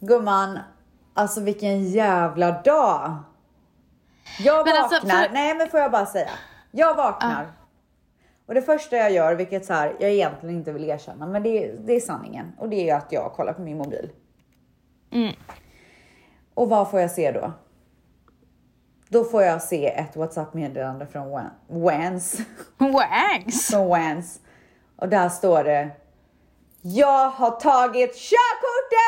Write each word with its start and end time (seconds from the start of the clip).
Gumman, 0.00 0.58
alltså 1.14 1.40
vilken 1.40 1.84
jävla 1.84 2.50
dag. 2.62 3.16
Jag 4.38 4.66
Men 4.66 4.74
vaknar, 4.82 4.96
alltså, 4.96 5.00
för- 5.08 5.32
nej 5.34 5.54
men 5.54 5.68
får 5.68 5.80
jag 5.80 5.90
bara 5.92 6.06
säga. 6.06 6.30
Jag 6.70 6.94
vaknar. 6.94 7.52
Och 8.46 8.54
det 8.54 8.62
första 8.62 8.96
jag 8.96 9.10
gör, 9.12 9.34
vilket 9.34 9.64
så 9.66 9.72
här, 9.72 9.96
jag 10.00 10.10
egentligen 10.10 10.54
inte 10.56 10.72
vill 10.72 10.84
erkänna, 10.84 11.26
men 11.26 11.42
det 11.42 11.48
är, 11.64 11.76
det 11.78 11.92
är 11.92 12.00
sanningen. 12.00 12.52
Och 12.58 12.68
det 12.68 12.90
är 12.90 12.96
att 12.96 13.12
jag 13.12 13.32
kollar 13.32 13.52
på 13.52 13.60
min 13.62 13.78
mobil. 13.78 14.10
Mm. 15.10 15.34
Och 16.54 16.68
vad 16.68 16.90
får 16.90 17.00
jag 17.00 17.10
se 17.10 17.32
då? 17.32 17.52
Då 19.08 19.24
får 19.24 19.42
jag 19.42 19.62
se 19.62 19.86
ett 19.86 20.16
WhatsApp-meddelande 20.16 21.06
från 21.06 21.28
Wan- 21.28 21.50
Wans. 21.68 22.40
Wags! 22.78 23.66
från 23.70 23.88
Wans. 23.88 24.40
Och 24.96 25.08
där 25.08 25.28
står 25.28 25.64
det. 25.64 25.90
Jag 26.82 27.30
har 27.30 27.50
tagit 27.50 28.16
körkortet! 28.16 28.98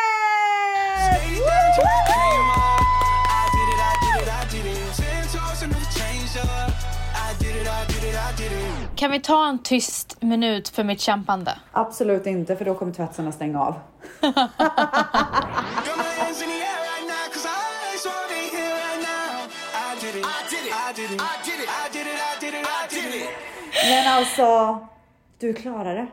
Kan 8.97 9.11
vi 9.11 9.21
ta 9.21 9.49
en 9.49 9.63
tyst 9.63 10.23
minut 10.23 10.69
för 10.69 10.85
mitt 10.85 11.01
kämpande? 11.01 11.59
Absolut 11.73 12.27
inte, 12.27 12.57
för 12.57 12.65
då 12.65 12.75
kommer 12.75 12.93
tvättsarna 12.93 13.33
stänga 13.33 13.61
av. 13.61 13.75
Men 23.89 24.07
alltså, 24.07 24.79
du 25.39 25.55
klarar 25.55 25.95
det. 25.95 26.07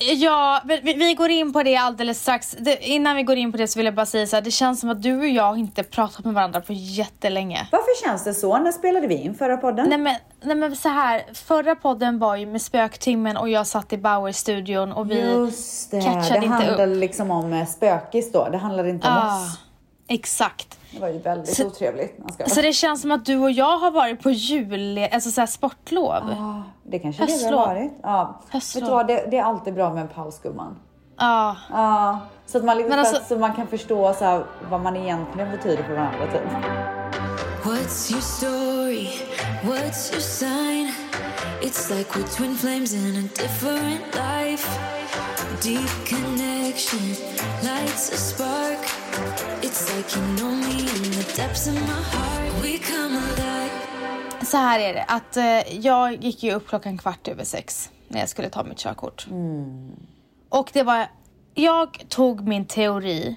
Ja, 0.00 0.60
vi, 0.64 0.80
vi 0.94 1.14
går 1.14 1.30
in 1.30 1.52
på 1.52 1.62
det 1.62 1.76
alldeles 1.76 2.20
strax. 2.22 2.56
Det, 2.58 2.86
innan 2.88 3.16
vi 3.16 3.22
går 3.22 3.36
in 3.36 3.52
på 3.52 3.58
det 3.58 3.68
så 3.68 3.78
vill 3.78 3.86
jag 3.86 3.94
bara 3.94 4.06
säga 4.06 4.26
så 4.26 4.36
här, 4.36 4.42
det 4.42 4.50
känns 4.50 4.80
som 4.80 4.90
att 4.90 5.02
du 5.02 5.18
och 5.18 5.28
jag 5.28 5.58
inte 5.58 5.82
pratat 5.82 6.24
med 6.24 6.34
varandra 6.34 6.60
på 6.60 6.72
jättelänge. 6.72 7.68
Varför 7.72 8.04
känns 8.06 8.24
det 8.24 8.34
så? 8.34 8.58
När 8.58 8.72
spelade 8.72 9.06
vi 9.06 9.14
in 9.14 9.34
förra 9.34 9.56
podden? 9.56 9.88
Nej 9.88 9.98
men, 9.98 10.14
nej 10.42 10.56
men 10.56 10.76
så 10.76 10.88
här, 10.88 11.22
förra 11.34 11.74
podden 11.74 12.18
var 12.18 12.36
ju 12.36 12.46
med 12.46 12.62
spöktimmen 12.62 13.36
och 13.36 13.48
jag 13.48 13.66
satt 13.66 13.92
i 13.92 13.98
Bauer-studion 13.98 14.92
och 14.92 15.10
vi 15.10 15.20
Just 15.20 15.90
det, 15.90 16.00
catchade 16.02 16.40
det 16.40 16.46
inte 16.46 16.48
handlade 16.48 16.92
upp. 16.92 17.00
liksom 17.00 17.30
om 17.30 17.52
eh, 17.52 17.66
spökis 17.66 18.32
då. 18.32 18.48
Det 18.48 18.58
handlade 18.58 18.90
inte 18.90 19.06
om 19.08 19.14
Ah, 19.16 19.36
oss. 19.44 19.58
Exakt. 20.08 20.78
Det 20.92 21.00
var 21.00 21.08
ju 21.08 21.18
väldigt 21.18 21.56
Så- 21.56 21.66
otrevligt. 21.66 22.16
Så 22.46 22.62
det 22.62 22.72
känns 22.72 23.00
som 23.02 23.10
att 23.10 23.24
du 23.24 23.36
och 23.38 23.50
jag 23.50 23.78
har 23.78 23.90
varit 23.90 24.22
på 24.22 24.30
jul, 24.30 25.08
alltså 25.12 25.30
så 25.30 25.40
här 25.40 25.46
sportlov. 25.46 26.10
Ah, 26.12 26.62
det 26.90 26.98
kanske 26.98 27.22
det 27.26 27.32
har 27.32 27.38
Höstlov. 27.38 27.66
varit. 27.66 27.92
Ja. 28.02 28.40
Höstlov. 28.50 28.82
Vet 28.82 28.88
du 28.90 28.94
vad, 28.94 29.06
det, 29.06 29.30
det 29.30 29.36
är 29.38 29.42
alltid 29.42 29.74
bra 29.74 29.92
med 29.94 30.02
en 30.02 30.08
paus 30.08 30.40
gumman. 30.42 30.76
Ja. 31.18 31.56
Ja, 31.70 32.18
så 32.46 32.58
att 32.58 32.64
man, 32.64 32.76
liksom, 32.78 32.98
alltså- 32.98 33.22
så 33.28 33.36
man 33.38 33.54
kan 33.54 33.66
förstå 33.66 34.14
så 34.14 34.24
här, 34.24 34.44
vad 34.70 34.80
man 34.80 34.96
egentligen 34.96 35.50
betyder 35.50 35.82
för 35.82 35.92
varandra. 35.94 36.26
Typ. 36.32 36.42
What's 37.64 38.12
your 38.12 38.20
story? 38.22 39.08
What's 39.62 40.12
your 40.12 40.20
sign? 40.20 40.92
It's 41.62 41.90
like 41.96 42.10
we're 42.18 42.36
twin 42.36 42.54
flames 42.56 42.94
in 42.94 43.16
a 43.24 43.28
different 43.42 44.00
life. 44.14 44.68
Deep 45.62 45.90
connection 46.08 47.00
lights 47.62 48.12
a 48.12 48.16
spark. 48.16 48.67
It's 49.98 50.16
like 50.16 50.26
you 50.26 50.36
know 50.36 50.54
me 50.54 50.80
in 50.80 51.12
the 51.12 51.42
depths 51.42 51.66
of 51.66 51.74
my 51.74 51.80
heart. 51.80 52.62
We 52.62 52.78
come 52.78 53.16
alive. 53.16 53.70
Så 54.44 54.56
här 54.56 54.80
är 54.80 54.94
det, 54.94 55.02
att 55.02 55.36
eh, 55.36 55.76
jag 55.86 56.24
gick 56.24 56.42
ju 56.42 56.52
upp 56.52 56.68
klockan 56.68 56.98
kvart 56.98 57.28
över 57.28 57.44
sex 57.44 57.90
när 58.08 58.20
jag 58.20 58.28
skulle 58.28 58.50
ta 58.50 58.64
mitt 58.64 58.78
körkort. 58.78 59.26
Och 60.48 60.70
det 60.72 60.82
var, 60.82 61.06
jag 61.54 62.04
tog 62.08 62.48
min 62.48 62.64
teori 62.64 63.36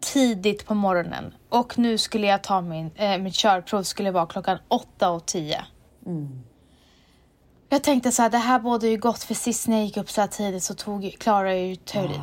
tidigt 0.00 0.66
på 0.66 0.74
morgonen 0.74 1.34
och 1.48 1.78
nu 1.78 1.98
skulle 1.98 2.26
jag 2.26 2.42
ta 2.42 2.60
min, 2.60 2.90
eh, 2.94 3.18
mitt 3.18 3.34
körprov 3.34 3.82
skulle 3.82 4.10
vara 4.10 4.26
klockan 4.26 4.58
åtta 4.68 5.10
och 5.10 5.26
tio. 5.26 5.64
Jag 7.68 7.82
tänkte 7.82 8.12
så 8.12 8.22
här, 8.22 8.30
det 8.30 8.38
här 8.38 8.60
bådar 8.60 8.88
ju 8.88 8.96
gott 8.96 9.22
för 9.22 9.34
sist 9.34 9.68
när 9.68 9.76
jag 9.76 9.84
gick 9.84 9.96
upp 9.96 10.10
så 10.10 10.20
här 10.20 10.28
tidigt 10.28 10.62
så 10.62 10.74
tog, 10.74 11.16
klarade 11.18 11.56
jag 11.56 11.66
ju 11.66 11.76
teorin. 11.76 12.22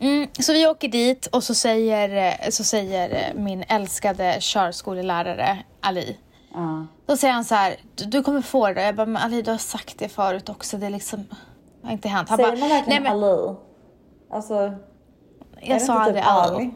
Mm, 0.00 0.28
så 0.38 0.52
vi 0.52 0.66
åker 0.66 0.88
dit 0.88 1.26
och 1.26 1.44
så 1.44 1.54
säger, 1.54 2.32
eh, 2.44 2.50
så 2.50 2.64
säger 2.64 3.10
eh, 3.10 3.40
min 3.42 3.64
älskade 3.68 4.36
körskolelärare 4.40 5.58
Ali. 5.80 6.16
Ja. 6.54 6.86
Då 7.06 7.16
säger 7.16 7.34
han 7.34 7.44
så 7.44 7.54
här, 7.54 7.76
"Du- 7.94 8.04
du 8.04 8.22
kommer 8.22 8.42
få 8.42 8.72
det. 8.72 8.82
Jag 8.82 8.94
bara, 8.96 9.06
men 9.06 9.22
Ali 9.22 9.42
du 9.42 9.50
har 9.50 9.58
sagt 9.58 9.98
det 9.98 10.08
förut 10.08 10.48
också. 10.48 10.76
Det 10.76 10.86
är 10.86 10.90
liksom, 10.90 11.26
det 11.80 11.86
har 11.86 11.92
inte 11.92 12.08
hänt. 12.08 12.28
Han 12.28 12.36
Säger 12.38 12.50
bara, 12.50 12.60
man 12.60 12.68
verkligen 12.68 13.02
men 13.02 13.12
Ali? 13.12 13.54
Alltså, 14.30 14.72
jag 15.60 15.82
sa 15.82 15.92
aldrig 16.00 16.22
typ 16.24 16.32
Ali. 16.32 16.70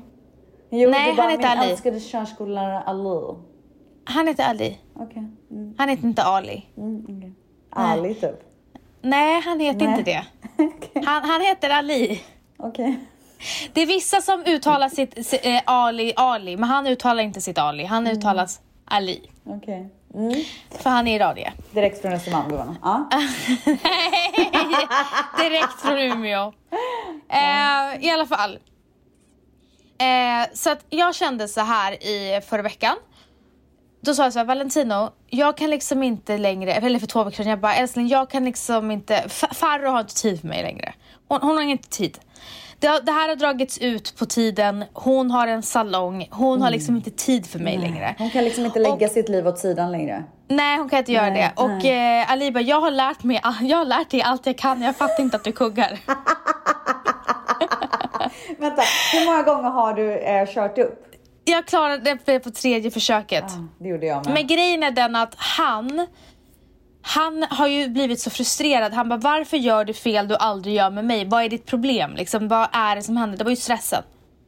Jo, 0.71 0.91
Nej, 0.91 1.10
du 1.10 1.16
bara, 1.16 1.22
han 1.22 1.31
heter 1.31 1.48
min 1.50 1.59
Ali. 1.59 1.71
älskade 1.71 2.00
körskollärare 2.00 2.81
Ali. 2.81 3.37
Han 4.04 4.26
heter 4.26 4.44
Ali. 4.44 4.78
Okej. 4.97 5.22
Mm, 5.50 5.75
Han 5.78 5.88
heter 5.88 6.04
inte 6.04 6.22
Ali. 6.22 6.66
mm, 6.76 7.04
okej. 7.04 7.32
Ali 7.71 8.15
typ. 8.15 8.41
Nej, 9.03 9.41
han 9.41 9.60
heter 9.60 9.87
Nej. 9.87 9.98
inte 9.98 10.10
det. 10.10 10.25
Okej. 10.65 11.03
Han, 11.06 11.25
han 11.25 11.41
heter 11.41 11.71
Ali. 11.71 12.21
Okej. 12.62 12.99
Det 13.73 13.83
är 13.83 13.87
vissa 13.87 14.21
som 14.21 14.45
uttalar 14.47 14.89
sitt, 14.89 15.27
si- 15.27 15.41
eh, 15.56 15.61
Ali, 15.67 16.12
Ali, 16.17 16.56
men 16.56 16.69
han 16.69 16.87
uttalar 16.87 17.23
inte 17.23 17.41
sitt 17.41 17.59
Ali. 17.59 17.84
Han 17.84 18.06
Mm. 18.06 18.19
uttalas 18.19 18.61
Ali. 18.84 19.31
Okej. 19.45 19.89
Mm. 20.15 20.34
För 20.78 20.91
han 20.91 21.09
är 21.09 21.17
iranien. 21.17 21.53
Direkt 21.71 22.03
från 22.03 22.12
Östermalm. 22.12 22.75
Ja. 22.83 23.09
Direkt 25.39 25.81
från 25.81 25.99
Umeå. 25.99 26.53
Eh, 27.28 28.05
I 28.06 28.11
alla 28.11 28.27
fall. 28.27 28.59
Eh, 29.99 30.53
så 30.55 30.71
att 30.71 30.84
jag 30.91 31.15
kände 31.15 31.49
så 31.49 31.61
här 31.61 31.93
i 31.93 32.41
förra 32.49 32.62
veckan. 32.62 32.97
Då 34.05 34.15
sa 34.15 34.23
jag 34.23 34.33
så 34.33 34.39
här, 34.39 34.47
Valentino, 34.47 35.11
jag 35.31 35.57
kan 35.57 35.71
liksom 35.71 36.03
inte 36.03 36.39
längre, 36.39 36.73
eller 36.73 36.99
för 36.99 37.07
två 37.07 37.25
veckor 37.25 37.37
sedan, 37.37 37.51
jag 37.51 37.61
bara 37.61 37.75
älskling 37.75 38.09
jag 38.09 38.31
kan 38.31 38.45
liksom 38.45 38.91
inte, 38.91 39.15
Fa- 39.27 39.55
Farro 39.55 39.89
har 39.91 40.01
inte 40.01 40.15
tid 40.15 40.41
för 40.41 40.49
mig 40.49 40.63
längre. 40.63 40.93
Hon, 41.29 41.39
hon 41.43 41.57
har 41.57 41.63
inte 41.63 41.89
tid. 41.89 42.19
Det, 42.79 42.87
har- 42.87 43.01
det 43.01 43.13
här 43.13 43.29
har 43.29 43.37
dragits 43.37 43.79
ut 43.79 44.15
på 44.19 44.27
tiden, 44.27 44.85
hon 44.93 45.31
har 45.31 45.47
en 45.47 45.63
salong, 45.63 46.29
hon 46.31 46.63
har 46.63 46.71
liksom 46.71 46.97
inte 46.97 47.11
tid 47.11 47.47
för 47.47 47.59
mig 47.59 47.79
längre. 47.79 48.15
Hon 48.19 48.31
kan 48.31 48.45
liksom 48.45 48.65
inte 48.67 48.79
lägga 48.79 49.09
sitt 49.09 49.29
liv 49.29 49.47
åt 49.49 49.59
sidan 49.59 49.93
längre. 49.93 50.25
Nej 50.49 50.79
hon 50.79 50.89
kan 50.89 50.99
inte 50.99 51.13
göra 51.13 51.31
Nej, 51.31 51.53
det. 51.57 51.63
Och 51.63 51.84
eh, 51.84 52.33
Ali 52.33 52.51
bara, 52.53 52.61
jag 52.61 52.81
har 52.81 52.91
lärt 52.91 53.23
mig, 53.23 53.41
jag 53.63 53.77
har 53.77 53.84
lärt 53.84 54.11
dig 54.11 54.23
allt 54.23 54.47
jag 54.47 54.59
kan, 54.59 54.83
jag 54.83 54.97
fattar 54.97 55.21
inte 55.23 55.37
att 55.37 55.45
du 55.45 55.53
kuggar. 55.53 55.99
Vänta, 58.59 58.83
hur 59.13 59.27
många 59.27 59.43
gånger 59.43 59.71
har 59.71 59.95
du 59.95 60.13
eh, 60.19 60.47
kört 60.47 60.79
upp? 60.79 61.09
Jag 61.44 61.66
klarade 61.66 62.19
det 62.25 62.41
på 62.41 62.50
tredje 62.50 62.91
försöket. 62.91 63.44
Det 63.78 63.88
gjorde 63.88 64.06
jag 64.06 64.25
med. 64.26 64.34
Men 64.34 64.47
grejen 64.47 64.82
är 64.82 64.91
den 64.91 65.16
att 65.16 65.34
han, 65.36 66.06
han 67.03 67.42
har 67.50 67.66
ju 67.66 67.88
blivit 67.88 68.20
så 68.20 68.30
frustrerad. 68.30 68.92
Han 68.92 69.08
bara, 69.08 69.19
varför 69.19 69.56
gör 69.56 69.84
du 69.84 69.92
fel 69.94 70.28
du 70.28 70.36
aldrig 70.36 70.75
gör 70.75 70.91
med 70.91 71.04
mig? 71.04 71.25
Vad 71.25 71.44
är 71.44 71.48
ditt 71.48 71.66
problem? 71.66 72.14
Liksom, 72.16 72.48
vad 72.48 72.69
är 72.72 72.97
det 72.97 73.03
som 73.03 73.16
händer? 73.16 73.38
Det 73.38 73.44
var 73.44 73.50
ju 73.50 73.56
stressen. 73.56 74.03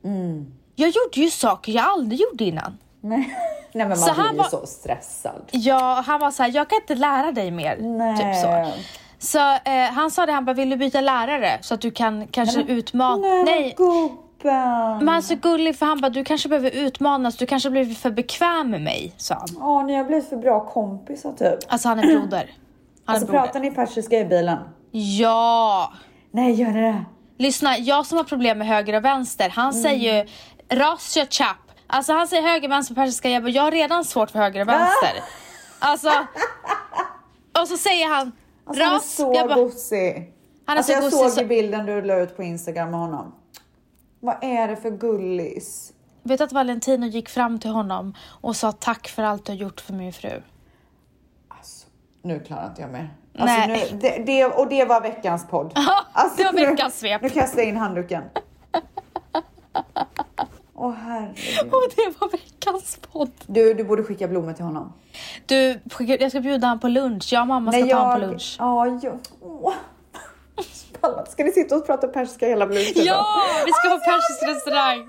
Mm. 0.04 0.46
Jag 0.74 0.88
gjorde 0.88 1.20
ju 1.20 1.30
saker 1.30 1.72
jag 1.72 1.84
aldrig 1.84 2.20
gjorde 2.20 2.44
innan. 2.44 2.78
Nej. 3.00 3.36
Nej 3.72 3.86
men 3.88 3.96
Så 3.96 4.06
man 4.06 4.14
blir 4.14 4.24
han 4.24 4.34
ju 4.34 4.38
var- 4.38 4.48
så 4.48 4.66
stressad. 4.66 5.42
Ja, 5.50 6.02
han 6.06 6.20
var 6.20 6.30
så 6.30 6.42
här, 6.42 6.50
jag 6.54 6.68
kan 6.68 6.76
inte 6.80 6.94
lära 6.94 7.32
dig 7.32 7.50
mer. 7.50 7.76
Nej. 7.80 8.16
Typ 8.16 8.42
så. 8.42 8.72
Så 9.18 9.38
eh, 9.70 9.84
han 9.92 10.10
sa 10.10 10.26
det, 10.26 10.32
han 10.32 10.44
bara, 10.44 10.52
vill 10.54 10.70
du 10.70 10.76
byta 10.76 11.00
lärare? 11.00 11.58
Så 11.62 11.74
att 11.74 11.80
du 11.80 11.90
kan 11.90 12.26
kanske 12.26 12.60
utmana... 12.60 13.16
Nej, 13.26 13.44
Nej, 13.44 13.74
men 14.52 15.08
han 15.08 15.16
är 15.16 15.20
så 15.20 15.34
gullig 15.34 15.76
för 15.76 15.86
han 15.86 16.00
bara, 16.00 16.10
du 16.10 16.24
kanske 16.24 16.48
behöver 16.48 16.70
utmanas, 16.70 17.36
du 17.36 17.46
kanske 17.46 17.70
blivit 17.70 17.98
för 17.98 18.10
bekväm 18.10 18.70
med 18.70 18.80
mig, 18.82 19.12
sa 19.16 19.34
han. 19.34 19.62
Åh, 19.62 19.84
ni 19.84 19.94
har 19.96 20.04
blivit 20.04 20.28
för 20.28 20.36
bra 20.36 20.60
kompisar 20.66 21.32
typ. 21.32 21.58
Alltså 21.68 21.88
han 21.88 21.98
är 21.98 22.02
broder. 22.06 22.50
Han 23.04 23.14
Alltså 23.14 23.26
är 23.28 23.30
broder. 23.32 23.44
pratar 23.46 23.60
ni 23.60 23.70
persiska 23.70 24.18
i 24.18 24.24
bilen? 24.24 24.58
Ja! 24.90 25.92
Nej, 26.30 26.52
gör 26.52 26.70
ni 26.70 26.80
det? 26.80 27.04
Lyssna, 27.38 27.78
jag 27.78 28.06
som 28.06 28.16
har 28.18 28.24
problem 28.24 28.58
med 28.58 28.66
höger 28.66 28.94
och 28.96 29.04
vänster, 29.04 29.48
han 29.48 29.70
Mm. 29.70 29.82
säger 29.82 30.18
ju 30.22 30.28
rasya 30.76 31.26
chap. 31.30 31.56
Alltså 31.86 32.12
han 32.12 32.28
säger 32.28 32.42
höger 32.42 32.68
vänster 32.68 32.94
på 32.94 33.00
persiska, 33.00 33.28
jag 33.30 33.42
bara, 33.42 33.48
jag 33.50 33.62
har 33.62 33.70
redan 33.70 34.04
svårt 34.04 34.30
för 34.30 34.38
höger 34.38 34.60
och 34.60 34.68
vänster. 34.68 35.10
Alltså, 35.78 36.08
och 37.60 37.68
så 37.68 37.76
säger 37.76 38.08
han 38.08 38.32
Alltså, 38.66 38.82
han 38.84 38.92
är 38.92 38.96
ras. 38.96 39.14
så 39.14 39.32
jag 39.36 39.48
bara, 39.48 39.54
gosig. 39.54 40.32
han 40.66 40.74
är 40.76 40.78
alltså, 40.78 40.92
så 40.92 40.96
jag 40.96 41.02
gosig. 41.02 41.18
såg 41.18 41.30
Så, 41.30 41.44
bilden 41.44 41.86
du 41.86 42.02
la 42.02 42.16
ut 42.20 42.36
på 42.36 42.42
Instagram 42.42 42.90
med 42.90 43.00
honom. 43.00 43.34
Vad 44.24 44.36
är 44.40 44.68
det 44.68 44.76
för 44.76 44.90
gullis? 44.90 45.92
vet 46.22 46.40
att 46.40 46.52
Valentino 46.52 47.06
gick 47.06 47.28
fram 47.28 47.58
till 47.58 47.70
honom 47.70 48.14
och 48.40 48.56
sa 48.56 48.72
tack 48.72 49.08
för 49.08 49.22
allt 49.22 49.44
du 49.46 49.52
har 49.52 49.56
gjort 49.56 49.80
för 49.80 49.92
min 49.92 50.12
fru. 50.12 50.42
Alltså, 51.48 51.86
nu 52.22 52.40
klarar 52.40 52.66
inte 52.68 52.82
jag 52.82 52.90
mer. 52.90 53.14
Alltså, 53.38 53.56
Nej. 53.56 53.88
nu, 53.92 53.98
det, 53.98 54.22
det, 54.26 54.44
och 54.44 54.68
det 54.68 54.84
var 54.84 55.00
veckans 55.00 55.48
podd. 55.48 55.72
Alltså, 56.12 56.36
det 56.36 56.44
var 56.44 56.52
nu- 56.52 56.66
veckans 56.66 56.98
svep. 56.98 57.22
Nu 57.22 57.28
kastar 57.30 57.58
jag 57.58 57.68
in 57.68 57.76
handduken. 57.76 58.22
Åh 60.74 60.92
herregud. 60.92 61.72
Och 61.72 61.82
det 61.96 62.20
var 62.20 62.30
veckans 62.30 62.98
podd. 63.12 63.30
Du, 63.46 63.74
du 63.74 63.84
borde 63.84 64.02
skicka 64.02 64.28
blommor 64.28 64.52
till 64.52 64.64
honom. 64.64 64.92
Du, 65.46 65.80
jag 65.98 66.30
ska 66.30 66.40
bjuda 66.40 66.66
honom 66.66 66.80
på 66.80 66.88
lunch. 66.88 67.28
Jag 67.32 67.40
och 67.40 67.46
mamma 67.46 67.72
ska 67.72 67.86
ta 67.86 67.96
honom 67.96 68.20
på 68.20 68.26
lunch. 68.26 68.56
Ja, 68.58 68.86
jag... 69.02 69.18
Åh. 69.40 69.72
Pallar 71.04 71.24
Ska 71.24 71.44
ni 71.44 71.52
sitta 71.52 71.76
och 71.76 71.86
prata 71.86 72.08
persiska 72.08 72.46
hela 72.46 72.66
blusen? 72.66 73.04
Ja, 73.04 73.26
vi 73.66 73.72
ska 73.72 73.88
på 73.88 73.98
persisk 73.98 74.42
restaurang. 74.42 75.08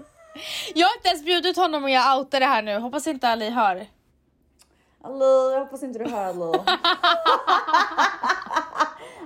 Jag 0.75 0.87
har 0.87 0.95
inte 0.95 1.07
ens 1.07 1.23
bjudit 1.25 1.57
honom 1.57 1.83
och 1.83 1.89
jag 1.89 2.19
outar 2.19 2.39
det 2.39 2.45
här 2.45 2.61
nu. 2.61 2.79
Hoppas 2.79 3.07
inte 3.07 3.29
Ali 3.29 3.49
hör. 3.49 3.87
Ali, 5.03 5.51
jag 5.53 5.59
hoppas 5.59 5.83
inte 5.83 5.99
du 5.99 6.09
hör 6.09 6.25
Ali. 6.25 6.59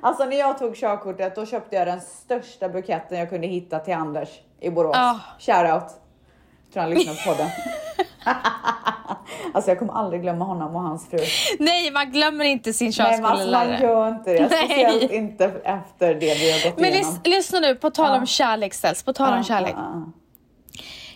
alltså 0.01 0.25
när 0.25 0.37
jag 0.37 0.59
tog 0.59 0.75
körkortet 0.75 1.35
då 1.35 1.45
köpte 1.45 1.75
jag 1.75 1.87
den 1.87 2.01
största 2.01 2.69
buketten 2.69 3.19
jag 3.19 3.29
kunde 3.29 3.47
hitta 3.47 3.79
till 3.79 3.93
Anders 3.93 4.29
i 4.59 4.69
Borås. 4.69 4.95
Ja. 4.95 5.19
Shoutout. 5.39 5.91
Tror 6.73 6.81
han 6.81 6.89
lyssnar 6.89 7.25
på 7.25 7.43
den. 7.43 7.49
alltså 9.53 9.71
jag 9.71 9.79
kommer 9.79 9.93
aldrig 9.93 10.21
glömma 10.21 10.45
honom 10.45 10.75
och 10.75 10.81
hans 10.81 11.09
fru. 11.09 11.19
Nej, 11.59 11.91
man 11.91 12.11
glömmer 12.11 12.45
inte 12.45 12.73
sin 12.73 12.91
Nej 12.99 13.11
men 13.21 13.25
alltså, 13.25 13.51
man 13.51 13.81
gör 13.81 14.07
inte 14.09 14.33
det. 14.33 14.39
Nej. 14.51 14.65
Speciellt 14.67 15.11
inte 15.11 15.45
efter 15.63 16.13
det 16.13 16.19
vi 16.35 16.51
har 16.51 16.69
gått 16.69 16.79
Men 16.79 16.93
igenom. 16.93 17.11
lys- 17.23 17.29
lyssna 17.29 17.59
nu, 17.59 17.75
på 17.75 17.89
tal 17.89 18.19
om 18.19 18.25
kärlek 18.25 18.73
ställs, 18.73 19.03
på 19.03 19.13
tal 19.13 19.37
om 19.37 19.43
kärlek. 19.43 19.73
Ja, 19.77 19.91
ja, 19.93 20.11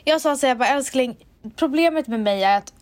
Jag 0.03 0.21
sa 0.21 0.35
så 0.35 0.45
här, 0.45 0.51
jag 0.51 0.57
bara 0.57 0.69
älskling, 0.69 1.17
problemet 1.55 2.07
med 2.07 2.19
mig 2.19 2.43
är 2.43 2.57
att 2.57 2.73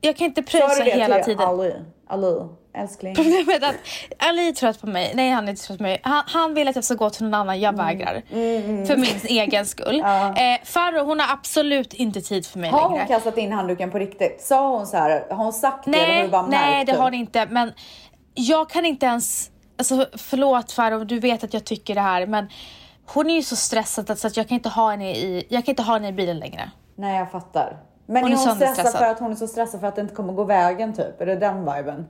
jag 0.00 0.16
kan 0.16 0.26
inte 0.26 0.40
ja. 0.40 0.46
Sa 0.60 0.66
pröjsa 0.66 0.84
du 0.84 0.90
det 0.90 0.96
hela 0.96 1.16
till 1.16 1.24
tiden. 1.24 1.48
Ali? 1.48 1.74
Ali, 2.06 2.40
älskling. 2.74 3.14
Problemet 3.14 3.62
är 3.62 3.68
att 3.68 3.74
Ali 4.18 4.48
är 4.48 4.52
trött 4.52 4.80
på 4.80 4.86
mig. 4.86 5.12
Nej, 5.14 5.30
han 5.30 5.44
är 5.46 5.50
inte 5.50 5.62
trött 5.62 5.78
på 5.78 5.82
mig. 5.82 6.00
Han, 6.02 6.22
han 6.26 6.54
vill 6.54 6.68
att 6.68 6.74
jag 6.74 6.84
ska 6.84 6.94
gå 6.94 7.10
till 7.10 7.24
någon 7.24 7.34
annan. 7.34 7.60
Jag 7.60 7.74
Mm. 7.74 7.86
vägrar. 7.86 8.22
För 8.86 8.96
min 8.96 9.20
egen 9.40 9.66
skull. 9.66 9.98
Ja. 10.04 10.26
Eh, 10.36 10.58
Farro, 10.64 11.04
hon 11.04 11.20
har 11.20 11.32
absolut 11.32 11.94
inte 11.94 12.20
tid 12.20 12.46
för 12.46 12.58
mig 12.58 12.70
Har 12.70 12.82
hon 12.82 12.92
längre. 12.92 13.06
kastat 13.08 13.38
in 13.38 13.52
handduken 13.52 13.90
på 13.90 13.98
riktigt? 13.98 14.40
Sa 14.42 14.76
hon 14.76 14.86
så 14.86 14.96
här? 14.96 15.26
Har 15.30 15.36
hon 15.36 15.52
sagt 15.52 15.84
det? 15.84 15.90
eller 15.90 16.06
har 16.06 16.12
Nej, 16.12 16.22
du 16.22 16.28
bara 16.30 16.46
nej 16.46 16.84
det 16.84 16.92
har 16.92 17.02
hon 17.02 17.14
inte. 17.14 17.46
Men 17.46 17.72
jag 18.34 18.70
kan 18.70 18.84
inte 18.86 19.06
ens... 19.06 19.50
Alltså, 19.78 20.06
förlåt 20.16 20.72
Farro, 20.72 21.04
du 21.04 21.18
vet 21.20 21.44
att 21.44 21.54
jag 21.54 21.64
tycker 21.64 21.94
det 21.94 22.00
här. 22.00 22.26
Men 22.26 22.48
hon 23.06 23.30
är 23.30 23.34
ju 23.34 23.42
så 23.42 23.56
stressad 23.56 24.18
så 24.18 24.26
att 24.26 24.36
jag 24.36 24.48
kan 24.48 24.54
inte 24.54 24.68
ha 24.68 24.90
henne 24.90 25.10
i, 25.16 25.46
jag 25.48 25.64
kan 25.64 25.72
inte 25.72 25.82
ha 25.82 25.94
henne 25.94 26.08
i 26.08 26.12
bilen 26.12 26.38
längre. 26.38 26.70
Nej 26.96 27.18
jag 27.18 27.30
fattar. 27.30 27.76
Men 28.06 28.22
Hon 28.22 28.32
är 28.32 28.36
hon 28.36 28.44
stressad 28.44 28.58
sönderstressad. 28.58 28.98
för 29.00 29.06
att 29.10 29.18
hon 29.18 29.30
är 29.32 29.36
så 29.36 29.48
stressad 29.48 29.80
för 29.80 29.86
att 29.86 29.94
det 29.96 30.00
inte 30.02 30.14
kommer 30.14 30.32
gå 30.32 30.44
vägen 30.44 30.92
typ? 30.94 31.20
Är 31.20 31.26
det 31.26 31.36
den 31.36 31.58
viben? 31.74 32.06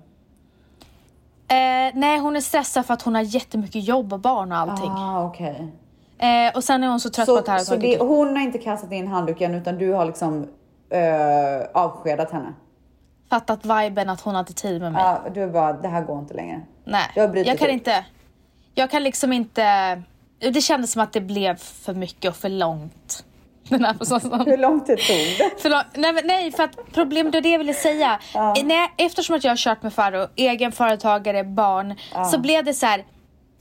Eh, 1.52 1.90
nej, 1.94 2.18
hon 2.18 2.36
är 2.36 2.40
stressad 2.40 2.86
för 2.86 2.94
att 2.94 3.02
hon 3.02 3.14
har 3.14 3.22
jättemycket 3.22 3.84
jobb 3.84 4.12
och 4.12 4.20
barn 4.20 4.52
och 4.52 4.58
allting. 4.58 4.90
Ah, 4.90 5.24
okej. 5.24 5.72
Eh, 6.18 6.56
och 6.56 6.64
sen 6.64 6.84
är 6.84 6.88
hon 6.88 7.00
så 7.00 7.10
trött 7.10 7.26
på 7.26 7.36
att 7.36 7.46
det 7.46 7.52
här 7.52 7.58
Så, 7.58 7.64
så 7.64 7.76
det, 7.76 7.98
hon 7.98 8.36
har 8.36 8.42
inte 8.42 8.58
kastat 8.58 8.92
in 8.92 9.08
handduken 9.08 9.54
utan 9.54 9.78
du 9.78 9.92
har 9.92 10.04
liksom 10.04 10.42
uh, 10.94 11.66
avskedat 11.74 12.30
henne? 12.30 12.52
fattat 13.32 13.64
viben 13.64 14.10
att 14.10 14.20
hon 14.20 14.34
har 14.34 14.40
inte 14.40 14.54
tid 14.54 14.80
med 14.80 14.92
mig. 14.92 15.02
Ja, 15.02 15.22
du 15.34 15.50
bara, 15.50 15.72
det 15.72 15.88
här 15.88 16.04
går 16.04 16.18
inte 16.18 16.34
längre. 16.34 16.60
Nej, 16.84 17.06
brutit 17.14 17.46
jag 17.46 17.58
kan 17.58 17.68
upp. 17.68 17.72
inte. 17.72 18.04
Jag 18.74 18.90
kan 18.90 19.02
liksom 19.02 19.32
inte. 19.32 20.02
Det 20.38 20.60
kändes 20.60 20.92
som 20.92 21.02
att 21.02 21.12
det 21.12 21.20
blev 21.20 21.56
för 21.56 21.94
mycket 21.94 22.28
och 22.30 22.36
för 22.36 22.48
långt. 22.48 23.24
Den 23.68 23.84
här 23.84 23.94
processen. 23.94 24.40
Hur 24.46 24.56
lång 24.56 24.80
tid 24.84 24.98
tog 24.98 25.16
det? 25.16 25.62
För 25.62 25.70
lång- 25.70 25.82
nej, 25.94 26.20
nej, 26.24 26.52
för 26.52 26.62
att 26.62 26.76
problemet, 26.94 27.32
det 27.32 27.38
är 27.38 27.42
det 27.42 27.48
jag 27.50 27.58
ville 27.58 27.74
säga. 27.74 28.20
Ja. 28.34 28.54
Nej, 28.64 28.92
eftersom 28.98 29.36
att 29.36 29.44
jag 29.44 29.50
har 29.50 29.56
kört 29.56 29.82
med 29.82 29.92
Farro, 29.94 30.26
egen 30.36 30.72
företagare, 30.72 31.44
barn, 31.44 31.94
så 32.30 32.38
blev 32.38 32.64
det 32.64 32.74
så 32.74 32.86
här 32.86 33.04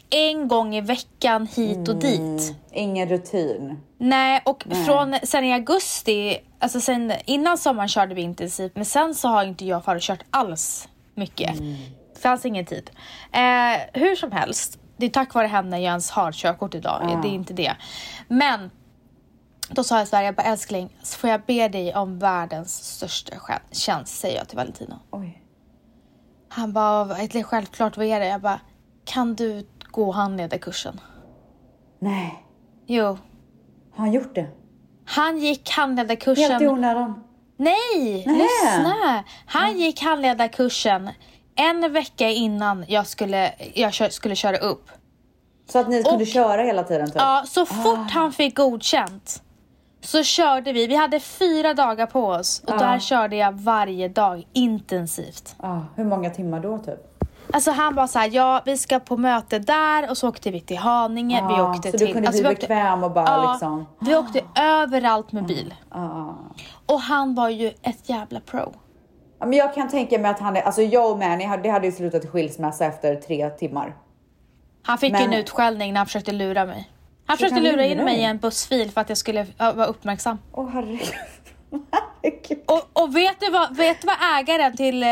en 0.09 0.47
gång 0.47 0.75
i 0.75 0.81
veckan 0.81 1.47
hit 1.55 1.87
och 1.89 1.95
dit. 1.95 2.55
Ingen 2.73 3.09
rutin. 3.09 3.79
Nej, 3.97 4.41
och 4.45 4.63
från 4.85 5.15
sen 5.23 5.43
i 5.45 5.53
augusti, 5.53 6.37
alltså 6.59 6.81
sen 6.81 7.13
innan 7.25 7.57
sommaren 7.57 7.89
körde 7.89 8.15
vi 8.15 8.21
intensivt, 8.21 8.75
men 8.75 8.85
sen 8.85 9.15
så 9.15 9.27
har 9.27 9.43
inte 9.45 9.65
jag 9.65 9.77
och 9.77 9.83
Farao 9.85 9.99
kört 10.01 10.23
alls 10.29 10.89
mycket. 11.15 11.57
Det 12.15 12.21
fanns 12.21 12.45
ingen 12.45 12.65
tid. 12.65 12.91
Eh, 13.31 14.01
hur 14.01 14.15
som 14.15 14.31
helst, 14.31 14.79
det 14.97 15.05
är 15.05 15.09
tack 15.09 15.33
vare 15.33 15.47
henne 15.47 15.77
jag 15.77 15.89
ens 15.89 16.11
har 16.11 16.31
körkort 16.31 16.75
idag, 16.75 17.19
det 17.23 17.27
är 17.27 17.33
inte 17.33 17.53
det. 17.53 17.73
Men 18.27 18.71
då 19.75 19.83
sa 19.83 19.97
jag 19.99 20.07
så 20.07 20.15
här, 20.15 20.23
jag 20.23 20.35
bara 20.35 20.43
älskling, 20.47 20.97
så 21.03 21.17
får 21.17 21.29
jag 21.29 21.41
be 21.45 21.67
dig 21.67 21.95
om 21.95 22.19
världens 22.19 22.83
största 22.95 23.35
tjänst, 23.71 24.19
säger 24.19 24.37
jag 24.37 24.47
till 24.47 24.57
Valentino. 24.57 24.99
Oj. 25.11 25.43
Han 26.49 26.73
bara, 26.73 27.03
"Vad- 27.03 27.17
det 27.17 27.35
är 27.39 27.43
självklart, 27.43 27.97
vad 27.97 28.05
är 28.05 28.19
det? 28.19 28.25
Jag 28.27 28.41
bara, 28.41 28.59
kan 29.05 29.35
du 29.35 29.67
gå 29.91 30.11
handledarkursen? 30.11 30.99
Nej, 31.99 32.43
Jo. 32.87 33.05
har 33.05 33.17
han 33.97 34.11
gjort 34.11 34.35
det? 34.35 34.47
Han 35.05 35.37
gick 35.39 35.69
handledarkursen. 35.69 36.51
Helt 36.51 36.63
i 36.63 36.67
onödan. 36.67 37.23
Nej, 37.57 38.23
Nähä. 38.27 38.37
lyssna! 38.37 39.23
Han 39.45 39.79
gick 39.79 40.01
handledarkursen 40.01 41.09
en 41.55 41.93
vecka 41.93 42.29
innan 42.29 42.85
jag 42.87 43.07
skulle, 43.07 43.53
jag 43.73 43.93
kö- 43.93 44.09
skulle 44.09 44.35
köra 44.35 44.57
upp. 44.57 44.89
Så 45.71 45.79
att 45.79 45.89
ni 45.89 46.03
kunde 46.03 46.23
Och- 46.23 46.27
köra 46.27 46.61
hela 46.63 46.83
tiden 46.83 47.07
typ? 47.07 47.15
Ja, 47.15 47.43
så 47.47 47.65
fort 47.65 48.11
han 48.11 48.31
fick 48.33 48.57
godkänt 48.57 49.43
så 50.01 50.23
körde 50.23 50.73
vi. 50.73 50.87
Vi 50.87 50.95
hade 50.95 51.19
fyra 51.19 51.73
dagar 51.73 52.05
på 52.05 52.25
oss 52.27 52.63
och 52.67 52.77
där 52.79 52.99
körde 52.99 53.35
jag 53.35 53.51
varje 53.51 54.07
dag 54.07 54.47
intensivt. 54.53 55.55
Ah, 55.59 55.79
hur 55.95 56.05
många 56.05 56.29
timmar 56.29 56.59
då 56.59 56.77
typ? 56.77 57.07
Alltså 57.53 57.71
han 57.71 57.95
var 57.95 58.07
så 58.07 58.19
här, 58.19 58.29
ja 58.33 58.61
vi 58.65 58.77
ska 58.77 58.99
på 58.99 59.17
möte 59.17 59.59
där 59.59 60.09
och 60.09 60.17
så 60.17 60.29
åkte 60.29 60.51
vi 60.51 60.61
till 60.61 60.77
Haninge. 60.77 61.47
vi 61.47 61.53
Ah, 61.53 61.69
åkte 61.71 61.91
så 61.91 61.97
till... 61.97 62.07
du 62.07 62.13
kunde 62.13 62.27
alltså, 62.27 62.41
bli 62.41 62.49
vi 62.49 62.55
åkte, 62.55 62.67
bekväm 62.67 63.03
och 63.03 63.11
bara 63.11 63.25
ja, 63.25 63.51
liksom... 63.51 63.85
vi 63.99 64.15
åkte 64.15 64.41
överallt 64.61 65.31
med 65.31 65.45
bil. 65.45 65.73
Ah. 65.89 66.29
Och 66.85 67.01
han 67.01 67.35
var 67.35 67.49
ju 67.49 67.67
ett 67.81 68.09
jävla 68.09 68.39
pro. 68.39 68.73
Ja, 69.39 69.45
men 69.45 69.57
jag 69.59 69.73
kan 69.73 69.89
tänka 69.89 70.19
mig 70.19 70.31
att 70.31 70.39
han 70.39 70.57
är, 70.57 70.61
alltså 70.61 70.81
jag 70.81 71.11
och 71.11 71.17
Manny, 71.19 71.47
det 71.63 71.69
hade 71.69 71.85
ju 71.85 71.91
slutat 71.91 72.23
i 72.25 72.27
skilsmässa 72.27 72.85
efter 72.85 73.15
tre 73.15 73.49
timmar. 73.49 73.95
Han 74.83 74.97
fick 74.97 75.11
Men- 75.11 75.21
en 75.21 75.33
utskällning 75.33 75.93
när 75.93 75.97
han 75.97 76.05
förskökte 76.05 76.31
lura 76.31 76.65
mig. 76.65 76.89
Han 77.31 77.37
Försökte 77.37 77.59
lura 77.59 77.85
in 77.85 77.97
mig 77.97 78.19
i 78.19 78.23
en 78.23 78.37
bussfil 78.37 78.91
för 78.91 79.01
att 79.01 79.09
jag 79.09 79.17
skulle 79.17 79.47
vara 79.57 79.85
uppmärksam. 79.85 80.39
Åh 80.51 80.69
herregud. 80.73 81.13
herregud. 81.91 82.59
Och, 82.67 83.03
och 83.03 83.15
vet, 83.15 83.39
du 83.39 83.49
vad, 83.49 83.75
vet 83.75 84.01
du 84.01 84.07
vad 84.07 84.39
ägaren 84.39 84.77
till, 84.77 85.03
eh, 85.03 85.09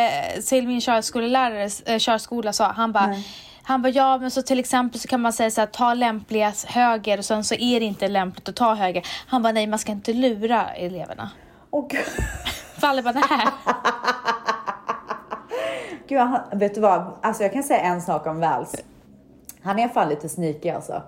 till 0.49 0.67
min 0.67 0.81
körskolelärare, 0.81 1.69
eh, 1.85 1.97
körskola 1.99 2.53
sa? 2.53 2.71
Han 2.71 2.91
bara, 2.91 3.15
han 3.63 3.81
bara, 3.81 3.89
ja 3.89 4.17
men 4.17 4.31
så 4.31 4.41
till 4.41 4.59
exempel 4.59 4.99
så 4.99 5.07
kan 5.07 5.21
man 5.21 5.33
säga 5.33 5.51
så 5.51 5.61
här, 5.61 5.65
ta 5.67 5.93
lämpliga 5.93 6.53
höger 6.67 7.17
och 7.17 7.25
sen 7.25 7.43
så 7.43 7.55
är 7.55 7.79
det 7.79 7.85
inte 7.85 8.07
lämpligt 8.07 8.49
att 8.49 8.55
ta 8.55 8.73
höger. 8.73 9.07
Han 9.27 9.43
bara, 9.43 9.53
nej 9.53 9.67
man 9.67 9.79
ska 9.79 9.91
inte 9.91 10.13
lura 10.13 10.67
eleverna. 10.67 11.29
Åh 11.71 11.87
gud. 11.89 12.05
För 12.79 12.87
alla 12.87 13.01
bara, 13.01 13.13
nej. 13.13 13.47
Gud, 16.07 16.59
vet 16.59 16.75
du 16.75 16.81
vad? 16.81 17.17
Alltså 17.21 17.43
jag 17.43 17.53
kan 17.53 17.63
säga 17.63 17.79
en 17.79 18.01
sak 18.01 18.27
om 18.27 18.39
Vals. 18.39 18.75
Han 19.63 19.79
är 19.79 19.87
fan 19.87 20.09
lite 20.09 20.29
sneaky 20.29 20.69
alltså. 20.69 21.03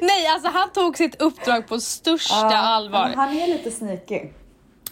nej 0.00 0.26
alltså 0.26 0.50
han 0.50 0.72
tog 0.72 0.96
sitt 0.96 1.22
uppdrag 1.22 1.66
på 1.68 1.80
största 1.80 2.34
Ja, 2.34 2.56
allvar. 2.56 3.12
Han 3.16 3.38
är 3.38 3.46
lite 3.46 3.70
sneaky. 3.70 4.20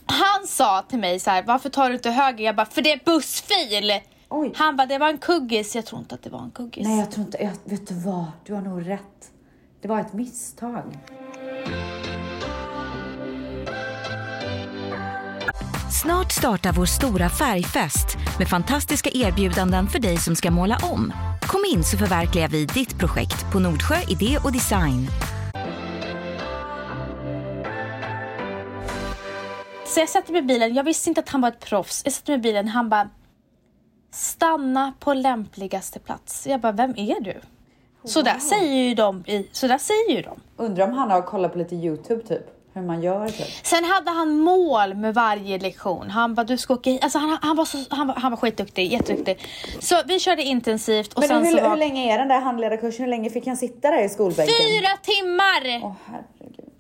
Han 0.07 0.47
sa 0.47 0.83
till 0.89 0.99
mig 0.99 1.21
så 1.21 1.31
här, 1.31 1.43
varför 1.43 1.69
tar 1.69 1.89
du 1.89 1.95
inte 1.95 2.11
höger? 2.11 2.45
Jag 2.45 2.57
bara, 2.57 2.67
för 2.67 2.83
det 2.83 2.93
är 2.93 3.01
bussfil! 3.05 4.01
Oj. 4.29 4.53
Han 4.57 4.77
bara, 4.77 4.87
det 4.87 4.99
var 4.99 5.09
en 5.09 5.19
kuggis. 5.19 5.77
Jag 5.77 5.87
tror 5.87 6.01
inte 6.01 6.15
att 6.15 6.23
det 6.23 6.31
var 6.31 6.43
en 6.43 6.51
kuggis. 6.51 6.87
Nej, 6.87 6.99
jag 6.99 7.11
tror 7.11 7.27
inte, 7.27 7.39
jag, 7.43 7.53
vet 7.65 7.89
du 7.89 7.95
vad? 7.95 8.25
Du 8.45 8.55
har 8.55 8.61
nog 8.63 8.89
rätt. 8.89 9.31
Det 9.81 9.89
var 9.89 10.01
ett 10.01 10.13
misstag. 10.13 10.83
Snart 16.03 16.33
startar 16.33 16.73
vår 16.73 16.87
stora 16.87 17.29
färgfest 17.29 18.17
med 18.39 18.49
fantastiska 18.49 19.11
erbjudanden 19.15 19.87
för 19.87 19.99
dig 19.99 20.17
som 20.17 20.37
ska 20.37 20.51
måla 20.51 20.79
om. 20.83 21.13
Kom 21.43 21.65
in 21.73 21.85
så 21.85 21.97
förverkligar 21.99 22.49
vi 22.49 22.65
ditt 22.65 22.99
projekt 22.99 23.53
på 23.53 23.59
Nordsjö 23.59 23.97
Idé 24.09 24.39
och 24.45 24.53
Design. 24.53 25.07
Så 29.87 30.01
jag 30.01 30.09
sätter 30.09 30.33
mig 30.33 30.41
i 30.41 30.45
bilen. 30.45 30.75
Jag 30.75 30.85
visste 30.85 31.11
inte 31.11 31.21
att 31.21 31.29
han 31.29 31.41
var 31.41 31.49
ett 31.49 31.61
proffs. 31.61 32.03
Jag 32.05 32.13
sätter 32.13 32.33
mig 32.33 32.39
i 32.39 32.43
bilen. 32.43 32.69
Han 32.69 32.89
bara, 32.89 33.09
stanna 34.11 34.93
på 35.01 35.15
lämpligaste 35.15 35.99
plats. 35.99 36.47
Jag 36.47 36.61
bara, 36.61 36.73
vem 36.73 36.91
är 36.91 37.21
du? 37.21 37.41
Så 38.05 38.23
där 38.23 38.39
säger 38.39 38.89
ju 38.89 38.95
de. 38.95 39.25
I, 39.27 39.49
så 39.53 39.67
där 39.67 39.79
säger 39.79 40.17
ju 40.17 40.23
de. 40.23 40.41
Undrar 40.57 40.89
om 40.89 40.93
han 40.93 41.11
har 41.11 41.23
kollat 41.23 41.53
på 41.53 41.59
lite 41.59 41.77
Youtube 41.77 42.23
typ. 42.23 42.56
Hur 42.77 42.83
man 42.83 43.03
gör 43.03 43.29
typ. 43.29 43.47
Sen 43.63 43.85
hade 43.85 44.11
han 44.11 44.39
mål 44.39 44.95
med 44.95 45.15
varje 45.15 45.59
lektion. 45.59 46.11
Han 46.11 46.35
bara, 46.35 46.45
du 46.45 46.59
ska 46.59 46.75
åka 46.75 46.91
hit. 46.91 47.05
Alltså 47.05 47.19
han, 47.19 47.39
han, 47.43 47.57
var 47.57 47.65
så, 47.65 47.79
han, 47.91 48.07
var, 48.07 48.15
han 48.15 48.31
var 48.31 48.37
skitduktig, 48.37 48.93
jätteduktig. 48.93 49.47
Så 49.81 50.03
vi 50.07 50.21
körde 50.21 50.43
intensivt 50.43 51.13
och 51.13 51.21
Men 51.21 51.29
sen 51.29 51.45
hur, 51.45 51.57
så 51.57 51.63
var... 51.63 51.71
hur 51.71 51.77
länge 51.77 52.15
är 52.15 52.19
den 52.19 52.29
där 52.29 52.41
handledarkursen? 52.41 53.05
Hur 53.05 53.11
länge 53.11 53.31
fick 53.31 53.47
han 53.47 53.57
sitta 53.57 53.91
där 53.91 54.05
i 54.05 54.09
skolbänken? 54.09 54.55
Fyra 54.59 54.89
timmar! 55.03 55.81
Åh 55.85 55.93
herregud. 56.07 56.73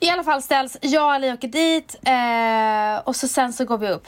I 0.00 0.10
alla 0.10 0.24
fall 0.24 0.42
ställs, 0.42 0.76
jag 0.80 1.04
och 1.04 1.12
Ali 1.12 1.32
åker 1.32 1.48
dit 1.48 1.96
eh, 2.04 3.08
och 3.08 3.16
så 3.16 3.28
sen 3.28 3.52
så 3.52 3.64
går 3.64 3.78
vi 3.78 3.88
upp. 3.88 4.06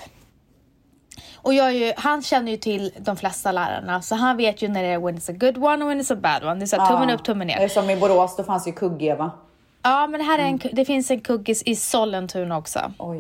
Och 1.37 1.55
jag 1.55 1.67
är 1.67 1.71
ju, 1.71 1.93
han 1.97 2.23
känner 2.23 2.53
ju 2.53 2.59
till 2.59 2.93
de 2.99 3.17
flesta 3.17 3.53
lärarna 3.53 4.03
så 4.03 4.15
han 4.15 4.37
vet 4.37 4.63
ju 4.63 4.69
när 4.69 4.83
det 4.83 4.89
är 4.89 4.99
when 4.99 5.19
it's 5.19 5.31
a 5.31 5.37
good 5.39 5.65
one 5.65 5.85
och 5.85 5.91
when 5.91 6.01
it's 6.01 6.13
a 6.13 6.17
bad 6.17 6.51
one. 6.51 6.55
Det 6.55 6.65
är 6.65 6.67
så 6.67 6.77
här, 6.77 6.93
tummen 6.93 7.11
upp, 7.11 7.25
tummen 7.25 7.47
ner. 7.47 7.69
Som 7.69 7.91
i 7.91 7.97
Borås, 7.97 8.37
då 8.37 8.43
fanns 8.43 8.69
ju 8.69 8.73
Kugg-Eva. 8.73 9.31
Ja 9.83 10.07
men 10.07 10.21
det 10.21 10.25
här 10.27 10.39
är 10.39 10.43
Mm. 10.43 10.53
en, 10.55 10.59
ku- 10.59 10.71
det 10.75 10.85
finns 10.85 11.11
en 11.11 11.21
kuggis 11.21 11.63
i 11.67 11.77
Sollentuna 11.77 12.57
också. 12.59 12.93
Oj. 12.99 13.19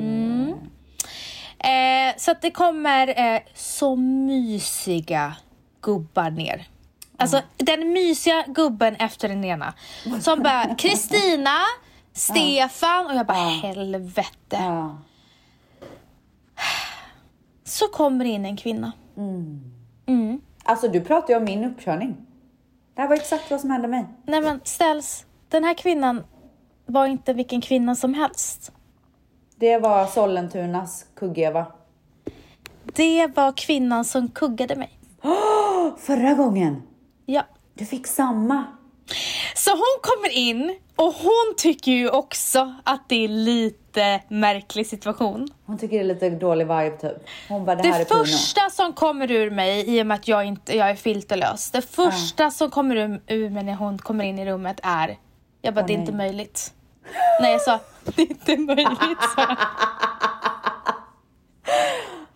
Eh, 1.58 2.16
så 2.16 2.30
att 2.30 2.42
det 2.42 2.50
kommer 2.50 3.34
eh, 3.34 3.40
så 3.54 3.96
mysiga 3.96 5.36
gubbar 5.80 6.30
ner. 6.30 6.68
Alltså 7.16 7.40
den 7.56 7.92
mysiga 7.92 8.44
gubben 8.48 8.96
efter 8.96 9.28
den 9.28 9.44
ena. 9.44 9.74
Som 10.20 10.42
bara, 10.42 10.74
Kristina, 10.78 11.56
Stefan 12.12 13.06
och 13.06 13.14
jag 13.14 13.26
bara 13.26 13.36
helvete. 13.48 14.32
Ja. 14.50 14.98
Så 17.64 17.88
kommer 17.88 18.24
in 18.24 18.44
en 18.46 18.56
kvinna. 18.56 18.92
Alltså 20.64 20.88
du 20.88 21.00
pratar 21.00 21.28
ju 21.34 21.36
om 21.36 21.44
min 21.44 21.64
uppkörning. 21.64 22.16
Det 22.94 23.00
här 23.02 23.08
var 23.08 23.16
exakt 23.16 23.50
vad 23.50 23.60
som 23.60 23.70
hände 23.70 23.88
mig. 23.88 24.04
Nej 24.26 24.40
men 24.40 24.60
ställs, 24.64 25.26
den 25.48 25.64
här 25.64 25.74
kvinnan 25.74 26.24
var 26.90 27.06
inte 27.06 27.32
vilken 27.32 27.60
kvinna 27.60 27.94
som 27.94 28.14
helst. 28.14 28.72
Det 29.56 29.78
var 29.78 30.06
Sollentunas 30.06 31.06
Kugg-Eva. 31.16 31.66
Det 32.84 33.26
var 33.26 33.52
kvinnan 33.56 34.04
som 34.04 34.28
kuggade 34.28 34.76
mig. 34.76 34.90
Förra 35.98 36.34
gången, 36.34 36.82
Ja. 37.26 37.42
du 37.74 37.86
fick 37.86 38.06
samma. 38.06 38.64
Så 39.56 39.70
hon 39.70 39.98
kommer 40.02 40.30
in 40.36 40.78
och 40.96 41.14
hon 41.14 41.54
tycker 41.56 41.92
ju 41.92 42.10
också 42.10 42.74
att 42.84 43.08
det 43.08 43.24
är 43.24 43.28
lite 43.28 44.22
märklig 44.28 44.86
situation. 44.86 45.48
Hon 45.66 45.78
tycker 45.78 45.96
det 45.96 46.02
är 46.02 46.14
lite 46.14 46.30
dålig 46.30 46.64
vibe 46.64 46.96
typ. 47.00 47.16
Hon 47.48 47.64
bara, 47.64 47.76
det, 47.76 47.82
Det 47.82 47.88
här 47.88 48.00
är 48.00 48.04
Pino. 48.04 48.18
första 48.18 48.70
som 48.70 48.92
kommer 48.92 49.30
ur 49.30 49.50
mig, 49.50 49.96
i 49.98 50.02
och 50.02 50.06
med 50.06 50.14
att 50.14 50.28
jag, 50.28 50.44
inte, 50.44 50.76
jag 50.76 50.90
är 50.90 50.94
filterlös, 50.94 51.70
det 51.70 51.82
första 51.82 52.50
som 52.50 52.70
kommer 52.70 52.96
ur, 52.96 53.22
ur 53.26 53.50
mig 53.50 53.64
när 53.64 53.74
hon 53.74 53.98
kommer 53.98 54.24
in 54.24 54.38
i 54.38 54.46
rummet 54.46 54.80
är, 54.82 55.18
jag 55.62 55.74
bara, 55.74 55.80
Åh, 55.80 55.86
det 55.86 55.92
är 55.92 55.96
nej. 55.96 56.00
inte 56.06 56.12
möjligt. 56.16 56.74
Nej, 57.40 57.52
jag 57.52 57.60
sa, 57.62 57.80
det 58.04 58.22
är 58.22 58.30
inte 58.30 58.56
möjligt. 58.56 59.18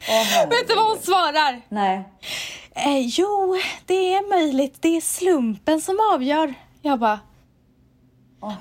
Åh, 0.09 0.23
herregud. 0.25 0.51
Vet 0.59 0.69
du 0.69 0.75
vad 0.75 0.87
hon 0.87 0.99
svarar? 0.99 1.61
Nej. 1.69 2.09
Eh, 2.75 2.99
jo, 3.07 3.57
det 3.87 4.15
är 4.15 4.29
möjligt. 4.31 4.77
Det 4.81 4.97
är 4.97 5.01
slumpen 5.01 5.81
som 5.81 5.97
avgör. 6.15 6.55
Jag 6.83 6.99
bara... 6.99 7.19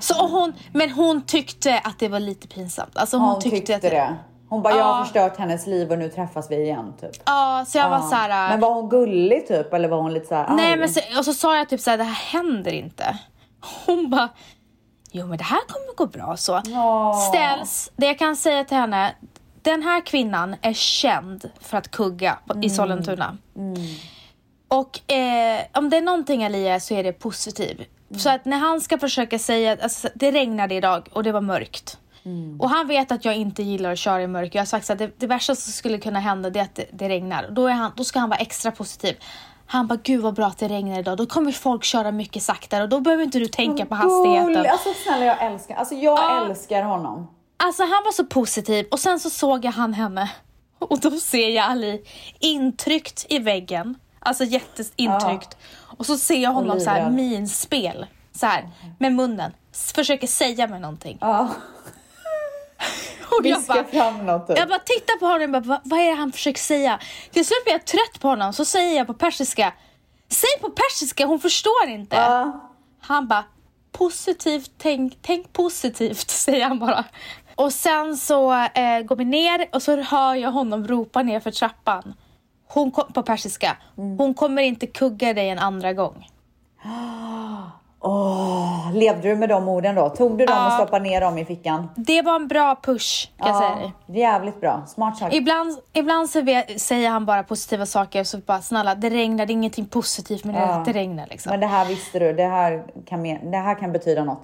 Så, 0.00 0.22
och 0.24 0.30
hon, 0.30 0.52
men 0.72 0.90
hon 0.90 1.22
tyckte 1.26 1.78
att 1.78 1.98
det 1.98 2.08
var 2.08 2.20
lite 2.20 2.48
pinsamt. 2.48 2.96
Alltså 2.98 3.16
hon, 3.16 3.28
Hon 3.28 3.40
tyckte, 3.40 3.76
att 3.76 3.82
det. 3.82 4.16
Hon 4.48 4.62
bara, 4.62 4.76
jag 4.76 4.84
har 4.84 5.04
förstört 5.04 5.36
hennes 5.36 5.66
liv 5.66 5.92
och 5.92 5.98
nu 5.98 6.08
träffas 6.08 6.50
vi 6.50 6.56
igen 6.56 6.92
typ. 7.00 7.10
Ja, 7.26 7.64
så 7.68 7.78
jag 7.78 7.88
var 7.90 7.96
Ja. 7.96 8.02
så 8.10 8.14
här... 8.14 8.48
Men 8.48 8.60
var 8.60 8.74
hon 8.74 8.88
gullig 8.88 9.48
typ 9.48 9.72
eller 9.74 9.88
var 9.88 9.96
hon 10.00 10.14
lite 10.14 10.26
så 10.26 10.34
här 10.34 10.54
Nej 10.56 10.76
men 10.76 10.88
så, 10.88 11.00
och 11.18 11.24
så 11.24 11.34
sa 11.34 11.56
jag 11.56 11.68
typ 11.68 11.80
så 11.80 11.90
här, 11.90 11.98
det 11.98 12.04
här 12.04 12.38
händer 12.38 12.72
inte. 12.72 13.18
Hon 13.86 14.10
bara, 14.10 14.28
jo 15.16 15.26
men 15.26 15.38
det 15.38 15.44
här 15.44 15.60
kommer 15.68 15.96
gå 15.96 16.06
bra 16.06 16.36
så. 16.36 16.62
Åh. 16.66 17.28
Ställs, 17.28 17.92
det 17.96 18.06
jag 18.06 18.18
kan 18.18 18.36
säga 18.36 18.64
till 18.64 18.76
henne, 18.76 19.14
den 19.62 19.82
här 19.82 20.00
kvinnan 20.06 20.56
är 20.62 20.72
känd 20.72 21.50
för 21.60 21.76
att 21.76 21.90
kugga 21.90 22.38
på- 22.46 22.62
i 22.64 22.70
Sollentuna. 22.70 23.36
Och 24.68 25.12
eh, 25.12 25.60
om 25.72 25.90
det 25.90 25.96
är 25.96 26.02
någonting 26.02 26.44
Alia 26.44 26.80
så 26.80 26.94
är 26.94 27.02
det 27.04 27.12
positiv. 27.12 27.84
Så 28.16 28.30
att 28.30 28.44
när 28.44 28.56
han 28.58 28.80
ska 28.80 28.98
försöka 28.98 29.38
säga, 29.38 29.76
alltså, 29.82 30.08
det 30.14 30.30
regnade 30.30 30.74
idag 30.74 31.08
och 31.12 31.22
det 31.22 31.32
var 31.32 31.40
mörkt. 31.40 31.98
Och 32.58 32.70
han 32.70 32.86
vet 32.86 33.12
att 33.12 33.24
jag 33.24 33.36
inte 33.36 33.62
gillar 33.62 33.92
att 33.92 33.98
köra 33.98 34.22
i 34.22 34.26
mörker. 34.26 34.56
Jag 34.58 34.60
har 34.60 34.66
sagt 34.66 34.90
att 34.90 34.98
det, 34.98 35.10
det 35.20 35.26
värsta 35.26 35.54
som 35.54 35.72
skulle 35.72 35.98
kunna 35.98 36.20
hända 36.20 36.48
är 36.48 36.62
att 36.62 36.74
det, 36.74 36.86
det 36.92 37.08
regnar. 37.08 37.48
Då, 37.50 37.66
är 37.66 37.72
han, 37.72 37.92
då 37.96 38.04
ska 38.04 38.18
han 38.18 38.28
vara 38.28 38.38
extra 38.40 38.70
positiv. 38.70 39.16
Han 39.66 39.86
bara, 39.86 39.98
gud 40.02 40.20
vad 40.20 40.34
bra 40.34 40.46
att 40.46 40.58
det 40.58 40.68
regnar 40.68 40.98
idag. 40.98 41.16
Då 41.16 41.26
kommer 41.26 41.52
folk 41.52 41.84
köra 41.84 42.12
mycket 42.12 42.42
saktare 42.42 42.82
och 42.82 42.88
då 42.88 43.00
behöver 43.00 43.24
inte 43.24 43.38
du 43.38 43.46
tänka 43.46 43.86
på 43.86 43.94
hastigheten. 43.94 44.70
Alltså 44.72 44.88
snälla 45.04 45.24
jag 45.24 45.42
älskar, 45.42 45.74
alltså 45.74 45.94
jag 45.94 46.18
Ja. 46.18 46.46
älskar 46.46 46.82
honom. 46.82 47.26
Alltså 47.56 47.82
han 47.82 48.02
var 48.04 48.12
så 48.12 48.24
positiv 48.24 48.86
och 48.90 48.98
sen 49.00 49.20
så 49.20 49.30
såg 49.30 49.64
jag 49.64 49.72
han 49.72 49.94
henne 49.94 50.30
och 50.78 51.00
då 51.00 51.10
ser 51.10 51.48
jag 51.48 51.64
Ali 51.70 52.04
intryckt 52.38 53.26
i 53.28 53.38
väggen. 53.38 53.94
Alltså 54.18 54.44
jätteintryckt. 54.44 55.56
Och 55.98 56.06
så 56.06 56.16
ser 56.18 56.42
jag 56.42 56.50
honom 56.50 56.80
så 56.80 56.90
här 56.90 57.10
minspel. 57.10 58.06
Så 58.32 58.46
här 58.46 58.70
med 58.98 59.12
munnen. 59.12 59.52
Försöker 59.94 60.26
säga 60.26 60.66
mig 60.66 60.80
någonting. 60.80 61.18
Ja. 61.20 61.48
Och 63.30 63.46
jag 63.46 63.62
bara, 63.62 63.84
fram 63.84 64.26
något 64.26 64.46
typ. 64.46 64.58
jag 64.58 64.68
bara 64.68 64.78
tittar 64.78 65.18
på 65.18 65.26
honom 65.26 65.54
och 65.54 65.62
bara, 65.62 65.68
"Va- 65.76 65.80
vad 65.84 66.00
är 66.00 66.10
det 66.10 66.16
han 66.16 66.32
försöker 66.32 66.60
säga? 66.60 66.98
Till 67.30 67.44
slut 67.46 67.64
blir 67.64 67.74
jag 67.74 67.84
trött 67.84 68.20
på 68.20 68.28
honom 68.28 68.52
så 68.52 68.64
säger 68.64 68.96
jag 68.96 69.06
på 69.06 69.14
persiska. 69.14 69.72
Säg 70.28 70.60
på 70.60 70.70
persiska, 70.70 71.26
hon 71.26 71.40
förstår 71.40 71.88
inte. 71.88 72.16
Ja. 72.16 72.70
Han 73.00 73.28
bara, 73.28 73.44
positivt, 73.92 74.70
tänk, 74.78 75.18
tänk 75.22 75.52
positivt, 75.52 76.30
säger 76.30 76.68
han 76.68 76.78
bara. 76.78 77.04
Och 77.56 77.72
sen 77.72 78.16
så 78.16 78.52
eh, 78.52 79.00
går 79.00 79.16
vi 79.16 79.24
ner 79.24 79.68
och 79.72 79.82
så 79.82 79.96
hör 80.02 80.34
jag 80.34 80.50
honom 80.52 80.86
ropa 80.86 81.22
ner 81.22 81.40
för 81.40 81.50
trappan. 81.50 82.14
Hon 82.68 82.90
kom, 82.90 83.12
på 83.12 83.22
persiska. 83.22 83.76
Hon 83.96 84.34
kommer 84.34 84.62
inte 84.62 84.86
kugga 84.86 85.34
dig 85.34 85.48
en 85.50 85.58
andra 85.58 85.92
gång. 85.92 86.26
Åh, 88.06 88.90
levde 88.92 89.28
du 89.28 89.36
med 89.36 89.48
de 89.48 89.68
orden 89.68 89.94
då? 89.94 90.08
Tog 90.08 90.38
du 90.38 90.46
dem 90.46 90.56
Ja. 90.56 90.66
och 90.66 90.72
stoppade 90.72 91.02
ner 91.04 91.20
dem 91.20 91.38
i 91.38 91.44
fickan? 91.44 91.88
Det 91.96 92.22
var 92.22 92.36
en 92.36 92.48
bra 92.48 92.76
push, 92.82 93.28
kan 93.38 93.48
jag 93.48 93.56
säga 93.56 93.74
dig. 93.76 93.92
jävligt 94.20 94.60
bra. 94.60 94.82
Smart 94.86 95.18
sagt. 95.18 95.34
Ibland, 95.34 95.78
ibland 95.92 96.30
så 96.30 96.40
vet, 96.42 96.80
säger 96.80 97.10
han 97.10 97.26
bara 97.26 97.42
positiva 97.42 97.86
saker 97.86 98.24
så 98.24 98.38
bara 98.38 98.60
snälla 98.60 98.94
det 98.94 99.10
regnar, 99.10 99.46
det 99.46 99.52
är 99.52 99.54
ingenting 99.54 99.86
positivt 99.86 100.42
det, 100.42 100.52
Ja. 100.52 100.82
det 100.86 100.92
regnar 100.92 101.26
liksom. 101.26 101.50
Men 101.50 101.60
det 101.60 101.66
här 101.66 101.84
visste 101.86 102.18
du, 102.18 102.32
det 102.32 102.46
här 102.46 102.84
kan, 103.06 103.22
det 103.50 103.56
här 103.58 103.74
kan 103.74 103.92
betyda 103.92 104.24
något. 104.24 104.42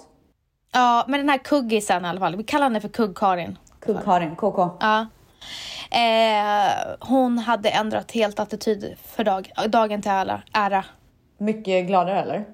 Ja, 0.73 1.05
men 1.09 1.21
den 1.21 1.29
här 1.29 1.39
kuggisen 1.39 2.05
i 2.05 2.09
alla 2.09 2.21
fall, 2.21 2.37
vi 2.37 2.45
kallar 2.45 2.65
henne 2.67 2.81
för 2.81 2.89
Kugg-Karin. 2.89 3.57
Kugg-Karin, 3.87 4.37
KK. 4.37 4.71
Ja. 4.81 5.07
Eh, 5.91 6.73
hon 7.01 7.39
hade 7.39 7.69
ändrat 7.71 8.13
helt 8.13 8.41
attityd 8.41 8.97
för 9.07 9.25
dag, 9.25 9.51
dagen 9.69 10.03
till 10.03 10.11
ära. 10.11 10.43
ära. 10.53 10.85
Mycket 11.39 11.87
gladare 11.87 12.21
eller? 12.23 12.45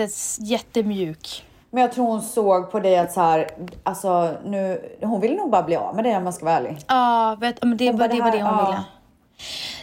Jättes, 0.00 0.38
jättemjuk. 0.40 1.44
Men 1.70 1.82
jag 1.82 1.92
tror 1.92 2.06
hon 2.06 2.22
såg 2.22 2.70
på 2.70 2.80
dig 2.80 2.98
att 2.98 3.12
så 3.12 3.20
här, 3.20 3.48
alltså 3.82 4.38
nu, 4.44 4.82
hon 5.02 5.20
vill 5.20 5.34
nog 5.36 5.50
bara 5.50 5.62
bli 5.62 5.76
av 5.76 5.94
med 5.94 6.04
dig 6.04 6.16
om 6.16 6.24
man 6.24 6.32
ska 6.32 6.44
vara 6.44 6.56
ärlig. 6.56 6.76
Ja, 6.88 7.36
vet, 7.40 7.62
men 7.64 7.76
det, 7.76 7.86
Hon 7.88 7.96
bara, 7.98 8.08
det 8.08 8.20
var 8.20 8.30
det 8.30 8.42
hon 8.42 8.58
ja. 8.58 8.66
ville. 8.66 8.82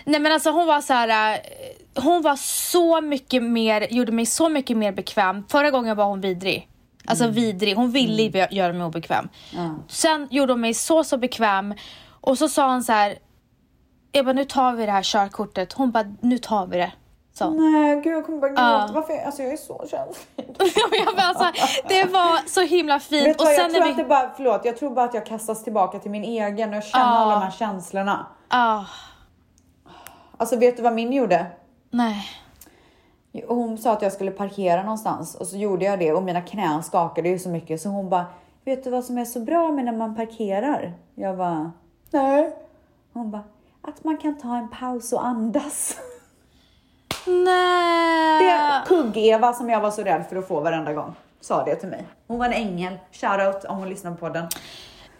Nej 0.06 0.20
men 0.20 0.32
alltså 0.32 0.52
hon 0.52 0.68
var 0.68 0.82
så 0.82 0.94
här. 0.94 1.34
eh, 1.34 2.04
Hon 2.04 2.22
var 2.22 2.36
så 2.36 3.02
mycket 3.02 3.44
mer, 3.44 3.88
gjorde 3.94 4.12
mig 4.12 4.26
så 4.26 4.50
mycket 4.50 4.78
mer 4.78 4.92
bekväm. 4.92 5.44
Förra 5.50 5.72
gången 5.72 5.98
var 5.98 6.06
hon 6.06 6.22
vidrig. 6.22 6.70
Alltså 7.06 7.24
Mm. 7.24 7.36
vidrig, 7.36 7.76
hon 7.76 7.92
ville 7.92 8.24
mm. 8.28 8.48
göra 8.52 8.74
mig 8.74 8.84
obekväm. 8.86 9.30
Sen 9.88 10.28
gjorde 10.32 10.54
hon 10.54 10.62
mig 10.62 10.74
så 10.74 11.04
så 11.04 11.18
bekväm. 11.18 11.74
Och 12.22 12.38
så 12.38 12.50
sa 12.50 12.70
hon 12.72 12.84
så 12.84 12.92
här. 12.92 13.18
Jag 14.12 14.26
bara, 14.26 14.34
nu 14.34 14.46
tar 14.46 14.74
vi 14.74 14.86
det 14.86 14.92
här 14.92 15.04
körkortet. 15.04 15.74
Hon 15.74 15.92
bara, 15.92 16.16
nu 16.22 16.38
tar 16.38 16.68
vi 16.68 16.78
det. 16.78 16.92
Så. 17.38 17.50
Nej 17.50 18.02
gud 18.02 18.14
jag 18.14 18.26
kommer 18.26 18.38
bara 18.40 18.50
gråta. 18.50 18.62
Ja. 18.62 18.90
Varför? 18.94 19.26
Alltså 19.26 19.44
jag 19.44 19.54
är 19.54 19.58
så 19.58 19.86
känslig. 19.90 20.56
alltså, 21.18 21.46
det 21.88 22.04
var 22.06 22.50
så 22.50 22.62
himla 22.62 23.00
fint. 23.00 23.28
Vet 23.28 23.40
och 23.42 23.46
vad, 23.46 23.56
sen 23.56 23.64
jag 23.64 23.72
tror 23.74 23.84
när 23.84 23.90
att 23.92 23.98
det 23.98 24.04
vi... 24.04 24.10
bara, 24.10 24.32
förlåt, 24.36 24.62
jag 24.66 24.78
tror 24.78 24.90
bara 24.90 25.06
att 25.06 25.14
jag 25.14 25.26
kastas 25.26 25.64
tillbaka 25.64 26.00
till 26.00 26.12
min 26.12 26.24
egen 26.24 26.70
och 26.70 26.76
jag 26.76 26.84
känner 26.84 27.06
Ja. 27.06 27.10
alla 27.12 27.32
de 27.36 27.42
här 27.42 27.52
känslorna. 27.52 28.26
Ah, 28.48 28.84
Alltså 30.38 30.56
vet 30.56 30.78
du 30.78 30.84
vad 30.84 30.94
min 30.94 31.14
gjorde? 31.14 31.46
nej. 31.90 32.26
Hon 33.48 33.78
sa 33.78 33.94
att 33.94 34.02
jag 34.02 34.14
skulle 34.14 34.32
parkera 34.32 34.82
någonstans 34.84 35.36
och 35.36 35.48
så 35.48 35.58
gjorde 35.58 35.86
jag 35.86 36.00
det 36.00 36.14
och 36.14 36.24
mina 36.24 36.42
knän 36.42 36.84
skakade 36.84 37.30
ju 37.30 37.40
så 37.40 37.50
mycket 37.50 37.82
så 37.82 37.90
hon 37.90 38.10
bara, 38.10 38.26
vet 38.66 38.84
du 38.84 38.90
vad 38.90 39.06
som 39.06 39.18
är 39.18 39.26
så 39.26 39.40
bra 39.40 39.72
med 39.72 39.86
när 39.86 39.92
man 39.92 40.16
parkerar? 40.16 40.94
Jag 41.16 41.38
bara, 41.38 41.72
nej. 42.12 42.56
Hon 43.14 43.32
bara, 43.32 43.44
att 43.82 44.04
man 44.04 44.18
kan 44.18 44.38
ta 44.38 44.56
en 44.58 44.70
paus 44.70 45.14
och 45.14 45.26
andas. 45.26 45.98
Nej. 47.28 48.44
Det 48.44 48.84
Kugg-Eva 48.88 49.54
som 49.54 49.70
jag 49.70 49.80
var 49.80 49.92
så 49.92 50.04
rädd 50.04 50.26
för 50.30 50.36
att 50.36 50.48
få 50.48 50.60
varenda 50.62 50.94
gång 50.94 51.16
sa 51.42 51.64
det 51.66 51.76
till 51.76 51.90
mig. 51.90 52.06
Hon 52.28 52.40
var 52.40 52.46
en 52.46 52.54
ängel. 52.54 52.98
Shoutout 53.12 53.66
om 53.66 53.78
hon 53.78 53.90
lyssnar 53.90 54.12
på 54.16 54.30
den. 54.30 54.48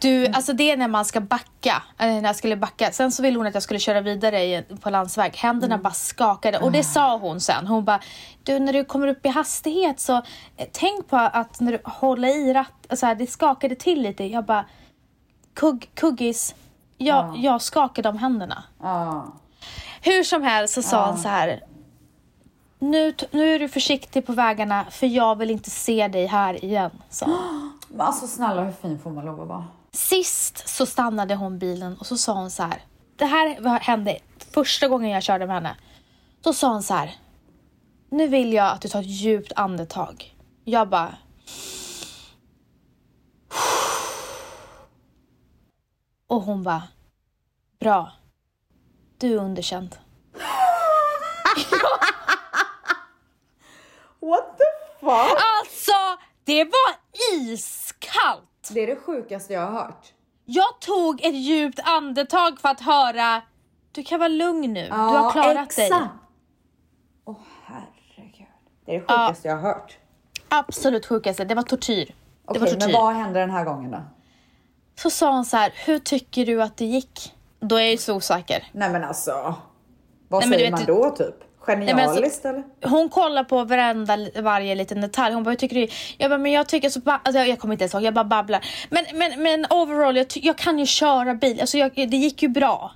Du, 0.00 0.26
alltså 0.26 0.52
det 0.52 0.70
är 0.70 0.76
när 0.76 0.88
man 0.88 1.04
ska 1.04 1.20
backa. 1.20 1.82
Eller 1.98 2.12
när 2.20 2.28
jag 2.28 2.36
skulle 2.36 2.56
backa. 2.56 2.90
Sen 2.92 3.12
så 3.12 3.22
ville 3.22 3.38
hon 3.38 3.46
att 3.46 3.54
jag 3.54 3.62
skulle 3.62 3.80
köra 3.80 4.00
vidare 4.00 4.42
i, 4.42 4.64
på 4.80 4.90
landsväg. 4.90 5.36
Händerna 5.36 5.74
Mm. 5.74 5.82
bara 5.82 5.92
skakade. 5.92 6.58
Och 6.58 6.72
det 6.72 6.84
sa 6.84 7.16
hon 7.18 7.40
sen. 7.40 7.66
Hon 7.66 7.84
bara, 7.84 8.00
du 8.42 8.58
när 8.58 8.72
du 8.72 8.84
kommer 8.84 9.08
upp 9.08 9.26
i 9.26 9.28
hastighet 9.28 10.00
så 10.00 10.16
eh, 10.56 10.68
tänk 10.72 11.08
på 11.08 11.16
att 11.16 11.60
när 11.60 11.72
du 11.72 11.80
håller 11.84 12.28
i 12.28 12.52
ratt, 12.52 12.86
så 12.98 13.06
här, 13.06 13.14
det 13.14 13.26
skakade 13.26 13.74
till 13.74 14.02
lite. 14.02 14.24
Jag 14.24 14.44
bara, 14.44 14.64
kugg, 15.54 15.90
kuggis. 15.94 16.54
Jag, 16.98 17.36
jag 17.36 17.62
skakade 17.62 18.08
om 18.08 18.18
händerna. 18.18 18.64
Ja. 18.82 19.26
Hur 20.02 20.22
som 20.22 20.42
helst 20.42 20.74
så 20.74 20.82
sa 20.82 21.04
han 21.06 21.18
så 21.18 21.28
här. 21.28 21.60
Nu, 22.78 23.14
nu 23.30 23.54
är 23.54 23.58
du 23.58 23.68
försiktig 23.68 24.26
på 24.26 24.32
vägarna 24.32 24.86
för 24.90 25.06
jag 25.06 25.36
vill 25.36 25.50
inte 25.50 25.70
se 25.70 26.08
dig 26.08 26.26
här 26.26 26.64
igen. 26.64 26.90
Så. 27.10 27.26
Men 27.88 28.00
alltså 28.00 28.26
snälla 28.26 28.64
hur 28.64 28.72
fin 28.72 28.98
får 28.98 29.10
man 29.10 29.24
lov 29.24 29.40
att 29.40 29.48
vara? 29.48 29.64
Sist 29.92 30.68
så 30.68 30.86
stannade 30.86 31.34
hon 31.34 31.58
bilen 31.58 31.96
och 31.96 32.06
så 32.06 32.16
sa 32.16 32.32
hon 32.32 32.50
så 32.50 32.62
här. 32.62 32.82
Det 33.16 33.24
här 33.24 33.80
hände 33.80 34.18
första 34.54 34.88
gången 34.88 35.10
jag 35.10 35.22
körde 35.22 35.46
med 35.46 35.54
henne. 35.54 35.76
Då 36.42 36.52
sa 36.52 36.72
hon 36.72 36.82
så 36.82 36.94
här. 36.94 37.16
Nu 38.10 38.28
vill 38.28 38.52
jag 38.52 38.72
att 38.72 38.80
du 38.80 38.88
tar 38.88 39.00
ett 39.00 39.06
djupt 39.06 39.52
andetag. 39.56 40.34
Jag 40.64 40.88
bara. 40.88 41.14
Och 46.26 46.42
hon 46.42 46.62
bara. 46.62 46.82
Bra. 47.80 48.12
Du 49.18 49.32
är 49.32 49.36
underkänd. 49.36 49.96
What 54.30 54.58
the 54.58 54.64
fuck? 55.00 55.38
Alltså, 55.58 55.92
det 56.44 56.64
var 56.64 56.94
iskallt! 57.36 58.70
Det 58.70 58.80
är 58.80 58.86
det 58.86 58.96
sjukaste 58.96 59.52
jag 59.52 59.60
har 59.60 59.72
hört. 59.72 60.12
Jag 60.44 60.80
tog 60.80 61.24
ett 61.24 61.34
djupt 61.34 61.80
andetag 61.84 62.60
för 62.60 62.68
att 62.68 62.80
höra 62.80 63.42
du 63.92 64.02
kan 64.02 64.18
vara 64.18 64.28
lugn 64.28 64.72
nu, 64.72 64.86
du 64.86 64.92
har 64.92 65.32
klarat 65.32 65.76
dig. 65.76 65.90
Åh 67.24 67.36
herregud. 67.64 68.46
Det 68.84 68.94
är 68.94 68.94
det 68.94 69.00
sjukaste 69.00 69.48
jag 69.48 69.56
har 69.56 69.62
hört. 69.62 69.98
Absolut 70.48 71.06
sjukaste, 71.06 71.44
det 71.44 71.54
var 71.54 71.62
tortyr. 71.62 72.14
Okej, 72.44 72.60
tortyr. 72.60 72.78
men 72.78 72.92
vad 72.92 73.14
hände 73.14 73.40
den 73.40 73.50
här 73.50 73.64
gången 73.64 73.90
då? 73.90 74.00
Så 74.94 75.10
sa 75.10 75.32
hon 75.32 75.44
så 75.44 75.56
här, 75.56 75.72
hur 75.86 75.98
tycker 75.98 76.46
du 76.46 76.62
att 76.62 76.76
det 76.76 76.84
gick? 76.84 77.34
Då 77.60 77.76
är 77.76 77.80
jag 77.80 77.90
ju 77.90 77.96
så 77.96 78.14
osäker. 78.14 78.68
Nej 78.72 78.90
men 78.90 79.04
alltså. 79.04 79.54
Vad 80.28 80.48
Nej, 80.48 80.58
säger 80.58 80.70
man 80.70 80.84
då 80.86 81.10
typ? 81.10 81.34
Men 81.76 81.88
alltså- 81.88 82.06
Genialiskt 82.14 82.44
eller? 82.44 82.64
Hon 82.84 83.08
kollar 83.08 83.44
på 83.44 83.64
varenda, 83.64 84.16
varje 84.42 84.74
liten 84.74 85.00
detalj. 85.00 85.34
Hon 85.34 85.42
bara, 85.44 85.50
hur 85.50 85.56
tycker 85.56 85.76
du? 85.76 85.88
Jag 86.18 86.30
bara, 86.30 86.38
men 86.38 86.52
jag 86.52 86.68
tycker 86.68 86.90
så... 86.90 87.00
Alltså, 87.04 87.38
jag, 87.38 87.48
jag 87.48 87.58
kommer 87.58 87.74
inte 87.74 87.82
ens 87.84 87.94
ihåg, 87.94 88.02
jag 88.02 88.14
bara 88.14 88.24
babblar. 88.24 88.64
Men, 88.90 89.04
men, 89.14 89.42
men 89.42 89.66
overall, 89.70 90.16
jag, 90.16 90.26
jag 90.34 90.58
kan 90.58 90.78
ju 90.78 90.86
köra 90.86 91.34
bil. 91.34 91.60
Alltså, 91.60 91.78
jag, 91.78 91.92
det 91.94 92.16
gick 92.16 92.42
ju 92.42 92.48
bra. 92.48 92.92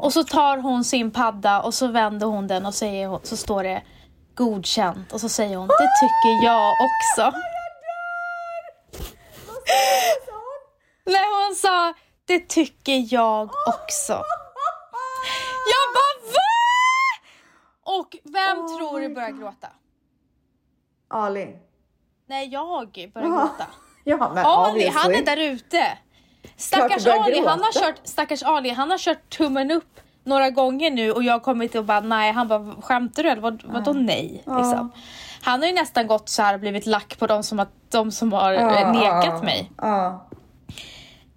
Och 0.00 0.12
så 0.12 0.24
tar 0.24 0.58
hon 0.58 0.84
sin 0.84 1.10
padda 1.10 1.60
och 1.60 1.74
så 1.74 1.86
vänder 1.86 2.26
hon 2.26 2.46
den 2.46 2.66
och 2.66 2.74
säger, 2.74 3.20
så 3.22 3.36
står 3.36 3.62
det 3.62 3.82
godkänt. 4.34 5.12
Och 5.12 5.20
så 5.20 5.28
säger 5.28 5.56
hon, 5.56 5.66
det 5.68 5.88
tycker 6.00 6.44
jag 6.46 6.72
också. 6.72 7.38
Nej, 11.06 11.26
hon 11.46 11.54
sa, 11.56 11.94
det 12.26 12.48
tycker 12.48 13.14
jag 13.14 13.42
också. 13.68 14.12
Jag 15.72 15.86
bara? 15.94 16.07
Och 17.88 18.16
vem 18.24 18.56
tror 18.56 19.00
du 19.00 19.08
börjar 19.14 19.30
gråta? 19.30 19.68
Ali. 21.08 21.56
Nej, 22.26 22.48
jag 22.48 23.10
börjar 23.14 23.28
gråta. 23.28 23.66
Ja 24.04 24.30
men 24.34 24.46
Ali, 24.46 24.88
han 24.88 25.06
obviously. 25.06 25.32
är 25.32 25.36
där 25.36 25.52
ute. 25.52 25.98
Stackars 26.56 27.06
Ali, 27.06 27.46
han 27.46 27.60
har 27.60 27.72
kört, 27.72 28.00
stackars 28.04 28.42
Ali, 28.42 28.70
han 28.70 28.90
har 28.90 28.98
kört 28.98 29.36
tummen 29.38 29.70
upp 29.70 30.00
några 30.24 30.50
gånger 30.50 30.90
nu 30.90 31.12
och 31.12 31.22
jag 31.22 31.42
kommer 31.42 31.64
inte 31.64 31.78
och 31.78 31.84
bara 31.84 32.00
nej, 32.00 32.32
han 32.32 32.48
bara 32.48 32.82
skämtar 32.82 33.22
du 33.22 33.28
eller 33.30 33.42
vad, 33.42 33.62
vadå 33.64 33.92
nej? 33.92 34.32
Liksom. 34.46 34.92
Han 35.42 35.60
har 35.60 35.66
ju 35.66 35.74
nästan 35.74 36.06
gått 36.06 36.28
så 36.28 36.42
här 36.42 36.54
och 36.54 36.60
blivit 36.60 36.86
lack 36.86 37.18
på 37.18 37.26
de 37.26 37.42
som 37.42 37.58
har, 37.58 37.68
de 37.90 38.12
som 38.12 38.32
har 38.32 38.52
Ja, 38.52 38.92
nekat 38.92 39.42
mig. 39.42 39.70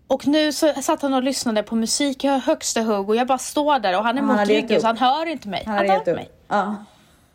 Och 0.07 0.27
nu 0.27 0.53
så 0.53 0.73
satt 0.73 1.01
han 1.01 1.13
och 1.13 1.23
lyssnade 1.23 1.63
på 1.63 1.75
musik 1.75 2.23
i 2.23 2.27
högsta 2.27 2.81
hugg 2.81 3.09
och 3.09 3.15
jag 3.15 3.27
bara 3.27 3.37
står 3.37 3.79
där 3.79 3.97
och 3.97 4.03
han 4.03 4.17
är 4.17 4.21
Han 4.21 4.37
mot 4.37 4.47
ryggen 4.47 4.81
så 4.81 4.87
han 4.87 4.97
hör 4.97 5.25
inte 5.25 5.47
mig. 5.47 5.63
Han 5.65 5.77
Han, 5.77 5.89
hör 5.89 5.97
inte 5.97 6.13
mig. 6.13 6.29
Ja. 6.51 6.75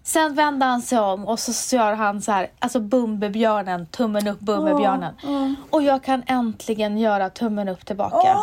Sen 0.03 0.35
vände 0.35 0.67
han 0.67 0.83
sig 0.83 0.99
om 0.99 1.27
och 1.27 1.39
så 1.39 1.77
gör 1.77 1.93
han 1.93 2.23
så 2.23 2.33
här, 2.33 2.51
alltså 2.59 2.81
Bumbibjörnen, 2.81 3.87
tummen 3.87 4.29
upp 4.29 4.41
Bumbibjörnen. 4.41 5.15
Och 5.71 5.83
jag 5.83 6.03
kan 6.05 6.23
äntligen 6.27 6.99
göra 6.99 7.31
tummen 7.31 7.69
upp 7.69 7.87
tillbaka. 7.87 8.17
Åh! 8.17 8.43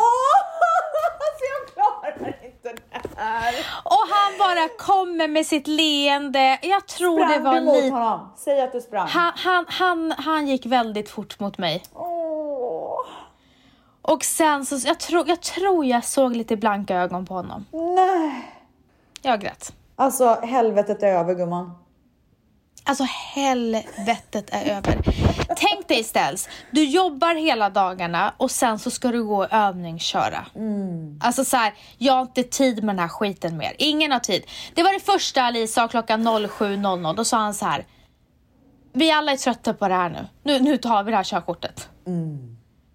Alltså 1.26 1.44
jag 1.54 1.74
klarar 1.74 2.44
inte 2.46 2.68
det 2.68 3.08
här. 3.16 3.54
Och 3.84 4.08
han 4.10 4.38
bara 4.38 4.68
kommer 4.78 5.28
med 5.28 5.46
sitt 5.46 5.66
leende. 5.66 6.58
Jag 6.62 6.86
tror 6.86 7.18
det 7.18 7.34
Sprang 7.34 7.44
var 7.44 7.54
du 7.54 7.60
mot 7.60 7.76
lite... 7.76 7.94
honom? 7.94 8.32
Säg 8.36 8.60
att 8.60 8.72
du 8.72 8.80
sprang. 8.80 9.08
Han, 9.08 9.32
han, 9.36 9.64
han, 9.68 10.14
han 10.16 10.46
gick 10.46 10.66
väldigt 10.66 11.10
fort 11.10 11.40
mot 11.40 11.58
mig. 11.58 11.82
Åh. 11.94 13.00
Och 14.02 14.24
sen 14.24 14.66
så, 14.66 14.88
jag 14.88 15.00
tror, 15.00 15.28
jag 15.28 15.40
tror 15.40 15.84
jag 15.84 16.04
såg 16.04 16.36
lite 16.36 16.56
blanka 16.56 16.96
ögon 16.96 17.26
på 17.26 17.34
honom. 17.34 17.66
Nej. 17.72 18.52
Jag 19.22 19.40
grät. 19.40 19.72
Alltså 19.96 20.40
helvetet 20.42 21.02
är 21.02 21.06
över 21.12 21.34
gumman. 21.34 21.70
Alltså 22.86 23.04
helvetet 23.34 24.50
är 24.50 24.76
över. 24.76 24.98
Tänk 25.56 25.88
dig 25.88 26.04
ställs, 26.04 26.48
du 26.70 26.84
jobbar 26.84 27.34
hela 27.34 27.70
dagarna 27.70 28.34
och 28.36 28.50
sen 28.50 28.78
så 28.78 28.90
ska 28.90 29.08
du 29.08 29.24
gå 29.24 29.36
och 29.36 29.52
övningsköra. 29.52 30.46
Alltså 31.20 31.44
så 31.44 31.56
här, 31.56 31.74
jag 31.98 32.12
har 32.12 32.22
inte 32.22 32.42
tid 32.42 32.84
med 32.84 32.94
den 32.94 33.00
här 33.00 33.08
skiten 33.08 33.56
mer. 33.56 33.72
Ingen 33.78 34.12
har 34.12 34.18
tid. 34.18 34.44
Det 34.74 34.82
var 34.82 34.92
det 34.92 35.00
första 35.00 35.42
Ali 35.42 35.66
sa 35.66 35.88
klockan 35.88 36.28
07.00. 36.28 37.14
Då 37.16 37.24
sa 37.24 37.36
han 37.36 37.54
så 37.54 37.64
här. 37.66 37.86
Vi 38.92 39.10
alla 39.10 39.32
är 39.32 39.36
trötta 39.36 39.74
på 39.74 39.88
det 39.88 39.94
här 39.94 40.08
nu. 40.10 40.26
Nu, 40.42 40.60
nu 40.60 40.76
tar 40.76 41.02
vi 41.04 41.10
det 41.10 41.16
här 41.16 41.24
körkortet. 41.24 41.88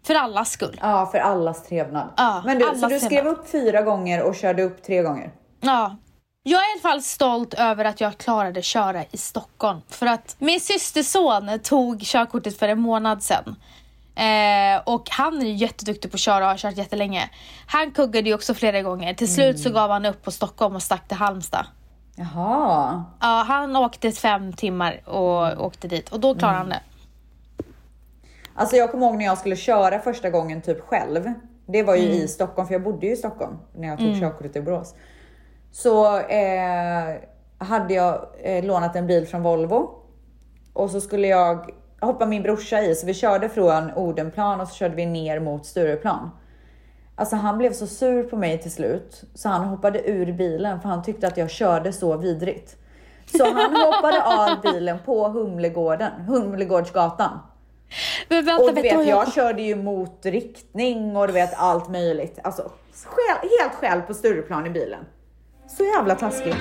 För 0.07 0.15
allas 0.15 0.51
skull. 0.51 0.79
Ja, 0.81 1.05
för 1.12 1.17
allas 1.17 1.63
trevnad. 1.63 2.09
Ja, 2.17 2.41
Men 2.45 2.59
du, 2.59 2.65
så 2.65 2.88
du 2.88 2.99
skrev 2.99 3.09
trevnad. 3.09 3.33
upp 3.33 3.49
fyra 3.49 3.81
gånger 3.81 4.23
och 4.23 4.35
körde 4.35 4.63
upp 4.63 4.83
tre 4.83 5.01
gånger? 5.01 5.31
Ja. 5.62 5.95
Jag 6.43 6.60
är 6.60 6.69
i 6.69 6.71
alla 6.73 6.91
fall 6.91 7.02
stolt 7.02 7.54
över 7.54 7.86
att 7.86 8.02
jag 8.02 8.17
klarade 8.17 8.62
köra 8.62 9.04
i 9.12 9.17
Stockholm. 9.17 9.82
För 9.88 10.06
att 10.06 10.36
min 10.39 10.60
systerson 10.60 11.60
tog 11.63 12.02
körkortet 12.02 12.58
för 12.58 12.67
en 12.67 12.80
månad 12.80 13.23
sedan. 13.23 13.56
Eh, 14.15 14.82
och 14.86 15.10
han 15.10 15.41
är 15.41 15.45
ju 15.45 15.54
jätteduktig 15.54 16.12
på 16.12 16.15
att 16.15 16.19
köra 16.19 16.43
och 16.43 16.49
har 16.49 16.58
kört 16.58 16.78
jättelänge. 16.78 17.30
Han 17.67 17.91
kuggade 17.91 18.30
ju 18.30 18.36
också 18.36 18.54
flera 18.54 18.82
gånger. 18.82 19.13
Till 19.13 19.34
slut 19.34 19.60
så 19.60 19.69
gav 19.69 19.89
han 19.89 20.06
upp 20.06 20.23
på 20.23 20.32
Stockholm 20.32 20.75
och 20.75 20.84
stack 20.84 21.08
till 21.08 21.17
Halmstad. 21.17 21.65
Jaha. 22.15 23.04
Ja, 23.21 23.43
han 23.47 23.75
åkte 23.75 24.12
fem 24.12 24.54
timmar 24.54 25.10
och 25.10 25.65
åkte 25.65 25.88
dit 25.88 26.10
och 26.10 26.19
då 26.19 26.36
klarade 26.36 26.58
han 26.58 26.69
det. 26.69 26.82
Alltså 28.56 28.75
jag 28.75 28.91
kommer 28.91 29.06
ihåg 29.08 29.17
när 29.17 29.25
jag 29.25 29.38
skulle 29.38 29.56
köra 29.56 29.99
första 29.99 30.30
gången 30.30 30.62
typ 30.62 30.82
själv. 30.88 31.34
Det 31.65 31.84
var 31.84 31.95
ju 31.95 32.02
i 32.10 32.28
Stockholm, 32.28 32.67
för 32.67 32.75
jag 32.75 32.84
bodde 32.84 33.06
ju 33.06 33.13
i 33.13 33.15
Stockholm 33.15 33.58
när 33.75 33.88
jag 33.88 33.97
tog 33.97 34.19
körkortet 34.19 34.56
i 34.56 34.62
Borås. 34.62 34.95
Så 35.71 36.17
eh, 36.19 37.15
hade 37.58 37.93
jag 37.93 38.25
eh, 38.43 38.65
lånat 38.65 38.95
en 38.95 39.08
bil 39.08 39.27
från 39.27 39.43
Volvo 39.43 39.89
och 40.73 40.91
så 40.91 41.01
skulle 41.01 41.27
jag 41.27 41.71
hoppa 42.01 42.25
min 42.25 42.43
brorsa 42.43 42.82
i, 42.82 42.95
så 42.95 43.05
vi 43.05 43.13
körde 43.13 43.49
från 43.49 43.91
Odenplan 43.91 44.62
och 44.62 44.67
så 44.67 44.75
körde 44.75 44.95
vi 44.95 45.05
ner 45.05 45.39
mot 45.39 45.65
Stureplan. 45.65 46.29
Alltså 47.15 47.36
han 47.36 47.58
blev 47.58 47.73
så 47.73 47.88
sur 47.88 48.23
på 48.23 48.38
mig 48.38 48.62
till 48.62 48.71
slut 48.71 49.23
så 49.34 49.49
han 49.49 49.65
hoppade 49.65 50.10
ur 50.10 50.34
bilen 50.34 50.82
för 50.82 50.89
han 50.89 51.03
tyckte 51.03 51.27
att 51.27 51.38
jag 51.38 51.49
körde 51.49 51.93
så 51.93 52.17
vidrigt. 52.17 52.75
Så 53.38 53.45
han 53.45 53.75
hoppade 53.86 54.23
av 54.23 54.62
bilen 54.62 54.97
på 55.05 55.27
Humlegården, 55.27 56.12
Humlegårdsgatan. 56.12 57.39
Men 58.29 58.45
vänta, 58.45 58.63
Och 58.63 58.75
du 58.75 58.82
vet 58.82 59.08
jag 59.08 59.34
körde 59.34 59.62
ju 59.62 59.75
mot 59.75 60.25
riktning 60.25 61.17
och 61.17 61.27
du 61.27 61.34
vet 61.34 61.53
allt 61.58 61.89
möjligt. 61.89 62.39
Alltså 62.43 62.71
själv, 63.05 63.51
helt 63.60 63.73
själv 63.73 64.01
på 64.01 64.13
Stureplan 64.13 64.67
i 64.67 64.69
bilen. 64.69 65.05
Så 65.77 65.84
jävla 65.84 66.15
taskigt. 66.15 66.55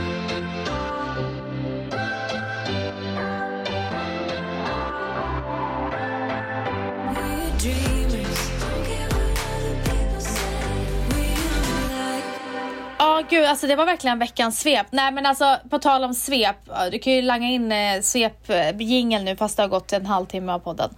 Ja, 12.98 13.22
gud, 13.30 13.44
alltså 13.44 13.66
det 13.66 13.76
var 13.76 13.86
verkligen 13.86 14.18
veckans 14.18 14.60
svep. 14.60 14.86
Nej, 14.90 15.12
men 15.12 15.26
alltså 15.26 15.56
på 15.70 15.78
tal 15.78 16.04
om 16.04 16.14
svep. 16.14 16.56
Du 16.92 16.98
kan 16.98 17.12
ju 17.12 17.22
langa 17.22 17.46
in 17.46 17.72
eh, 17.72 18.00
svep 18.00 18.50
jingle 18.78 19.22
nu 19.22 19.36
fast 19.36 19.56
det 19.56 19.62
har 19.62 19.68
gått 19.68 19.92
en 19.92 20.06
halvtimme 20.06 20.52
av 20.52 20.58
podden. 20.58 20.90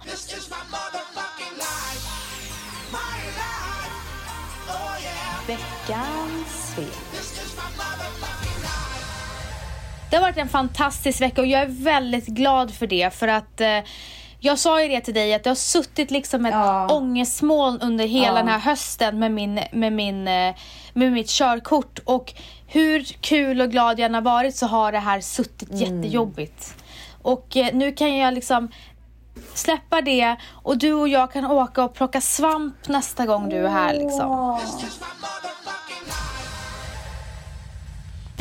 This 5.47 5.57
Det 10.11 10.17
har 10.17 10.21
varit 10.21 10.37
en 10.37 10.49
fantastisk 10.49 11.21
vecka 11.21 11.41
och 11.41 11.47
jag 11.47 11.61
är 11.61 11.67
väldigt 11.83 12.25
glad 12.27 12.73
för 12.73 12.87
det 12.87 13.13
för 13.13 13.27
att 13.27 13.61
eh, 13.61 13.79
jag 14.39 14.59
sa 14.59 14.81
ju 14.83 14.87
det 14.87 15.01
till 15.01 15.13
dig 15.13 15.33
att 15.33 15.43
det 15.43 15.49
har 15.49 15.55
suttit 15.55 16.11
liksom 16.11 16.45
ett 16.45 16.53
Ja. 16.53 16.87
ångestmoln 16.89 17.79
under 17.81 18.07
hela 18.07 18.27
Ja. 18.27 18.33
den 18.33 18.47
här 18.47 18.59
hösten 18.59 19.19
med, 19.19 19.31
min, 19.31 19.59
med, 19.71 19.93
min, 19.93 20.27
eh, 20.27 20.55
med 20.93 21.11
mitt 21.11 21.29
körkort 21.29 21.99
och 22.05 22.33
hur 22.67 23.03
kul 23.03 23.61
och 23.61 23.71
glad 23.71 23.99
jag 23.99 24.05
än 24.05 24.13
har 24.13 24.21
varit 24.21 24.55
så 24.55 24.65
har 24.67 24.91
det 24.91 24.99
här 24.99 25.21
suttit 25.21 25.69
jättejobbigt. 25.71 26.75
Och 27.21 27.57
eh, 27.57 27.73
nu 27.73 27.91
kan 27.91 28.17
jag 28.17 28.33
liksom 28.33 28.67
släppa 29.53 30.01
det 30.01 30.35
och 30.51 30.77
du 30.77 30.93
och 30.93 31.07
jag 31.07 31.31
kan 31.33 31.45
åka 31.45 31.83
och 31.83 31.93
plocka 31.93 32.21
svamp 32.21 32.87
nästa 32.87 33.25
gång 33.25 33.49
du 33.49 33.57
är 33.65 33.69
här 33.69 33.93
liksom. 33.93 34.59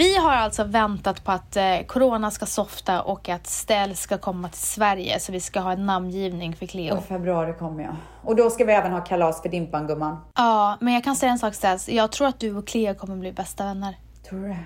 Vi 0.01 0.17
har 0.17 0.33
alltså 0.33 0.65
väntat 0.65 1.25
på 1.25 1.33
att 1.33 1.57
eh, 1.57 1.81
corona 1.87 2.31
ska 2.31 2.47
softa 2.47 3.03
och 3.03 3.29
att 3.29 3.47
Stell 3.47 3.97
ska 3.97 4.19
komma 4.19 4.49
till 4.49 4.61
Sverige 4.61 5.21
så 5.21 5.33
vi 5.33 5.41
ska 5.41 5.61
ha 5.61 5.73
en 5.73 5.87
namngivning 5.87 6.57
för 6.57 6.67
Cleo. 6.67 6.97
Och 6.97 7.05
februari 7.05 7.55
kommer 7.59 7.85
jag. 7.85 7.97
Och 8.25 8.37
då 8.37 8.51
ska 8.51 8.65
vi 8.65 8.73
även 8.73 8.93
ha 8.93 9.01
kalas 9.01 9.43
för 9.43 9.49
Dimpan 9.49 9.87
gumman. 9.87 10.17
Ja, 10.35 10.77
men 10.81 10.95
jag 10.95 11.05
kan 11.05 11.17
säga 11.17 11.33
en 11.33 11.39
sak 11.39 11.55
Stels. 11.55 11.89
Jag 11.89 12.13
tror 12.13 12.29
att 12.29 12.41
du 12.41 12.57
och 12.57 12.67
Cleo 12.67 12.95
kommer 12.95 13.17
bli 13.17 13.33
bästa 13.33 13.65
vänner. 13.65 13.99
Tror 14.29 14.41
du 14.41 14.49
det? 14.49 14.59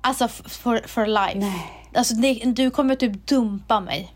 Alltså 0.00 0.28
for, 0.28 0.88
for 0.88 1.06
life. 1.06 1.38
Nej. 1.38 1.88
Alltså 1.94 2.14
det, 2.14 2.42
du 2.44 2.70
kommer 2.70 2.94
typ 2.94 3.26
dumpa 3.26 3.80
mig. 3.80 4.14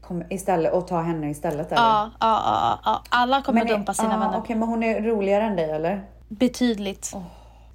Kom 0.00 0.22
istället 0.30 0.72
och 0.72 0.86
ta 0.86 1.00
henne 1.00 1.30
istället 1.30 1.72
eller? 1.72 1.82
Ja, 1.82 2.10
ja, 2.20 2.42
ja, 2.44 2.78
ja. 2.84 3.02
Alla 3.08 3.42
kommer 3.42 3.64
Men- 3.64 3.68
dumpa 3.72 3.94
sina 3.94 4.12
ja, 4.12 4.18
vänner. 4.18 4.38
Okej, 4.38 4.56
men 4.56 4.68
hon 4.68 4.82
är 4.82 5.02
roligare 5.02 5.44
än 5.44 5.56
dig 5.56 5.70
eller? 5.70 6.04
Betydligt. 6.28 7.12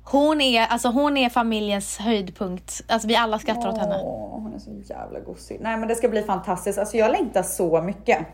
Hon 0.03 0.41
är, 0.41 0.67
alltså, 0.67 0.87
hon 0.87 1.17
är 1.17 1.29
familjens 1.29 1.97
höjdpunkt. 1.97 2.81
Alltså, 2.87 3.07
vi 3.07 3.15
alla 3.15 3.39
skrattar 3.39 3.69
åt 3.69 3.77
henne. 3.77 3.99
Åh, 4.03 4.39
hon 4.41 4.53
är 4.53 4.59
så 4.59 4.93
jävla 4.93 5.19
gosig. 5.19 5.57
Nej 5.61 5.77
men 5.77 5.87
det 5.87 5.95
ska 5.95 6.09
bli 6.09 6.23
fantastiskt. 6.23 6.79
Alltså 6.79 6.97
jag 6.97 7.11
längtar 7.11 7.43
så 7.43 7.81
mycket. 7.81 8.27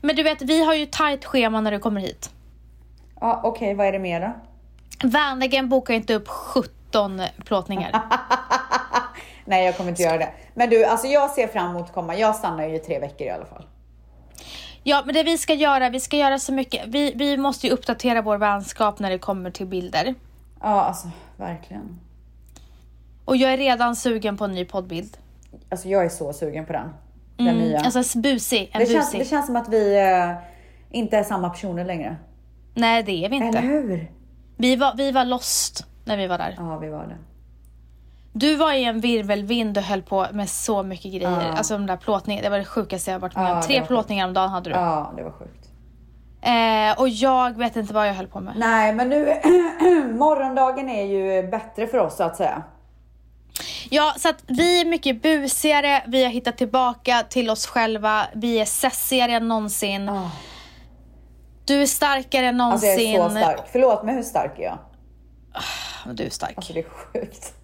Men 0.00 0.16
du 0.16 0.22
vet, 0.22 0.42
vi 0.42 0.64
har 0.64 0.74
ju 0.74 0.86
tajt 0.86 1.24
schema 1.24 1.60
när 1.60 1.70
du 1.70 1.78
kommer 1.78 2.00
hit. 2.00 2.30
Ja 3.20 3.40
okej, 3.44 3.74
vad 3.74 3.86
är 3.86 3.92
det 3.92 3.98
mer 3.98 4.20
då? 4.20 4.32
Vänligen 5.08 5.68
bokar 5.68 5.94
inte 5.94 6.14
upp 6.14 6.28
17 6.28 7.22
plåtningar. 7.44 8.00
Nej 9.44 9.64
jag 9.64 9.76
kommer 9.76 9.90
inte 9.90 10.02
göra 10.02 10.18
det. 10.18 10.28
Men 10.54 10.70
du, 10.70 10.84
alltså 10.84 11.06
jag 11.06 11.30
ser 11.30 11.48
fram 11.48 11.70
emot 11.70 11.82
att 11.82 11.92
komma. 11.94 12.16
Jag 12.16 12.34
stannar 12.36 12.68
ju 12.68 12.74
i 12.74 12.78
tre 12.78 12.98
veckor 12.98 13.26
i 13.26 13.30
alla 13.30 13.46
fall. 13.46 13.64
Ja, 14.82 15.02
men 15.06 15.14
det 15.14 15.22
vi 15.22 15.38
ska 15.38 15.54
göra, 15.54 15.90
vi 15.90 16.00
ska 16.00 16.16
göra 16.16 16.38
så 16.38 16.52
mycket. 16.52 16.82
Vi, 16.86 17.12
vi 17.16 17.36
måste 17.36 17.66
ju 17.66 17.72
uppdatera 17.72 18.22
vår 18.22 18.38
vänskap 18.38 18.98
när 18.98 19.10
det 19.10 19.18
kommer 19.18 19.50
till 19.50 19.66
bilder. 19.66 20.14
Ja 20.64 20.80
alltså 20.80 21.08
verkligen. 21.36 22.00
Och 23.24 23.36
jag 23.36 23.52
är 23.52 23.56
redan 23.56 23.96
sugen 23.96 24.36
på 24.36 24.44
en 24.44 24.52
ny 24.52 24.64
poddbild. 24.64 25.16
Alltså 25.70 25.88
jag 25.88 26.04
är 26.04 26.08
så 26.08 26.32
sugen 26.32 26.66
på 26.66 26.72
den. 26.72 26.88
Den 27.36 27.56
nya. 27.58 27.80
Alltså 27.80 28.18
busig, 28.18 28.70
en 28.72 28.80
det, 28.80 28.86
känns, 28.86 29.06
busig. 29.06 29.20
det 29.20 29.24
känns 29.24 29.46
som 29.46 29.56
att 29.56 29.68
vi 29.68 29.96
eh, 30.00 30.36
inte 30.90 31.16
är 31.18 31.22
samma 31.24 31.50
personer 31.50 31.84
längre. 31.84 32.16
Nej, 32.74 33.02
det 33.02 33.24
är 33.24 33.28
vi 33.28 33.36
Eller 33.36 33.46
inte. 33.46 33.58
hur? 33.58 34.10
Vi 34.56 34.76
var, 34.76 34.94
vi 34.96 35.10
var 35.12 35.24
lost 35.24 35.86
när 36.04 36.16
vi 36.16 36.26
var 36.26 36.38
där. 36.38 36.54
Ja 36.58 36.78
vi 36.78 36.88
var 36.88 37.06
det. 37.06 37.16
Du 38.32 38.56
var 38.56 38.72
i 38.72 38.84
en 38.84 39.00
virvelvind 39.00 39.78
och 39.78 39.84
höll 39.84 40.02
på 40.02 40.26
med 40.32 40.48
så 40.48 40.82
mycket 40.82 41.12
grejer. 41.12 41.30
Ja. 41.30 41.52
Alltså 41.56 41.74
de 41.74 41.86
där 41.86 41.96
plåtningarna, 41.96 42.42
det 42.44 42.50
var 42.50 42.58
det 42.58 42.64
sjukaste 42.64 43.10
jag 43.10 43.18
varit 43.18 43.36
med 43.36 43.44
Ja, 43.44 43.54
om. 43.54 43.60
det 43.60 43.66
Tre 43.66 43.84
plåtningar 43.86 44.26
om 44.28 44.34
dagen 44.34 44.50
hade 44.50 44.70
du. 44.70 44.76
Ja 44.76 45.12
det 45.16 45.22
var 45.22 45.30
sjukt. 45.30 45.63
Eh, 46.44 47.00
och 47.00 47.08
jag 47.08 47.58
vet 47.58 47.76
inte 47.76 47.94
vad 47.94 48.08
jag 48.08 48.14
höll 48.14 48.26
på 48.26 48.40
med. 48.40 48.52
Nej 48.56 48.94
men 48.94 49.08
nu, 49.08 49.24
morgondagen 50.18 50.88
är 50.88 51.04
ju 51.04 51.48
bättre 51.48 51.86
för 51.86 51.98
oss 51.98 52.16
så 52.16 52.22
att 52.22 52.36
säga. 52.36 52.62
Ja, 53.90 54.14
så 54.18 54.28
att 54.28 54.44
vi 54.46 54.80
är 54.80 54.84
mycket 54.84 55.22
busigare, 55.22 56.02
vi 56.06 56.24
har 56.24 56.30
hittat 56.30 56.56
tillbaka 56.58 57.22
till 57.28 57.50
oss 57.50 57.66
själva, 57.66 58.26
vi 58.34 58.60
är 58.60 58.64
sessigare 58.64 59.32
än 59.32 59.48
någonsin. 59.48 60.08
Ah. 60.08 60.30
Du 61.64 61.82
är 61.82 61.86
starkare 61.86 62.46
än 62.46 62.60
Alltså 62.60 62.86
någonsin. 62.86 63.12
jag 63.12 63.24
är 63.24 63.28
så 63.28 63.36
stark. 63.36 63.60
Förlåt 63.72 64.02
men 64.04 64.14
hur 64.14 64.22
stark 64.22 64.58
är 64.58 64.62
jag? 64.62 64.78
Du 66.14 66.24
är 66.26 66.30
stark. 66.30 66.52
Alltså 66.56 66.72
det 66.72 66.78
är 66.80 66.84
sjukt. 66.88 67.54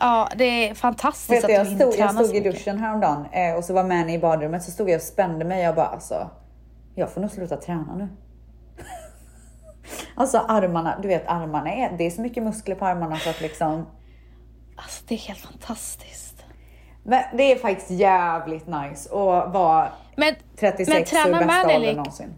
Ja, 0.00 0.28
det 0.36 0.44
är 0.68 0.74
fantastiskt 0.74 1.44
Vet 1.44 1.46
du, 1.46 1.52
jag 1.52 1.60
att 1.60 1.66
du 1.66 1.70
hinner 1.70 1.84
stod, 1.84 2.00
jag 2.00 2.08
träna 2.08 2.12
stod 2.12 2.26
så 2.26 2.34
i 2.34 2.40
mycket. 2.40 2.52
duschen 2.54 2.78
häromdagen 2.78 3.24
eh, 3.32 3.54
och 3.54 3.64
så 3.64 3.72
var 3.74 3.84
Manny 3.84 4.14
i 4.14 4.18
badrummet 4.18 4.62
så 4.62 4.70
stod 4.70 4.90
jag 4.90 4.96
och 4.96 5.02
spände 5.02 5.44
mig. 5.44 5.62
Jag 5.62 5.74
bara 5.74 5.86
alltså, 5.86 6.30
jag 6.94 7.12
får 7.12 7.20
nog 7.20 7.30
sluta 7.30 7.56
träna 7.56 7.94
nu. 7.96 8.08
alltså 10.14 10.38
armarna, 10.38 10.98
du 11.02 11.08
vet 11.08 11.28
armarna 11.28 11.72
är, 11.72 11.96
det 11.98 12.06
är 12.06 12.10
så 12.10 12.20
mycket 12.20 12.42
muskler 12.42 12.74
på 12.74 12.86
armarna 12.86 13.16
så 13.16 13.30
att 13.30 13.40
liksom. 13.40 13.86
Alltså, 14.76 15.04
det 15.08 15.14
är 15.14 15.18
helt 15.18 15.38
fantastiskt. 15.38 16.44
Men 17.02 17.22
det 17.36 17.52
är 17.52 17.56
faktiskt 17.56 17.90
jävligt 17.90 18.66
nice 18.66 19.08
att 19.08 19.52
vara 19.52 19.88
Men, 20.16 20.34
36 20.56 21.12
men 21.12 21.34
och 21.34 21.38
bästa 21.38 21.46
man 21.46 21.76
åldern 21.76 21.96
någonsin. 21.96 22.34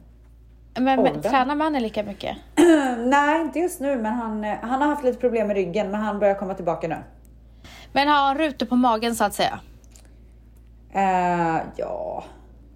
men, 0.75 1.03
men, 1.03 1.23
tränar 1.23 1.55
man 1.55 1.73
lika 1.73 2.03
mycket? 2.03 2.37
Nej, 2.99 3.41
inte 3.41 3.59
just 3.59 3.81
nu, 3.81 3.97
men 3.97 4.13
han, 4.13 4.45
han 4.45 4.83
har 4.83 4.89
haft 4.89 5.05
lite 5.05 5.19
problem 5.19 5.47
med 5.47 5.57
ryggen, 5.57 5.91
men 5.91 6.01
han 6.01 6.19
börjar 6.19 6.35
komma 6.35 6.55
tillbaka 6.55 6.89
nu. 6.89 6.97
Men 7.93 8.09
har 8.09 8.15
han 8.15 8.39
rutor 8.39 8.67
på 8.67 8.77
magen 8.77 9.17
så 9.17 9.25
att 9.25 9.35
säga? 9.35 9.61
Eh, 10.95 11.61
ja, 11.77 12.25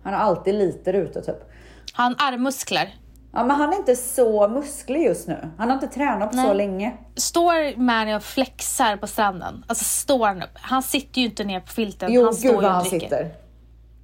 han 0.03 0.15
har 0.15 0.21
alltid 0.21 0.55
lite 0.55 0.93
rutor 0.93 1.21
typ. 1.21 1.51
Han 1.97 2.15
armmuskler? 2.19 2.95
Ja, 3.33 3.45
men 3.45 3.57
han 3.57 3.73
är 3.73 3.77
inte 3.77 3.97
så 3.97 4.49
musklig 4.49 5.05
just 5.05 5.29
nu. 5.29 5.51
Han 5.59 5.69
har 5.69 5.75
inte 5.75 5.87
tränat 5.89 6.31
på 6.31 6.37
så 6.37 6.43
Nej. 6.43 6.57
länge. 6.57 6.97
Står 7.17 7.77
Manny 7.77 8.15
och 8.15 8.23
flexar 8.23 8.97
på 8.97 9.07
stranden? 9.07 9.65
Alltså 9.69 9.85
står 9.85 10.27
han 10.27 10.43
upp? 10.43 10.51
Han 10.55 10.83
sitter 10.83 11.21
ju 11.21 11.27
inte 11.27 11.45
ner 11.45 11.61
på 11.61 11.67
filten, 11.73 12.13
Jo, 12.13 12.25
han 12.25 12.35
står 12.35 12.49
gud 12.49 12.51
ju 12.53 12.57
vad 12.57 12.65
och 12.65 12.71
han 12.71 12.83
dricker. 12.89 13.01
sitter. 13.01 13.35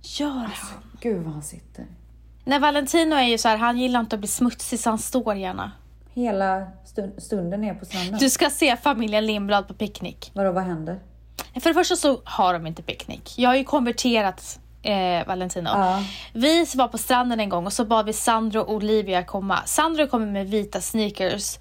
Gör 0.02 0.28
han? 0.30 0.50
Gud 1.00 1.22
vad 1.24 1.32
han 1.32 1.42
sitter. 1.42 1.86
Nej, 2.44 2.58
Valentino 2.58 3.14
är 3.14 3.22
ju 3.22 3.38
så 3.38 3.48
här, 3.48 3.56
han 3.56 3.78
gillar 3.78 4.00
inte 4.00 4.16
att 4.16 4.20
bli 4.20 4.28
smutsig 4.28 4.80
så 4.80 4.90
han 4.90 4.98
står 4.98 5.34
gärna. 5.34 5.72
Hela 6.14 6.66
stund, 6.84 7.12
stunden 7.22 7.64
är 7.64 7.74
på 7.74 7.84
stranden. 7.84 8.18
Du 8.18 8.30
ska 8.30 8.50
se 8.50 8.76
familjen 8.76 9.26
Lindblad 9.26 9.68
på 9.68 9.74
picknick. 9.74 10.30
Vadå, 10.34 10.52
vad 10.52 10.62
händer? 10.64 11.00
För 11.60 11.70
det 11.70 11.74
första 11.74 11.96
så 11.96 12.20
har 12.24 12.52
de 12.52 12.66
inte 12.66 12.82
picknick. 12.82 13.38
Jag 13.38 13.50
har 13.50 13.54
ju 13.56 13.64
konverterat 13.64 14.58
eh, 14.82 15.26
Valentino. 15.26 15.70
Ja. 15.70 16.02
Vi 16.32 16.66
var 16.74 16.88
på 16.88 16.98
stranden 16.98 17.40
en 17.40 17.48
gång 17.48 17.66
och 17.66 17.72
så 17.72 17.84
bad 17.84 18.06
vi 18.06 18.12
Sandro 18.12 18.60
och 18.60 18.72
Olivia 18.74 19.24
komma. 19.24 19.58
Sandro 19.64 20.06
kommer 20.06 20.26
med 20.26 20.46
vita 20.50 20.80
sneakers 20.80 21.58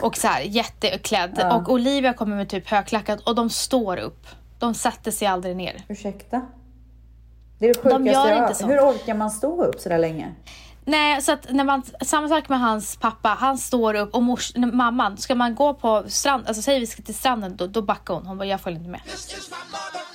och 0.00 0.16
så 0.16 0.28
här 0.28 0.40
jätteklädd 0.40 1.38
Ja. 1.38 1.56
och 1.56 1.68
Olivia 1.72 2.12
kommer 2.12 2.36
med 2.36 2.48
typ 2.48 2.68
högklackat 2.68 3.20
och 3.20 3.34
de 3.34 3.50
står 3.50 3.96
upp. 3.96 4.26
De 4.58 4.74
sätter 4.74 5.10
sig 5.10 5.28
aldrig 5.28 5.56
ner. 5.56 5.84
Ursäkta? 5.88 6.46
Det 7.58 7.64
är 7.68 7.74
det 7.74 7.80
sjukaste 7.80 8.04
gör 8.10 8.28
jag 8.28 8.42
inte 8.44 8.54
så. 8.54 8.66
Hur 8.66 8.78
orkar 8.78 9.14
man 9.14 9.30
stå 9.30 9.64
upp 9.64 9.80
så 9.80 9.88
där 9.88 9.98
länge? 9.98 10.34
Nej, 10.84 11.22
så 11.22 11.32
att 11.32 11.46
när 11.50 11.64
man, 11.64 11.82
samma 12.00 12.28
sak 12.28 12.48
med 12.48 12.60
hans 12.60 12.96
pappa, 12.96 13.28
han 13.28 13.58
står 13.58 13.94
upp 13.94 14.14
och 14.14 14.22
mors, 14.22 14.56
mamman, 14.56 15.16
ska 15.16 15.34
man 15.34 15.54
gå 15.54 15.74
på 15.74 16.04
strand, 16.08 16.44
alltså 16.46 16.62
säger 16.62 16.80
vi 16.80 16.86
ska 16.86 17.02
till 17.02 17.14
stranden, 17.14 17.56
då, 17.56 17.66
då 17.66 17.82
backar 17.82 18.14
hon. 18.14 18.26
Hon 18.26 18.38
bara, 18.38 18.44
jag 18.44 18.60
följer 18.60 18.78
inte 18.78 18.90
med. 18.90 19.00
This 19.04 19.38
is 19.38 19.50
my. 19.50 20.07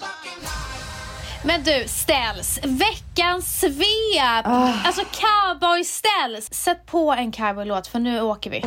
Men 1.45 1.63
du, 1.63 1.83
ställs. 1.87 2.59
Veckans 2.63 3.59
svep! 3.59 4.45
Alltså 4.85 5.01
cowboy 5.01 5.83
ställs. 5.83 6.53
Sätt 6.53 6.85
på 6.85 7.11
en 7.11 7.31
cowboylåt 7.31 7.87
för 7.87 7.99
nu 7.99 8.21
åker 8.21 8.49
vi. 8.49 8.63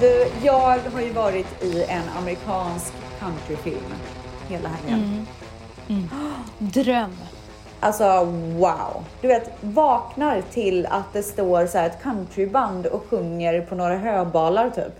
Du, 0.00 0.30
jag 0.42 0.78
har 0.92 1.00
ju 1.00 1.12
varit 1.12 1.62
i 1.62 1.84
en 1.88 2.08
amerikansk 2.18 2.92
countryfilm 3.20 3.94
hela 4.48 4.68
helgen. 4.68 5.26
Dröm. 6.58 7.16
Alltså 7.84 8.24
wow! 8.58 9.04
Du 9.20 9.28
vet, 9.28 9.50
vaknar 9.60 10.42
till 10.42 10.86
att 10.86 11.12
det 11.12 11.22
står 11.22 11.66
så 11.66 11.78
här 11.78 11.86
ett 11.86 12.02
countryband 12.02 12.86
och 12.86 13.04
sjunger 13.10 13.60
på 13.60 13.74
några 13.74 13.98
höbalar 13.98 14.70
typ. 14.70 14.92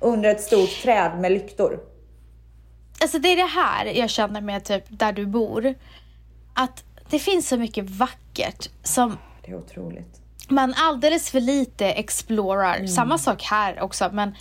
Under 0.00 0.30
ett 0.30 0.40
stort 0.40 0.82
träd 0.82 1.20
med 1.20 1.32
lyktor. 1.32 1.80
Alltså 3.02 3.18
det 3.18 3.28
är 3.28 3.36
det 3.36 3.42
här 3.42 3.86
jag 3.86 4.10
känner 4.10 4.40
med 4.40 4.64
typ 4.64 4.84
där 4.88 5.12
du 5.12 5.26
bor. 5.26 5.74
Att 6.54 6.84
det 7.10 7.18
finns 7.18 7.48
så 7.48 7.56
mycket 7.56 7.90
vackert 7.90 8.70
som 8.82 9.16
Det 9.44 9.50
är 9.50 9.56
otroligt. 9.56 10.20
man 10.48 10.74
alldeles 10.76 11.30
för 11.30 11.40
lite 11.40 11.86
explorar. 11.86 12.86
Samma 12.86 13.18
sak 13.18 13.42
här 13.42 13.80
också, 13.80 14.10
men 14.12 14.34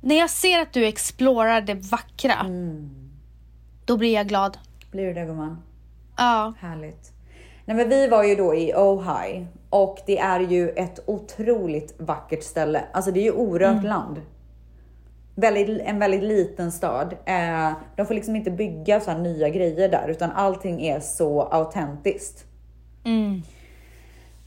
när 0.00 0.18
jag 0.18 0.30
ser 0.30 0.58
att 0.58 0.72
du 0.72 0.86
explorar 0.86 1.60
det 1.60 1.74
vackra, 1.74 2.46
då 3.84 3.96
blir 3.96 4.14
jag 4.14 4.28
glad. 4.28 4.58
Blir 4.90 5.06
du 5.06 5.14
det 5.14 5.24
gumman? 5.24 5.62
Ja. 6.22 6.52
Härligt. 6.60 7.12
Nej 7.64 7.76
men 7.76 7.88
vi 7.88 8.08
var 8.08 8.24
ju 8.24 8.34
då 8.34 8.54
i 8.54 8.74
Ojai 8.76 9.46
och 9.70 9.98
det 10.06 10.18
är 10.18 10.40
ju 10.40 10.68
ett 10.68 11.00
otroligt 11.06 11.94
vackert 11.98 12.42
ställe. 12.42 12.84
Alltså 12.92 13.10
det 13.10 13.20
är 13.20 13.24
ju 13.24 13.32
orört 13.32 13.84
land. 13.84 14.20
Väldigt, 15.34 15.80
en 15.84 15.98
väldigt 15.98 16.22
liten 16.22 16.72
stad. 16.72 17.16
Eh, 17.24 17.72
de 17.96 18.06
får 18.06 18.14
liksom 18.14 18.36
inte 18.36 18.50
bygga 18.50 19.00
så 19.00 19.10
här 19.10 19.18
nya 19.18 19.48
grejer 19.48 19.88
där 19.88 20.08
utan 20.08 20.30
allting 20.30 20.82
är 20.82 21.00
så 21.00 21.42
autentiskt. 21.42 22.44
Mm. 23.04 23.42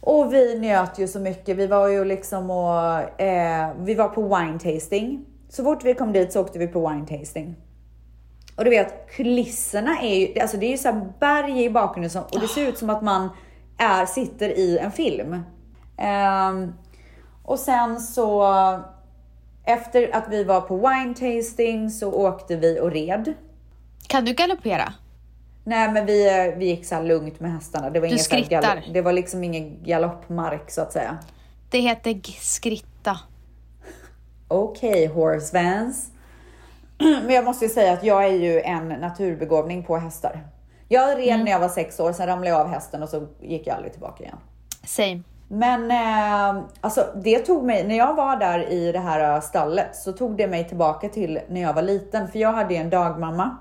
Och 0.01 0.33
vi 0.33 0.59
njöt 0.59 0.99
ju 0.99 1.07
så 1.07 1.19
mycket. 1.19 1.57
Vi 1.57 1.67
var 1.67 1.87
ju 1.87 2.05
liksom 2.05 2.49
och 2.49 3.21
eh, 3.21 3.69
vi 3.79 3.95
var 3.95 4.07
på 4.07 4.21
wine 4.21 4.59
tasting. 4.59 5.25
Så 5.49 5.63
fort 5.63 5.83
vi 5.83 5.93
kom 5.93 6.13
dit 6.13 6.33
så 6.33 6.41
åkte 6.41 6.59
vi 6.59 6.67
på 6.67 6.89
wine 6.89 7.05
tasting. 7.07 7.55
Och 8.55 8.63
du 8.63 8.69
vet, 8.69 9.09
kulisserna 9.15 9.99
är 10.01 10.15
ju, 10.15 10.39
alltså 10.39 10.57
det 10.57 10.65
är 10.65 10.71
ju 10.71 10.77
så 10.77 10.91
här 10.91 11.07
berg 11.19 11.63
i 11.63 11.69
bakgrunden 11.69 12.09
som, 12.09 12.23
och 12.23 12.39
det 12.39 12.47
ser 12.47 12.67
ut 12.67 12.77
som 12.77 12.89
att 12.89 13.01
man 13.01 13.29
är, 13.77 14.05
sitter 14.05 14.49
i 14.49 14.77
en 14.77 14.91
film. 14.91 15.43
Ehm, 15.97 16.73
och 17.43 17.59
sen 17.59 17.99
så, 17.99 18.43
efter 19.65 20.15
att 20.15 20.27
vi 20.29 20.43
var 20.43 20.61
på 20.61 20.77
wine 20.77 21.13
tasting 21.13 21.89
så 21.89 22.11
åkte 22.13 22.55
vi 22.55 22.79
och 22.79 22.91
red. 22.91 23.33
Kan 24.07 24.25
du 24.25 24.33
galoppera? 24.33 24.93
Nej 25.63 25.91
men 25.91 26.05
vi, 26.05 26.53
vi 26.57 26.65
gick 26.65 26.85
så 26.85 27.01
lugnt 27.01 27.39
med 27.39 27.51
hästarna. 27.53 27.89
Det 27.89 27.99
var, 27.99 28.07
Du 28.07 28.17
skrittar. 28.17 28.83
det 28.93 29.01
var 29.01 29.13
liksom 29.13 29.43
ingen 29.43 29.83
galoppmark 29.83 30.71
så 30.71 30.81
att 30.81 30.93
säga. 30.93 31.17
Det 31.69 31.79
heter 31.79 32.21
skritta. 32.41 33.19
Okej, 34.47 35.07
horse 35.07 35.63
vans. 35.63 36.11
Men 36.97 37.29
jag 37.29 37.45
måste 37.45 37.65
ju 37.65 37.69
säga 37.69 37.93
att 37.93 38.03
jag 38.03 38.25
är 38.25 38.33
ju 38.33 38.61
en 38.61 38.87
naturbegåvning 38.89 39.83
på 39.83 39.97
hästar. 39.97 40.47
Jag 40.87 41.17
red 41.17 41.39
när 41.39 41.51
jag 41.51 41.59
var 41.59 41.69
sex 41.69 41.99
år, 41.99 42.13
sen 42.13 42.27
ramlade 42.27 42.49
jag 42.49 42.61
av 42.61 42.67
hästen 42.67 43.03
och 43.03 43.09
så 43.09 43.27
gick 43.41 43.67
jag 43.67 43.75
aldrig 43.75 43.93
tillbaka 43.93 44.23
igen. 44.23 44.37
Same. 44.83 45.23
Men 45.47 45.91
eh, 45.91 46.63
alltså 46.81 47.05
det 47.23 47.39
tog 47.39 47.63
mig, 47.63 47.87
när 47.87 47.97
jag 47.97 48.15
var 48.15 48.37
där 48.37 48.69
i 48.69 48.91
det 48.91 48.99
här 48.99 49.41
stallet 49.41 49.95
så 49.95 50.11
tog 50.11 50.37
det 50.37 50.47
mig 50.47 50.67
tillbaka 50.67 51.09
till 51.09 51.39
när 51.49 51.61
jag 51.61 51.73
var 51.73 51.81
liten. 51.81 52.27
För 52.27 52.39
jag 52.39 52.53
hade 52.53 52.75
en 52.75 52.89
dagmamma 52.89 53.57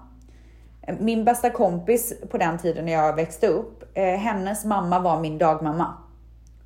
Min 1.01 1.25
bästa 1.25 1.51
kompis 1.51 2.13
på 2.31 2.39
den 2.39 2.59
tiden 2.59 2.85
när 2.85 2.93
jag 2.93 3.17
växte 3.17 3.47
upp, 3.47 3.85
eh, 3.95 4.05
hennes 4.05 4.65
mamma 4.65 4.99
var 4.99 5.21
min 5.21 5.39
dagmamma. 5.39 5.95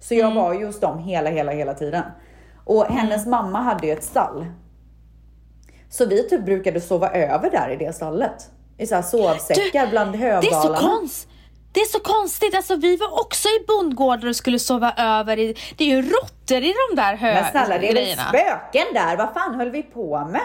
Så 0.01 0.15
jag 0.15 0.35
var 0.35 0.55
ju 0.55 0.67
hos 0.67 0.81
dem 0.81 0.99
hela, 0.99 1.31
hela, 1.31 1.53
hela 1.53 1.75
tiden. 1.75 2.03
Och 2.65 2.85
hennes 2.85 3.27
mamma 3.27 3.61
hade 3.61 3.87
ju 3.87 3.93
ett 3.93 4.05
stall. 4.05 4.47
Så 5.91 6.07
vi 6.07 6.29
typ 6.29 6.45
brukade 6.45 6.81
sova 6.81 7.11
över 7.11 7.51
där 7.51 7.71
i 7.71 7.77
det 7.77 7.93
stallet. 7.95 8.51
I 8.79 8.87
så 8.87 8.95
här 8.95 9.03
sovsäckar 9.03 9.85
Du, 9.85 9.91
bland 9.91 10.13
Det 10.13 10.19
är 10.27 10.41
så 10.41 10.57
höbalarna. 10.57 10.79
konst. 10.79 11.29
Det 11.73 11.81
är 11.81 11.85
så 11.87 12.01
konstigt, 12.01 12.55
alltså 12.55 12.77
vi 12.77 12.97
var 12.97 13.21
också 13.21 13.49
i 13.49 13.65
bondgårdar 13.67 14.29
och 14.29 14.37
skulle 14.37 14.59
sova 14.59 14.93
över 14.97 15.39
i, 15.39 15.57
det 15.77 15.85
är 15.85 15.89
ju 15.89 16.03
råttor 16.03 16.57
i 16.63 16.75
de 16.91 16.97
där 16.97 17.17
hö 17.17 17.35
Men 17.35 17.51
snälla, 17.51 17.79
det 17.79 17.91
är 17.91 17.95
väl 17.95 18.27
spöken 18.29 18.87
där? 18.95 19.17
Vad 19.17 19.33
fan 19.35 19.55
höll 19.55 19.71
vi 19.71 19.83
på 19.83 20.19
med? 20.31 20.41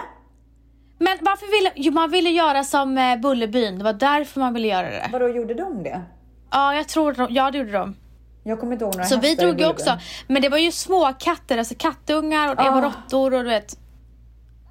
Men 0.98 1.18
varför 1.20 1.46
ville, 1.58 1.72
jo 1.76 1.92
man 1.92 2.10
ville 2.10 2.30
göra 2.30 2.64
som 2.64 2.98
eh, 2.98 3.16
Bullerbyn, 3.16 3.78
det 3.78 3.84
var 3.84 3.92
därför 3.92 4.40
man 4.40 4.54
ville 4.54 4.68
göra 4.68 4.90
det. 4.90 5.08
Vadå, 5.12 5.28
gjorde 5.28 5.54
de 5.54 5.82
det? 5.82 6.02
Ja, 6.50 6.74
jag 6.74 6.88
tror 6.88 7.12
de, 7.12 7.26
ja 7.30 7.50
det 7.50 7.58
gjorde 7.58 7.72
de. 7.72 7.96
Jag 8.44 8.60
kommer 8.60 8.72
inte 8.72 8.84
ihåg 8.84 8.94
några 8.94 9.06
Så 9.08 9.20
vi 9.20 9.34
drog 9.34 9.60
ju 9.60 9.66
också, 9.66 9.98
men 10.26 10.42
det 10.42 10.48
var 10.48 10.58
ju 10.58 10.72
små 10.72 11.12
katter, 11.18 11.58
alltså 11.58 11.74
kattungar 11.78 12.48
och 12.50 12.56
det 12.56 12.70
var 12.70 12.82
Ah. 12.82 12.84
råttor 12.84 13.34
och 13.34 13.42
du 13.44 13.50
vet. 13.50 13.76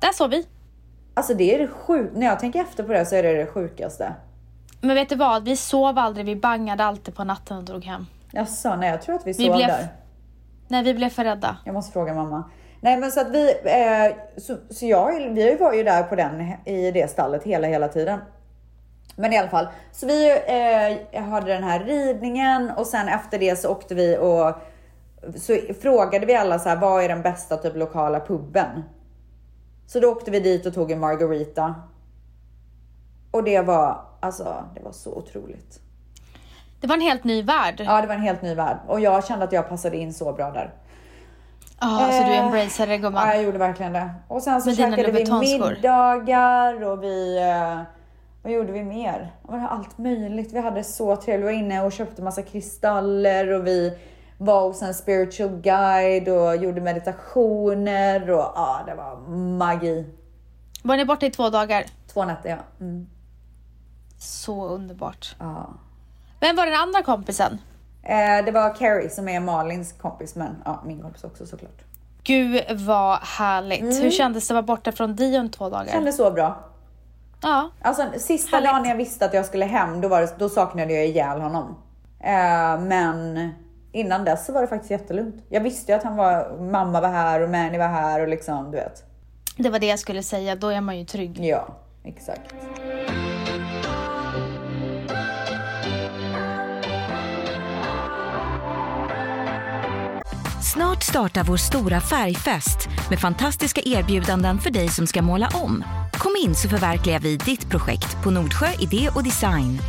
Där 0.01 0.11
sov 0.13 0.29
vi. 0.29 0.45
Alltså 1.13 1.33
det 1.33 1.55
är 1.55 1.59
det 1.59 1.67
sjukt. 1.67 2.15
När 2.17 2.25
jag 2.25 2.39
tänker 2.39 2.61
efter 2.61 2.83
på 2.83 2.93
det 2.93 3.05
så 3.05 3.15
är 3.15 3.23
det 3.23 3.33
det 3.33 3.45
sjukaste. 3.45 4.13
Men 4.81 4.95
vet 4.95 5.09
du 5.09 5.15
vad, 5.15 5.45
vi 5.45 5.55
sov 5.55 5.97
aldrig, 5.97 6.25
vi 6.25 6.35
bangade 6.35 6.83
alltid 6.83 7.15
på 7.15 7.23
natten 7.23 7.57
och 7.57 7.63
drog 7.63 7.83
hem. 7.85 8.05
Jaså, 8.31 8.75
nej 8.75 8.89
jag 8.89 9.01
tror 9.01 9.15
att 9.15 9.27
vi 9.27 9.31
Vi 9.33 9.45
sov 9.47 9.55
blev- 9.55 9.67
där. 9.67 9.87
Nej, 10.67 10.83
vi 10.83 10.93
blev 10.93 11.09
för 11.09 11.23
rädda. 11.23 11.57
Jag 11.65 11.73
måste 11.73 11.91
fråga 11.93 12.13
mamma. 12.13 12.43
Nej 12.81 12.97
men 12.97 13.11
så 13.11 13.21
att 13.21 13.29
vi, 13.31 13.49
eh, 13.63 14.41
så, 14.41 14.57
så 14.69 14.85
jag, 14.85 15.29
vi 15.29 15.55
var 15.55 15.73
ju 15.73 15.83
där 15.83 16.03
på 16.03 16.15
den, 16.15 16.41
i 16.65 16.91
det 16.91 17.09
stallet 17.09 17.43
hela, 17.43 17.67
hela 17.67 17.87
tiden. 17.87 18.19
Men 19.15 19.33
i 19.33 19.37
alla 19.37 19.49
fall, 19.49 19.67
så 19.91 20.07
vi 20.07 20.31
eh, 21.11 21.23
hade 21.23 21.53
den 21.53 21.63
här 21.63 21.79
ridningen 21.79 22.71
och 22.77 22.87
sen 22.87 23.07
efter 23.07 23.39
det 23.39 23.55
så 23.59 23.69
åkte 23.69 23.95
vi 23.95 24.17
och 24.17 24.55
så 25.37 25.57
frågade 25.81 26.25
vi 26.25 26.35
alla 26.35 26.59
så 26.59 26.69
här, 26.69 26.75
vad 26.75 27.03
är 27.03 27.09
den 27.09 27.21
bästa 27.21 27.57
typ 27.57 27.75
lokala 27.75 28.19
puben? 28.19 28.83
Så 29.87 29.99
då 29.99 30.11
åkte 30.11 30.31
vi 30.31 30.39
dit 30.39 30.65
och 30.65 30.73
tog 30.73 30.91
en 30.91 30.99
margarita. 30.99 31.75
Och 33.31 33.43
det 33.43 33.61
var, 33.61 34.01
alltså 34.19 34.63
det 34.75 34.81
var 34.83 34.91
så 34.91 35.11
otroligt. 35.15 35.79
Det 36.81 36.87
var 36.87 36.95
en 36.95 37.01
helt 37.01 37.23
ny 37.23 37.41
värld. 37.43 37.75
Ja, 37.77 37.83
Ja, 37.83 38.01
det 38.01 38.07
var 38.07 38.15
en 38.15 38.21
helt 38.21 38.41
ny 38.41 38.55
värld 38.55 38.77
och 38.87 38.99
jag 38.99 39.25
kände 39.25 39.45
att 39.45 39.51
jag 39.51 39.69
passade 39.69 39.97
in 39.97 40.13
så 40.13 40.33
bra 40.33 40.51
där. 40.51 40.73
alltså 41.77 42.23
du 42.23 42.33
Eh, 42.33 42.45
embraceade 42.45 42.91
det 42.91 42.95
Ja, 42.95 43.01
gumman. 43.01 43.27
jag 43.27 43.43
gjorde 43.43 43.57
verkligen 43.57 43.93
det. 43.93 44.09
Och 44.27 44.41
sen 44.41 44.61
så 44.61 44.69
Med 44.69 44.77
käkade 44.77 45.11
vi 45.11 45.31
middagar 45.39 46.83
och 46.83 47.03
vi... 47.03 47.37
Eh, 47.37 47.81
vad 48.43 48.51
gjorde 48.53 48.71
vi 48.71 48.83
mer? 48.83 49.31
Det 49.43 49.51
var 49.51 49.59
allt 49.67 49.97
möjligt. 49.97 50.53
Vi 50.53 50.59
hade 50.59 50.83
så 50.83 51.15
trevligt. 51.15 51.49
Vi 51.49 51.53
var 51.53 51.59
inne 51.59 51.81
och 51.81 51.91
köpte 51.91 52.21
massa 52.21 52.41
kristaller 52.41 53.51
och 53.53 53.67
vi 53.67 53.97
var 54.45 54.61
hos 54.67 54.81
en 54.81 54.93
spiritual 54.93 55.49
guide 55.61 56.27
och 56.29 56.55
gjorde 56.55 56.81
meditationer 56.81 58.29
och 58.31 58.51
ja, 58.55 58.79
det 58.87 58.95
var 58.95 59.15
magi. 59.57 60.05
Var 60.83 60.97
ni 60.97 61.05
borta 61.05 61.25
i 61.25 61.31
två 61.31 61.49
dagar? 61.49 61.83
Två 62.13 62.25
nätter 62.25 62.49
ja. 62.49 62.57
Mm, 62.79 63.07
Så 64.19 64.67
underbart. 64.67 65.35
ja. 65.39 65.69
Vem 66.39 66.55
var 66.55 66.65
den 66.65 66.75
andra 66.75 67.03
kompisen? 67.03 67.57
Eh, 68.03 68.45
det 68.45 68.51
var 68.51 68.75
Carrie 68.75 69.09
som 69.09 69.29
är 69.29 69.39
Malins 69.39 69.93
kompis, 69.93 70.35
men 70.35 70.55
ja, 70.65 70.81
min 70.85 71.01
kompis 71.01 71.23
också 71.23 71.45
såklart. 71.45 71.81
Gud 72.23 72.63
vad 72.71 73.19
härligt. 73.19 74.03
Hur 74.03 74.11
kändes 74.11 74.47
det 74.47 74.51
att 74.51 74.55
vara 74.55 74.77
borta 74.77 74.91
från 74.91 75.15
Dion 75.15 75.49
två 75.49 75.69
dagar? 75.69 75.91
Kändes 75.91 76.17
så 76.17 76.31
bra. 76.31 76.59
Ja. 77.41 77.69
Alltså 77.81 78.03
sista 78.17 78.55
Härligt. 78.57 78.71
dagen 78.71 78.85
jag 78.85 78.95
visste 78.95 79.25
att 79.25 79.33
jag 79.33 79.45
skulle 79.45 79.65
hem, 79.65 80.01
då, 80.01 80.07
var 80.07 80.21
det, 80.21 80.35
då 80.37 80.49
saknade 80.49 80.93
jag 80.93 81.05
ihjäl 81.07 81.41
honom. 81.41 81.75
Eh, 82.19 82.79
men 82.79 83.49
innan 83.93 84.25
dess 84.25 84.45
så 84.45 84.53
var 84.53 84.61
det 84.61 84.67
faktiskt 84.67 84.91
jättelugnt. 84.91 85.35
Jag 85.49 85.61
visste 85.61 85.91
ju 85.91 85.97
att 85.97 86.03
han 86.03 86.15
var, 86.15 86.57
mamma 86.71 87.01
var 87.01 87.09
här 87.09 87.41
och 87.41 87.49
Manny 87.49 87.77
var 87.77 87.87
här 87.87 88.21
och 88.21 88.27
liksom, 88.27 88.71
du 88.71 88.77
vet. 88.77 89.03
Det 89.57 89.69
var 89.69 89.79
det 89.79 89.87
jag 89.87 89.99
skulle 89.99 90.23
säga, 90.23 90.55
då 90.55 90.67
är 90.67 90.81
man 90.81 90.99
ju 90.99 91.05
trygg. 91.05 91.45
Ja, 91.45 91.67
exakt. 92.03 92.55
Snart 100.73 101.03
startar 101.03 101.43
vår 101.43 101.57
stora 101.57 102.01
färgfest 102.01 102.89
med 103.09 103.19
fantastiska 103.19 103.81
erbjudanden 103.85 104.59
för 104.59 104.69
dig 104.69 104.89
som 104.89 105.07
ska 105.07 105.21
måla 105.21 105.49
om. 105.53 105.83
Kom 106.13 106.35
in 106.45 106.55
så 106.55 106.69
förverkligar 106.69 107.19
vi 107.19 107.37
ditt 107.37 107.69
projekt 107.69 108.23
på 108.23 108.31
Nordsjö 108.31 108.67
Idé 108.79 109.09
och 109.15 109.23
Design. 109.23 109.79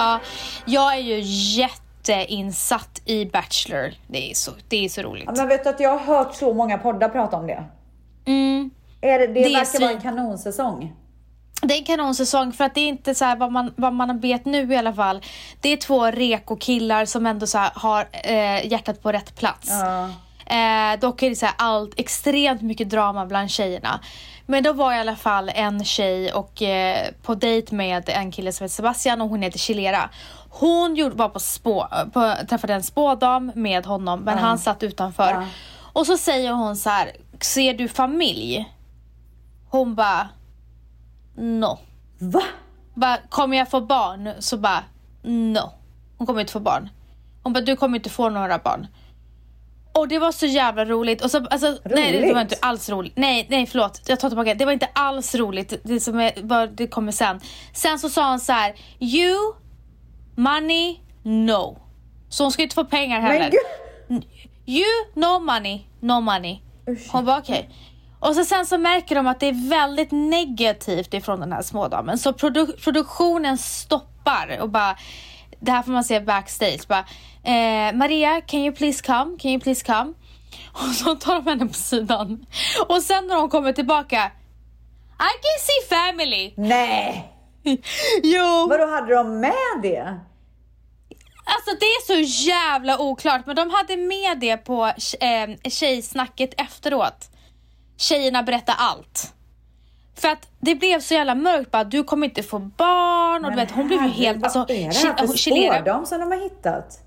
Ja, 0.00 0.20
jag 0.64 0.94
är 0.94 1.00
ju 1.00 1.20
jätteinsatt 1.60 3.00
i 3.04 3.26
Bachelor. 3.26 3.92
Det 4.06 4.30
är 4.30 4.34
så, 4.34 4.50
det 4.68 4.84
är 4.84 4.88
så 4.88 5.02
roligt. 5.02 5.24
Ja, 5.26 5.32
men 5.36 5.48
vet 5.48 5.64
du 5.64 5.70
att 5.70 5.80
jag 5.80 5.98
har 5.98 6.16
hört 6.16 6.34
så 6.34 6.54
många 6.54 6.78
poddar 6.78 7.08
prata 7.08 7.36
om 7.36 7.46
det. 7.46 7.64
Mm. 8.26 8.70
Är 9.00 9.18
det, 9.18 9.26
det, 9.26 9.32
Det 9.32 9.40
är 9.40 9.58
verkar 9.58 9.80
vara 9.80 9.90
en 9.90 10.00
kanonsäsong. 10.00 10.92
Det 11.62 11.74
är 11.74 11.78
en 11.78 11.84
kanonsäsong 11.84 12.52
för 12.52 12.64
att 12.64 12.74
det 12.74 12.80
är 12.80 12.88
inte 12.88 13.14
så 13.14 13.34
vad 13.38 13.52
man, 13.52 13.74
vad 13.76 13.92
man 13.92 14.20
vet 14.20 14.44
nu 14.44 14.72
i 14.72 14.76
alla 14.76 14.94
fall. 14.94 15.22
Det 15.60 15.68
är 15.68 15.76
två 15.76 16.06
reko-killar 16.06 17.04
som 17.04 17.26
ändå 17.26 17.46
så 17.46 17.58
har 17.58 18.08
eh, 18.12 18.66
hjärtat 18.66 19.02
på 19.02 19.12
rätt 19.12 19.36
plats. 19.36 19.68
Ja. 19.70 20.08
Eh, 20.50 20.98
dock 21.00 21.22
är 21.22 21.30
det 21.30 21.36
så 21.36 21.46
här 21.46 21.54
allt, 21.58 22.00
extremt 22.00 22.62
mycket 22.62 22.90
drama 22.90 23.26
bland 23.26 23.50
tjejerna. 23.50 24.00
Men 24.50 24.62
då 24.62 24.72
var 24.72 24.92
i 24.92 24.98
alla 24.98 25.16
fall 25.16 25.50
en 25.54 25.84
tjej 25.84 26.32
och 26.32 26.62
eh, 26.62 27.08
på 27.22 27.34
dejt 27.34 27.74
med 27.74 28.08
en 28.08 28.32
kille 28.32 28.52
som 28.52 28.64
heter 28.64 28.74
Sebastian 28.74 29.20
och 29.20 29.28
hon 29.28 29.42
heter 29.42 29.58
Chilera. 29.58 30.10
Hon 30.48 30.96
gjorde, 30.96 31.16
var 31.16 31.28
på 31.28 31.40
spå, 31.40 31.86
på, 32.12 32.34
träffade 32.48 32.74
en 32.74 32.82
spådam 32.82 33.52
med 33.54 33.86
honom 33.86 34.20
men 34.20 34.38
han 34.38 34.58
satt 34.58 34.82
utanför. 34.82 35.30
Ja. 35.32 35.46
Och 35.92 36.06
så 36.06 36.18
säger 36.18 36.52
hon 36.52 36.76
så 36.76 36.90
här, 36.90 37.12
ser 37.40 37.74
du 37.74 37.88
familj? 37.88 38.74
Hon 39.68 39.94
bara, 39.94 40.28
no. 41.36 41.78
Va? 42.18 42.42
Bara, 42.94 43.18
kommer 43.28 43.56
jag 43.56 43.70
få 43.70 43.80
barn? 43.80 44.32
Så 44.38 44.56
bara, 44.56 44.84
no. 45.22 45.72
Hon 46.18 46.26
kommer 46.26 46.40
inte 46.40 46.52
få 46.52 46.60
barn. 46.60 46.88
Hon 47.42 47.52
bara, 47.52 47.60
du 47.60 47.76
kommer 47.76 47.98
inte 47.98 48.10
få 48.10 48.28
några 48.28 48.58
barn. 48.58 48.86
Och 49.92 50.08
det 50.08 50.18
var 50.18 50.32
så 50.32 50.46
jävla 50.46 50.84
roligt. 50.84 51.24
Och 51.24 51.30
så, 51.30 51.46
alltså, 51.50 51.66
nej, 51.84 52.12
det 52.12 52.18
var 52.20 52.28
Roligt? 52.28 52.52
inte 52.52 52.56
alls 52.66 52.88
roligt. 52.90 53.12
Nej, 53.16 53.46
nej 53.50 53.66
förlåt. 53.66 54.00
Jag 54.06 54.20
tar 54.20 54.28
tillbaka. 54.28 54.54
Det 54.54 54.64
var 54.64 54.72
inte 54.72 54.88
alls 54.92 55.34
roligt. 55.34 55.74
Det, 55.84 56.00
som 56.00 56.20
är, 56.20 56.32
vad- 56.42 56.70
det 56.76 56.86
kommer 56.86 57.12
sen. 57.12 57.40
Sen 57.74 57.98
så 57.98 58.08
sa 58.08 58.30
hon 58.30 58.40
så 58.40 58.52
här, 58.52 58.74
you, 59.00 59.36
money, 60.36 60.96
no. 61.22 61.78
Så 62.28 62.44
hon 62.44 62.52
ska 62.52 62.62
inte 62.62 62.74
få 62.74 62.84
pengar 62.84 63.20
heller. 63.20 63.50
You, 64.66 64.84
no 65.14 65.38
money, 65.38 65.80
no 66.00 66.20
money. 66.20 66.58
Usch. 66.88 67.08
Hon 67.12 67.24
bara 67.24 67.38
okej. 67.38 67.70
Och 68.20 68.34
så 68.34 68.44
sen 68.44 68.66
så 68.66 68.78
märker 68.78 69.14
de 69.14 69.26
att 69.26 69.40
det 69.40 69.46
är 69.46 69.68
väldigt 69.70 70.10
negativt 70.12 71.14
ifrån 71.14 71.40
den 71.40 71.52
här 71.52 71.62
smådamen. 71.62 72.18
Så 72.18 72.32
produ- 72.32 72.80
produktionen 72.84 73.58
stoppar 73.58 74.58
och 74.60 74.68
bara, 74.68 74.96
det 75.60 75.72
här 75.72 75.82
får 75.82 75.92
man 75.92 76.04
se 76.04 76.20
backstage. 76.20 76.88
Bara, 76.88 77.04
eh, 77.44 77.94
Maria, 77.94 78.40
can 78.40 78.60
you 78.60 78.74
please 78.74 79.02
come? 79.02 79.38
Can 79.38 79.50
you 79.50 79.60
please 79.60 79.84
come? 79.84 80.14
Och 80.72 80.94
så 80.94 81.14
tar 81.14 81.34
de 81.34 81.46
henne 81.46 81.66
på 81.66 81.74
sidan. 81.74 82.46
Och 82.88 83.02
sen 83.02 83.26
när 83.26 83.36
hon 83.36 83.48
kommer 83.48 83.72
tillbaka, 83.72 84.32
I 85.18 85.32
can 85.42 85.58
see 85.60 85.96
family. 85.96 86.54
Nej! 86.56 87.32
jo. 88.22 88.66
Vadå, 88.68 88.86
hade 88.86 89.14
de 89.14 89.40
med 89.40 89.82
det? 89.82 90.20
Alltså 91.44 91.70
det 91.80 91.86
är 91.86 92.06
så 92.06 92.48
jävla 92.48 92.98
oklart 92.98 93.46
men 93.46 93.56
de 93.56 93.70
hade 93.70 93.96
med 93.96 94.38
det 94.40 94.56
på 94.56 94.86
eh, 95.20 95.70
tjejsnacket 95.70 96.60
efteråt. 96.60 97.30
Tjejerna 97.96 98.42
berättar 98.42 98.74
allt. 98.78 99.34
För 100.20 100.28
att 100.28 100.48
det 100.60 100.74
blev 100.74 101.00
så 101.00 101.14
jävla 101.14 101.34
mörkt 101.34 101.70
bara, 101.70 101.84
du 101.84 102.04
kommer 102.04 102.26
inte 102.26 102.42
få 102.42 102.58
barn 102.58 103.44
och 103.44 103.50
du 103.50 103.56
vet 103.56 103.70
hon 103.70 103.88
blev 103.88 104.02
ju 104.02 104.08
helt, 104.08 104.44
alltså 104.44 104.58
Vad 104.58 104.70
är 104.70 104.76
det 104.76 105.08
här 105.08 105.26
för 105.26 105.36
spårdam 105.36 106.06
som 106.06 106.20
de 106.20 106.30
har 106.30 106.42
hittat? 106.42 106.98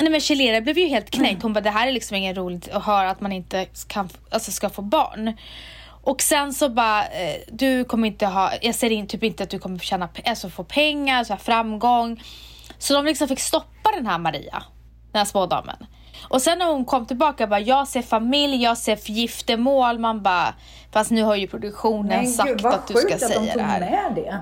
nej 0.00 0.10
men 0.10 0.20
Chilera 0.20 0.60
blev 0.60 0.78
ju 0.78 0.86
helt 0.86 1.10
knäckt. 1.10 1.42
Hon 1.42 1.52
bara, 1.52 1.60
det 1.60 1.70
här 1.70 1.88
är 1.88 1.92
liksom 1.92 2.16
inget 2.16 2.36
roligt 2.36 2.68
att 2.68 2.84
höra 2.84 3.10
att 3.10 3.20
man 3.20 3.32
inte 3.32 3.66
kan, 3.88 4.08
alltså 4.30 4.50
ska 4.52 4.70
få 4.70 4.82
barn. 4.82 5.32
Och 6.02 6.22
sen 6.22 6.54
så 6.54 6.68
bara, 6.68 7.02
eh, 7.04 7.36
du 7.48 7.84
kommer 7.84 8.08
inte 8.08 8.26
ha, 8.26 8.52
jag 8.62 8.74
ser 8.74 8.90
in, 8.90 9.06
typ 9.06 9.22
inte 9.22 9.42
att 9.42 9.50
du 9.50 9.58
kommer 9.58 9.78
tjäna, 9.78 10.08
alltså 10.24 10.48
få 10.48 10.64
pengar, 10.64 11.24
så 11.24 11.32
här 11.32 11.40
framgång. 11.40 12.22
Så 12.78 12.94
de 12.94 13.04
liksom 13.04 13.28
fick 13.28 13.40
stoppa 13.40 13.90
den 13.94 14.06
här 14.06 14.18
Maria, 14.18 14.62
den 15.12 15.18
här 15.18 15.24
spådamen. 15.24 15.76
Och 16.28 16.42
sen 16.42 16.58
när 16.58 16.66
hon 16.66 16.84
kom 16.84 17.06
tillbaka 17.06 17.46
bara, 17.46 17.60
jag 17.60 17.88
ser 17.88 18.02
familj, 18.02 18.62
jag 18.62 18.78
ser 18.78 19.10
giftermål. 19.10 19.98
Man 19.98 20.22
bara, 20.22 20.54
fast 20.92 21.10
nu 21.10 21.22
har 21.22 21.36
ju 21.36 21.46
produktionen 21.46 22.06
Men 22.08 22.26
sagt 22.26 22.48
gud 22.48 22.66
att 22.66 22.86
du 22.88 22.94
ska 22.94 23.14
att 23.14 23.20
de 23.20 23.26
säga 23.26 23.38
tog 23.52 23.62
det 23.62 23.62
här. 23.62 23.80
med 23.80 24.12
det. 24.14 24.38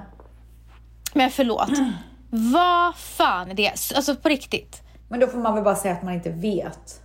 Men 1.15 1.31
förlåt, 1.31 1.69
vad 2.31 2.97
fan 2.97 3.51
är 3.51 3.55
det? 3.55 3.73
Alltså 3.97 4.17
på 4.17 4.29
riktigt. 4.29 4.83
Men 5.09 5.21
då 5.21 5.27
får 5.27 5.39
man 5.39 5.55
väl 5.55 5.65
bara 5.65 5.75
säga 5.77 5.95
att 5.95 6.03
man 6.03 6.15
inte 6.15 6.31
vet. 6.31 7.01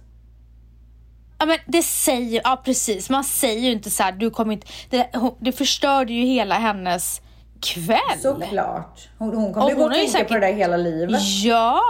Ja 1.39 1.45
men 1.45 1.57
det 1.67 1.83
säger, 1.83 2.41
ja 2.43 2.61
precis, 2.65 3.09
man 3.09 3.23
säger 3.23 3.61
ju 3.61 3.71
inte 3.71 3.89
så 3.89 4.03
här, 4.03 4.11
du 4.11 4.29
kommer 4.29 4.53
inte, 4.53 4.67
det, 4.89 5.09
hon- 5.13 5.35
det 5.39 5.51
förstörde 5.51 6.13
ju 6.13 6.25
hela 6.25 6.55
hennes 6.55 7.21
kväll. 7.61 8.19
Såklart. 8.21 9.09
Hon, 9.17 9.35
hon 9.35 9.53
kommer 9.53 9.69
ju 9.69 9.75
gå 9.75 9.83
och 9.85 9.93
tänka 9.93 10.05
på 10.11 10.17
säkert- 10.17 10.29
det 10.33 10.39
där 10.39 10.53
hela 10.53 10.77
livet. 10.77 11.21
Ja! 11.43 11.81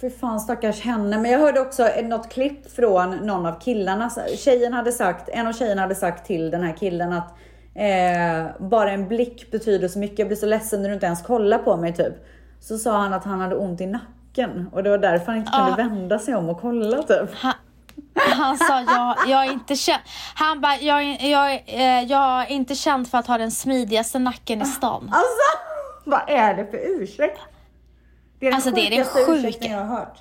För 0.00 0.10
fan 0.10 0.40
stackars 0.40 0.80
henne. 0.80 1.18
Men 1.18 1.30
jag 1.30 1.38
hörde 1.38 1.60
också 1.60 1.88
något 2.02 2.28
klipp 2.32 2.70
från 2.76 3.10
någon 3.16 3.46
av 3.46 3.60
killarna. 3.60 4.10
Tjejen 4.36 4.72
hade 4.72 4.92
sagt, 4.92 5.28
en 5.28 5.46
av 5.46 5.52
tjejerna 5.52 5.82
hade 5.82 5.94
sagt 5.94 6.26
till 6.26 6.50
den 6.50 6.62
här 6.62 6.72
killen 6.76 7.12
att 7.12 7.30
eh, 7.74 8.66
bara 8.68 8.90
en 8.90 9.08
blick 9.08 9.50
betyder 9.50 9.88
så 9.88 9.98
mycket. 9.98 10.18
Jag 10.18 10.28
blir 10.28 10.36
så 10.36 10.46
ledsen 10.46 10.82
när 10.82 10.88
du 10.88 10.94
inte 10.94 11.06
ens 11.06 11.22
kollar 11.22 11.58
på 11.58 11.76
mig 11.76 11.94
typ. 11.94 12.14
Så 12.60 12.78
sa 12.78 12.96
han 12.98 13.12
att 13.12 13.24
han 13.24 13.40
hade 13.40 13.56
ont 13.56 13.80
i 13.80 13.86
nacken 13.86 14.68
och 14.72 14.82
det 14.82 14.90
var 14.90 14.98
därför 14.98 15.26
han 15.26 15.36
inte 15.36 15.52
kunde 15.52 15.72
Ah. 15.72 15.76
vända 15.76 16.18
sig 16.18 16.34
om 16.34 16.48
och 16.48 16.60
kolla 16.60 17.02
typ. 17.02 17.30
Han, 17.34 17.52
han 18.14 18.58
sa 18.58 18.80
jag, 18.80 19.16
jag 19.28 19.44
är 19.46 19.52
inte 19.52 19.76
känd, 19.76 20.00
han 20.34 20.60
bara, 20.60 20.76
jag, 20.76 21.04
jag, 21.22 21.52
eh, 21.66 22.02
jag 22.02 22.42
är 22.42 22.50
inte 22.50 22.74
känd 22.74 23.08
för 23.08 23.18
att 23.18 23.26
ha 23.26 23.38
den 23.38 23.50
smidigaste 23.50 24.18
nacken 24.18 24.62
i 24.62 24.64
stan. 24.64 25.02
Alltså, 25.12 25.58
vad 26.04 26.20
är 26.26 26.54
det 26.54 26.66
för 26.66 26.78
ursäkt? 27.02 27.38
Det 28.40 28.46
är 28.46 28.50
den 28.50 28.54
Alltså, 28.54 28.70
det 28.70 28.80
är 28.86 28.90
den 28.90 29.04
sjukaste 29.04 29.24
sjuka- 29.32 29.38
ursäkten 29.48 29.70
jag 29.70 29.78
har 29.78 29.96
hört. 29.96 30.18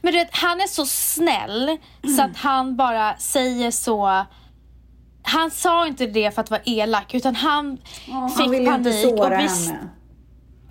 Men 0.00 0.12
du 0.12 0.18
vet, 0.18 0.28
han 0.36 0.60
är 0.60 0.66
så 0.66 0.86
snäll 0.86 1.76
så 2.16 2.22
att 2.22 2.36
han 2.36 2.76
bara 2.76 3.16
säger 3.16 3.70
så. 3.70 4.24
Han 5.22 5.50
sa 5.50 5.86
inte 5.86 6.06
det 6.06 6.34
för 6.34 6.40
att 6.42 6.50
vara 6.50 6.60
elak 6.64 7.14
utan 7.14 7.34
han 7.34 7.78
Ja, 8.06 8.28
fick 8.28 8.38
han 8.40 8.50
ville 8.50 8.64
ju 8.70 8.74
inte 8.74 8.90
panik 8.90 9.18
såra 9.18 9.36
och, 9.38 9.42
visst, 9.44 9.70
henne. 9.70 9.88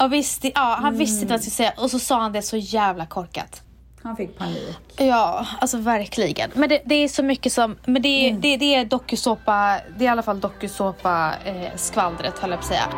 och 0.01 0.13
visste, 0.13 0.51
ja, 0.55 0.77
han 0.81 0.97
visste 0.97 1.21
inte 1.21 1.25
vad 1.25 1.31
han 1.31 1.39
Mm. 1.39 1.41
skulle 1.41 1.51
säga 1.51 1.73
och 1.77 1.91
så 1.91 1.99
sa 1.99 2.19
han 2.21 2.31
det 2.33 2.41
så 2.41 2.57
jävla 2.57 3.05
korkat. 3.05 3.61
Han 4.03 4.15
fick 4.15 4.37
panik. 4.37 4.77
Ja, 4.97 5.45
alltså 5.61 5.77
verkligen. 5.77 6.51
Men 6.53 6.69
det, 6.69 6.81
det 6.85 6.95
är 6.95 7.07
så 7.07 7.23
mycket 7.23 7.53
som, 7.53 7.77
men 7.85 8.01
det, 8.01 8.07
är- 8.29 8.33
det, 8.33 8.57
det 8.57 8.75
är 8.75 8.85
dokusåpa, 8.85 9.79
det 9.97 10.03
är 10.03 10.07
i 10.07 10.07
alla 10.07 10.23
fall 10.23 10.39
dokusåpa 10.39 11.33
eh, 11.45 11.75
skvallret 11.75 12.39
höll 12.39 12.49
jag 12.51 12.59
på 12.59 12.63
att 12.65 12.69
säga. 12.69 12.89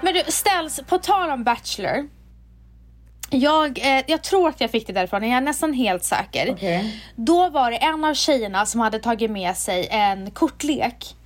Men 0.00 0.14
du, 0.14 0.22
ställs, 0.28 0.80
på 0.86 0.98
tal 0.98 1.30
om 1.30 1.44
Bachelor. 1.44 2.08
Jag, 3.30 3.78
eh, 3.78 4.04
jag 4.06 4.22
tror 4.22 4.48
att 4.48 4.60
jag 4.60 4.70
fick 4.70 4.86
det 4.86 4.92
därifrån, 4.92 5.22
jag 5.22 5.36
är 5.36 5.40
nästan 5.40 5.72
helt 5.72 6.04
säker. 6.04 6.50
Okej. 6.52 7.02
Då 7.16 7.48
var 7.48 7.70
det 7.70 7.76
en 7.76 8.04
av 8.04 8.14
tjejerna 8.14 8.66
som 8.66 8.80
hade 8.80 8.98
tagit 8.98 9.30
med 9.30 9.56
sig 9.56 9.88
en 9.90 10.30
kortlek. 10.30 11.16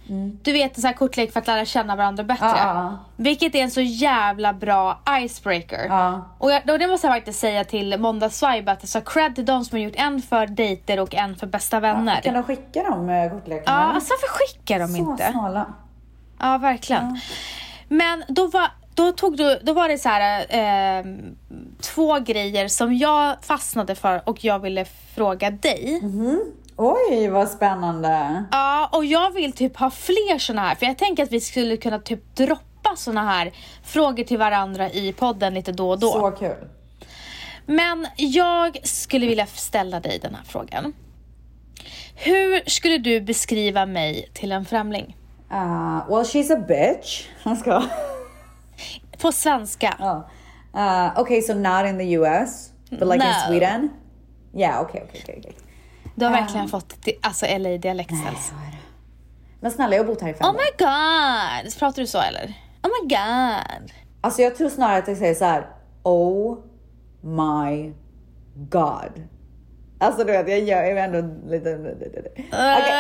Du 0.43 0.53
vet 0.53 0.77
en 0.77 0.81
sån 0.81 0.89
här 0.89 0.95
kortlek 0.95 1.33
för 1.33 1.41
att 1.41 1.47
lära 1.47 1.65
känna 1.65 1.97
varandra 1.97 2.25
bättre. 2.25 2.47
Mm. 2.47 2.77
Ja. 2.77 2.99
Vilket 3.17 3.55
är 3.55 3.59
en 3.59 3.71
så 3.71 3.81
jävla 3.81 4.53
bra 4.53 5.01
icebreaker. 5.11 5.87
Ja. 5.89 6.29
Och, 6.39 6.51
jag, 6.53 6.71
och 6.71 6.79
det 6.79 6.87
måste 6.87 7.07
jag 7.07 7.15
faktiskt 7.15 7.41
säga 7.41 7.65
till 7.65 7.99
Måndagsvibe 7.99 8.73
att 8.73 8.89
så 8.89 9.01
cred 9.01 9.35
till 9.35 9.45
de 9.45 9.65
som 9.65 9.79
har 9.79 9.85
gjort 9.85 9.97
en 9.97 10.23
för 10.23 10.47
dejter 10.47 11.01
och 11.01 11.15
en 11.15 11.37
för 11.37 11.47
bästa 11.47 11.81
vänner. 11.81 12.21
Kan 12.21 12.35
de 12.35 12.43
skicka 12.43 12.83
de 12.83 13.11
eh, 13.11 13.31
kortlekarna? 13.31 13.81
Ja, 13.81 13.93
alltså 13.95 14.13
varför 14.13 14.35
skickar 14.35 14.79
de 14.79 14.89
så 14.89 14.97
inte? 14.97 15.33
snåla. 15.33 15.67
Ja, 16.41 16.59
verkligen. 16.59 17.21
Men 17.95 18.25
då 18.29 18.47
var, 18.47 18.71
då, 18.95 19.13
tog 19.13 19.37
du, 19.37 19.59
då 19.63 19.73
var 19.73 19.89
det 19.89 19.99
så 19.99 20.09
här, 20.09 20.47
eh, 20.49 21.05
två 21.81 22.19
grejer 22.19 22.69
som 22.69 22.97
jag 22.97 23.37
fastnade 23.45 23.95
för 23.95 24.29
och 24.29 24.45
jag 24.45 24.59
ville 24.59 24.85
fråga 25.15 25.51
dig. 25.51 26.01
Oj, 26.77 27.29
vad 27.29 27.49
spännande. 27.49 28.45
Ja, 28.51 28.89
och 28.93 29.05
jag 29.05 29.31
vill 29.31 29.53
typ 29.53 29.77
ha 29.77 29.91
fler 29.91 30.39
såna 30.39 30.61
här, 30.61 30.75
för 30.75 30.87
jag 30.87 30.99
tänker 30.99 31.23
att 31.23 31.33
vi 31.33 31.41
skulle 31.41 31.77
kunna 31.77 31.99
typ 31.99 32.37
droppa 32.37 32.97
såna 32.97 33.25
här 33.25 33.53
frågor 33.85 34.25
till 34.25 34.39
varandra 34.39 34.91
i 34.91 35.13
podden 35.13 35.55
lite 35.55 35.73
då 35.73 35.91
och 35.91 35.99
då. 35.99 36.13
Så 36.13 36.31
kul. 36.31 36.69
Men 37.67 38.07
jag 38.17 38.79
skulle 38.83 39.27
vilja 39.27 39.47
ställa 39.47 40.01
dig 40.01 40.19
den 40.23 40.35
här 40.35 40.45
frågan. 40.45 40.93
Hur 42.17 42.71
skulle 42.71 42.99
du 42.99 43.21
beskriva 43.21 43.87
mig 43.87 44.31
till 44.33 44.53
en 44.53 44.65
främling? 44.65 45.17
Uh, 45.51 46.03
well, 46.09 46.25
she's 46.25 46.51
a 46.51 46.57
bitch. 46.57 47.29
Jag 47.45 47.59
ska. 47.59 47.83
På 49.19 49.33
svenska. 49.33 49.97
Ja. 49.99 50.29
Uh, 50.75 51.21
okay, 51.21 51.43
so 51.43 51.55
not 51.55 51.87
in 51.87 51.99
the 51.99 52.13
US, 52.13 52.73
but 52.91 53.09
like 53.09 53.25
in 53.25 53.31
No. 53.31 53.49
Sweden. 53.49 53.91
Yeah, 54.55 54.83
okay, 54.83 55.03
okay, 55.03 55.21
okay. 55.23 55.39
okay. 55.39 55.53
Du 56.15 56.25
har 56.25 56.33
verkligen 56.33 56.69
fått 56.69 57.09
alltså 57.21 57.47
LA-dialekt 57.47 58.17
ställs. 58.17 58.53
Men 59.61 59.71
snälla, 59.71 59.97
jag 59.97 60.03
har 60.03 60.07
bott 60.07 60.21
här 60.21 60.29
i 60.29 60.35
fem 60.35 60.47
Oh 60.49 60.53
my 60.53 60.71
god! 60.79 61.79
Pratar 61.79 62.03
du 62.03 62.07
så 62.07 62.21
eller? 62.21 62.55
Oh 62.83 62.91
my 63.03 63.09
god! 63.09 63.93
Alltså 64.21 64.43
jag 64.43 64.57
tror 64.57 64.69
snarare 64.69 64.99
att 64.99 65.09
jag 65.09 65.17
säger 65.17 65.35
så 65.35 65.45
här. 65.45 65.67
Oh 66.03 66.59
my 67.21 67.93
god. 68.55 69.29
Alltså 70.05 70.25
du 70.25 70.33
vet, 70.33 70.49
jag 70.49 70.61
gör 70.61 70.83
är 70.83 70.97
ändå 70.97 71.51
lite... 71.51 71.79
Okej, 72.53 72.93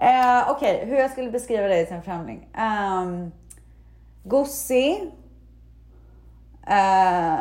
Eh, 0.00 0.50
okej, 0.50 0.84
hur 0.86 0.96
jag 0.96 1.10
skulle 1.10 1.30
beskriva 1.30 1.66
dig 1.66 1.86
en 1.90 2.02
främling? 2.02 2.48
Um, 2.58 3.32
Gosig. 4.24 5.12
Eh, 6.68 7.40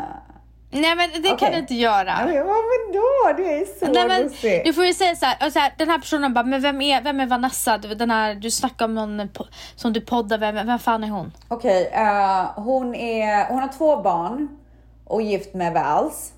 Nej 0.71 0.95
men 0.95 1.10
det 1.21 1.27
kan 1.27 1.34
Okej. 1.34 1.51
du 1.51 1.58
inte 1.58 1.73
göra. 1.73 2.13
men 2.25 2.36
vadå? 2.47 3.38
Du 3.38 3.45
är 3.45 3.79
så 3.79 3.91
Nej, 3.91 4.08
men, 4.08 4.23
gosig. 4.23 4.62
du 4.65 4.73
får 4.73 4.86
ju 4.86 4.93
säga 4.93 5.15
så 5.15 5.25
här, 5.25 5.49
så 5.49 5.60
här, 5.60 5.73
den 5.77 5.89
här 5.89 5.99
personen 5.99 6.34
bara, 6.34 6.43
men 6.43 6.62
vem 6.62 6.81
är, 6.81 7.01
vem 7.01 7.19
är 7.19 7.25
Vanessa? 7.25 7.77
Du, 7.77 7.95
Den 7.95 8.12
här, 8.12 8.36
du 8.36 8.51
snackar 8.51 8.86
om 8.86 8.95
någon 8.95 9.29
som 9.75 9.93
du 9.93 10.01
poddar, 10.01 10.38
vem, 10.38 10.67
vem 10.67 10.79
fan 10.79 11.03
är 11.03 11.10
hon? 11.10 11.31
Okej, 11.47 11.89
eh, 11.93 12.45
hon, 12.55 12.95
är, 12.95 13.47
hon 13.47 13.60
har 13.60 13.67
två 13.77 14.01
barn 14.01 14.58
och 15.05 15.21
gift 15.21 15.53
med 15.53 15.73
Vals. 15.73 16.34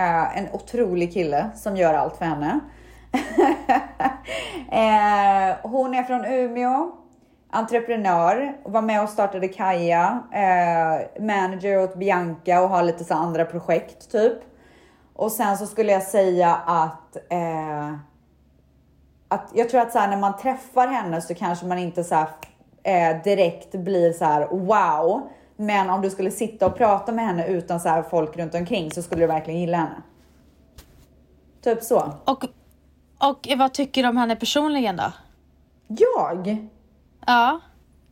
Eh, 0.00 0.38
en 0.38 0.48
otrolig 0.52 1.12
kille 1.12 1.50
som 1.54 1.76
gör 1.76 1.94
allt 1.94 2.16
för 2.16 2.24
henne. 2.24 2.60
eh, 4.70 5.70
hon 5.70 5.94
är 5.94 6.02
från 6.02 6.24
Umeå, 6.24 6.92
entreprenör, 7.50 8.56
var 8.64 8.82
med 8.82 9.02
och 9.02 9.08
startade 9.08 9.48
Kaja, 9.48 10.22
eh, 10.32 11.22
manager 11.22 11.78
åt 11.78 11.96
Bianca 11.96 12.60
och 12.62 12.68
har 12.68 12.82
lite 12.82 13.04
så 13.04 13.14
andra 13.14 13.44
projekt 13.44 14.12
typ. 14.12 14.38
Och 15.14 15.32
sen 15.32 15.58
så 15.58 15.66
skulle 15.66 15.92
jag 15.92 16.02
säga 16.02 16.54
att 16.66 17.16
eh, 17.16 17.94
att 19.28 19.50
jag 19.54 19.68
tror 19.68 19.80
att 19.80 19.92
så 19.92 19.98
här, 19.98 20.08
när 20.08 20.16
man 20.16 20.36
träffar 20.36 20.88
henne 20.88 21.20
så 21.20 21.34
kanske 21.34 21.66
man 21.66 21.78
inte 21.78 22.04
så 22.04 22.14
här, 22.14 22.28
eh, 22.82 23.22
direkt 23.22 23.74
blir 23.74 24.12
så 24.12 24.24
här 24.24 24.46
wow. 24.50 25.30
Men 25.60 25.90
om 25.90 26.02
du 26.02 26.10
skulle 26.10 26.30
sitta 26.30 26.66
och 26.66 26.76
prata 26.76 27.12
med 27.12 27.26
henne 27.26 27.46
utan 27.46 27.80
så 27.80 27.88
här 27.88 28.02
folk 28.02 28.36
runt 28.36 28.54
omkring 28.54 28.90
så 28.90 29.02
skulle 29.02 29.20
du 29.20 29.26
verkligen 29.26 29.60
gilla 29.60 29.76
henne. 29.76 30.02
Typ 31.64 31.82
så. 31.82 32.12
Och, 32.24 32.44
och 33.18 33.48
vad 33.56 33.74
tycker 33.74 34.02
du 34.02 34.08
om 34.08 34.16
henne 34.16 34.36
personligen 34.36 34.96
då? 34.96 35.12
Jag? 35.88 36.68
Ja? 37.26 37.60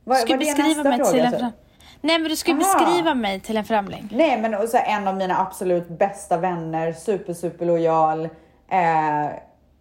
Du 0.04 0.14
ska 0.14 0.32
var 0.32 0.38
beskriva 0.38 0.82
mig 0.82 0.98
till 0.98 1.06
fråga? 1.06 1.24
en 1.24 1.30
typ? 1.30 1.40
främling. 1.40 1.52
Nej 2.00 2.18
men 2.18 2.30
du 2.30 2.52
Aha. 2.52 2.58
beskriva 2.58 3.14
mig 3.14 3.40
till 3.40 3.56
en 3.56 3.64
främling. 3.64 4.08
Nej 4.12 4.40
men 4.40 4.54
och 4.54 4.68
så 4.68 4.76
en 4.76 5.08
av 5.08 5.16
mina 5.16 5.38
absolut 5.38 5.88
bästa 5.88 6.37
vänner, 6.37 6.92
super 6.92 7.34
super 7.34 7.66
lojal. 7.66 8.24
Eh, 8.68 9.26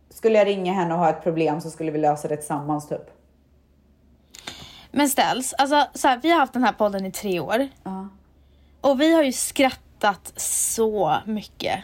skulle 0.09 0.37
jag 0.37 0.47
ringa 0.47 0.73
henne 0.73 0.93
och 0.93 0.99
ha 0.99 1.09
ett 1.09 1.23
problem 1.23 1.61
så 1.61 1.69
skulle 1.69 1.91
vi 1.91 1.99
lösa 1.99 2.27
det 2.27 2.37
tillsammans 2.37 2.89
typ. 2.89 3.16
Men 4.91 5.09
ställs, 5.09 5.53
alltså 5.53 5.87
så 5.93 6.07
här, 6.07 6.19
vi 6.23 6.29
har 6.31 6.39
haft 6.39 6.53
den 6.53 6.63
här 6.63 6.71
podden 6.71 7.05
i 7.05 7.11
tre 7.11 7.39
år. 7.39 7.67
Ja. 7.83 8.07
Och 8.81 9.01
vi 9.01 9.13
har 9.13 9.23
ju 9.23 9.31
skrattat 9.31 10.33
så 10.41 11.17
mycket. 11.25 11.79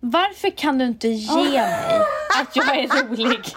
Varför 0.00 0.50
kan 0.50 0.78
du 0.78 0.84
inte 0.84 1.08
ge 1.08 1.34
mig 1.60 2.00
att 2.40 2.56
jag 2.56 2.76
är 2.78 2.88
rolig? 2.88 3.40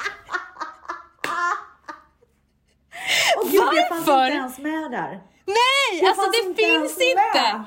Och 3.38 3.50
gud, 3.52 3.62
det 3.76 3.90
fanns 3.90 4.08
Varför? 4.08 4.26
inte 4.26 4.38
ens 4.38 4.58
med 4.58 4.92
där. 4.92 5.22
Nej, 5.46 6.02
Det 6.02 6.08
alltså 6.08 6.22
fanns 6.24 6.32
det 6.42 6.50
inte 6.50 6.62
finns 6.64 6.92
inte. 6.92 7.42
med. 7.42 7.64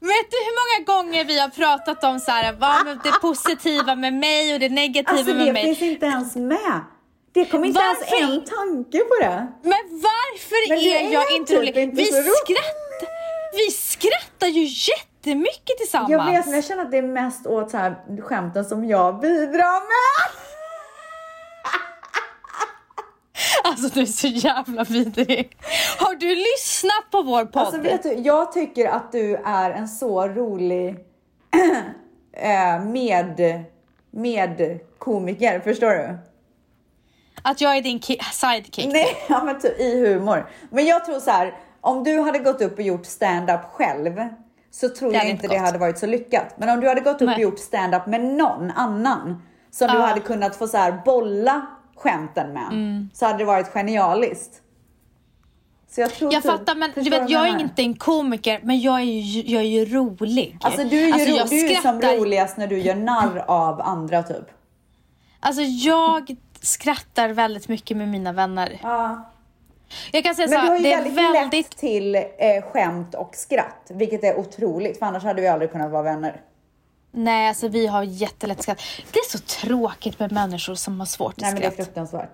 Vet 0.00 0.30
du 0.30 0.36
hur 0.36 0.54
många 0.60 0.96
gånger 1.02 1.24
vi 1.24 1.38
har 1.40 1.48
pratat 1.48 2.04
om 2.04 2.20
så 2.20 2.30
här, 2.30 2.52
vad 2.52 2.86
det 2.86 3.12
positiva 3.20 3.94
med 3.94 4.12
mig 4.14 4.54
och 4.54 4.60
det 4.60 4.68
negativa 4.68 5.18
Alltså 5.18 5.34
med 5.34 5.46
det 5.46 5.52
mig? 5.52 5.62
finns 5.64 5.82
inte 5.82 6.06
ens 6.06 6.36
med. 6.36 6.80
Det 7.32 7.44
kom 7.46 7.64
inte 7.64 7.80
Varför? 7.80 8.16
ens 8.16 8.32
en 8.32 8.44
tanke 8.44 8.98
på 8.98 9.14
det. 9.20 9.46
Men 9.62 10.00
varför 10.02 10.68
Men 10.68 10.78
du 10.78 10.90
är 10.90 11.12
jag 11.12 11.32
är 11.32 11.36
inte 11.36 11.52
typ 11.52 11.58
rolig? 11.58 11.76
inte 11.78 11.96
vi, 11.96 12.04
skrattar, 12.04 13.08
vi 13.52 13.70
skrattar 13.70 14.46
ju 14.46 14.64
jättemycket 14.64 15.78
tillsammans. 15.78 16.10
Jag 16.10 16.26
vet, 16.26 16.46
men 16.46 16.54
jag 16.54 16.64
känner 16.64 16.82
att 16.82 16.90
det 16.90 16.98
är 16.98 17.02
mest 17.02 17.46
åt 17.46 17.70
så 17.70 17.76
här 17.76 18.20
skämten 18.22 18.64
som 18.64 18.84
jag 18.84 19.20
bidrar 19.20 19.80
med. 19.80 20.32
Alltså 23.64 23.88
du 23.88 24.00
är 24.00 24.06
så 24.06 24.26
jävla 24.26 24.84
vidrig. 24.84 25.56
Har 25.98 26.14
du 26.14 26.34
lyssnat 26.34 27.10
på 27.10 27.22
vår 27.22 27.44
podd? 27.44 27.62
Alltså 27.62 27.80
vet 27.80 28.02
du, 28.02 28.12
jag 28.12 28.52
tycker 28.52 28.88
att 28.88 29.12
du 29.12 29.34
är 29.44 29.70
en 29.70 29.88
så 29.88 30.28
rolig 30.28 30.88
eh, 32.36 32.84
med, 32.84 33.64
med 34.10 34.78
komiker, 34.98 35.60
förstår 35.60 35.90
du? 35.90 36.18
Att 37.42 37.60
jag 37.60 37.76
är 37.76 37.82
din 37.82 37.98
ki- 38.00 38.22
sidekick? 38.32 38.92
Nej, 38.92 39.16
ja, 39.28 39.44
men 39.44 39.60
typ 39.60 39.80
i 39.80 40.00
humor. 40.06 40.50
Men 40.70 40.86
jag 40.86 41.04
tror 41.04 41.20
så 41.20 41.30
här, 41.30 41.54
om 41.80 42.04
du 42.04 42.20
hade 42.20 42.38
gått 42.38 42.60
upp 42.60 42.72
och 42.74 42.82
gjort 42.82 43.06
stand-up 43.06 43.60
själv 43.72 44.20
så 44.70 44.88
tror 44.88 45.14
jag 45.14 45.22
inte 45.22 45.30
inte 45.32 45.48
det 45.48 45.54
gått. 45.58 45.66
hade 45.66 45.78
varit 45.78 45.98
så 45.98 46.06
lyckat. 46.06 46.54
Men 46.58 46.68
om 46.68 46.80
du 46.80 46.88
hade 46.88 47.00
gått 47.00 47.22
upp 47.22 47.26
Nej. 47.26 47.34
och 47.34 47.40
gjort 47.42 47.58
stand-up 47.58 48.06
med 48.06 48.20
någon 48.24 48.70
annan 48.70 49.42
som 49.70 49.88
du 49.88 49.94
Ja. 49.94 50.06
hade 50.06 50.20
kunnat 50.20 50.56
få 50.56 50.68
så 50.68 50.76
här 50.76 51.02
bolla 51.04 51.66
skämten 51.96 52.52
med 52.52 52.66
Mm. 52.72 53.10
så 53.14 53.26
hade 53.26 53.38
det 53.38 53.44
varit 53.44 53.68
genialiskt. 53.68 54.58
Så 55.90 56.00
jag 56.00 56.10
tror 56.14 56.32
Jag 56.32 56.42
typ- 56.42 56.52
fattar 56.52 56.74
men 56.74 56.90
du 56.94 57.10
vet 57.10 57.30
jag 57.30 57.48
är 57.48 57.60
inte 57.60 57.82
en 57.82 57.94
komiker 57.94 58.60
men 58.62 58.80
jag 58.80 58.98
är 59.00 59.04
ju, 59.04 59.40
jag 59.52 59.62
är 59.62 59.66
ju 59.66 59.84
rolig. 59.84 60.58
Alltså 60.60 60.84
du 60.84 60.96
är 61.00 61.06
ju, 61.06 61.12
Alltså, 61.12 61.28
ro- 61.30 61.46
du 61.50 61.72
är 61.72 61.80
som 61.80 62.00
roligast 62.00 62.56
när 62.56 62.66
du 62.66 62.78
gör 62.78 62.94
narr 62.94 63.44
av 63.48 63.80
andra 63.80 64.22
typ. 64.22 64.46
Alltså 65.40 65.62
jag 65.62 66.36
skrattar 66.62 67.28
väldigt 67.28 67.68
mycket 67.68 67.96
med 67.96 68.08
mina 68.08 68.32
vänner. 68.32 68.78
Ja. 68.82 69.28
Jag 70.12 70.24
kan 70.24 70.34
säga 70.34 70.48
Men 70.48 70.58
så 70.60 70.64
du 70.64 70.70
har 70.70 70.76
ju 70.76 70.82
det 70.82 70.92
är 70.92 70.96
väldigt, 71.02 71.18
väldigt... 71.18 71.52
lätt 71.52 71.76
till 71.78 72.14
eh, 72.14 72.22
skämt 72.72 73.14
och 73.14 73.34
skratt, 73.36 73.86
vilket 73.90 74.24
är 74.24 74.38
otroligt 74.38 74.98
för 74.98 75.06
annars 75.06 75.22
hade 75.22 75.42
vi 75.42 75.48
aldrig 75.48 75.72
kunnat 75.72 75.90
vara 75.90 76.02
vänner. 76.02 76.40
Nej 77.10 77.48
alltså 77.48 77.68
vi 77.68 77.86
har 77.86 78.02
jättelätt 78.02 78.62
skratt. 78.62 78.80
Det 79.12 79.18
är 79.18 79.30
så 79.30 79.38
tråkigt 79.38 80.18
med 80.18 80.32
människor 80.32 80.74
som 80.74 81.00
har 81.00 81.06
svårt 81.06 81.34
Nej 81.36 81.48
att 81.48 81.54
men 81.54 81.60
det 81.60 81.66
är 81.66 81.70
skratta. 81.70 81.84
fruktansvärt. 81.84 82.30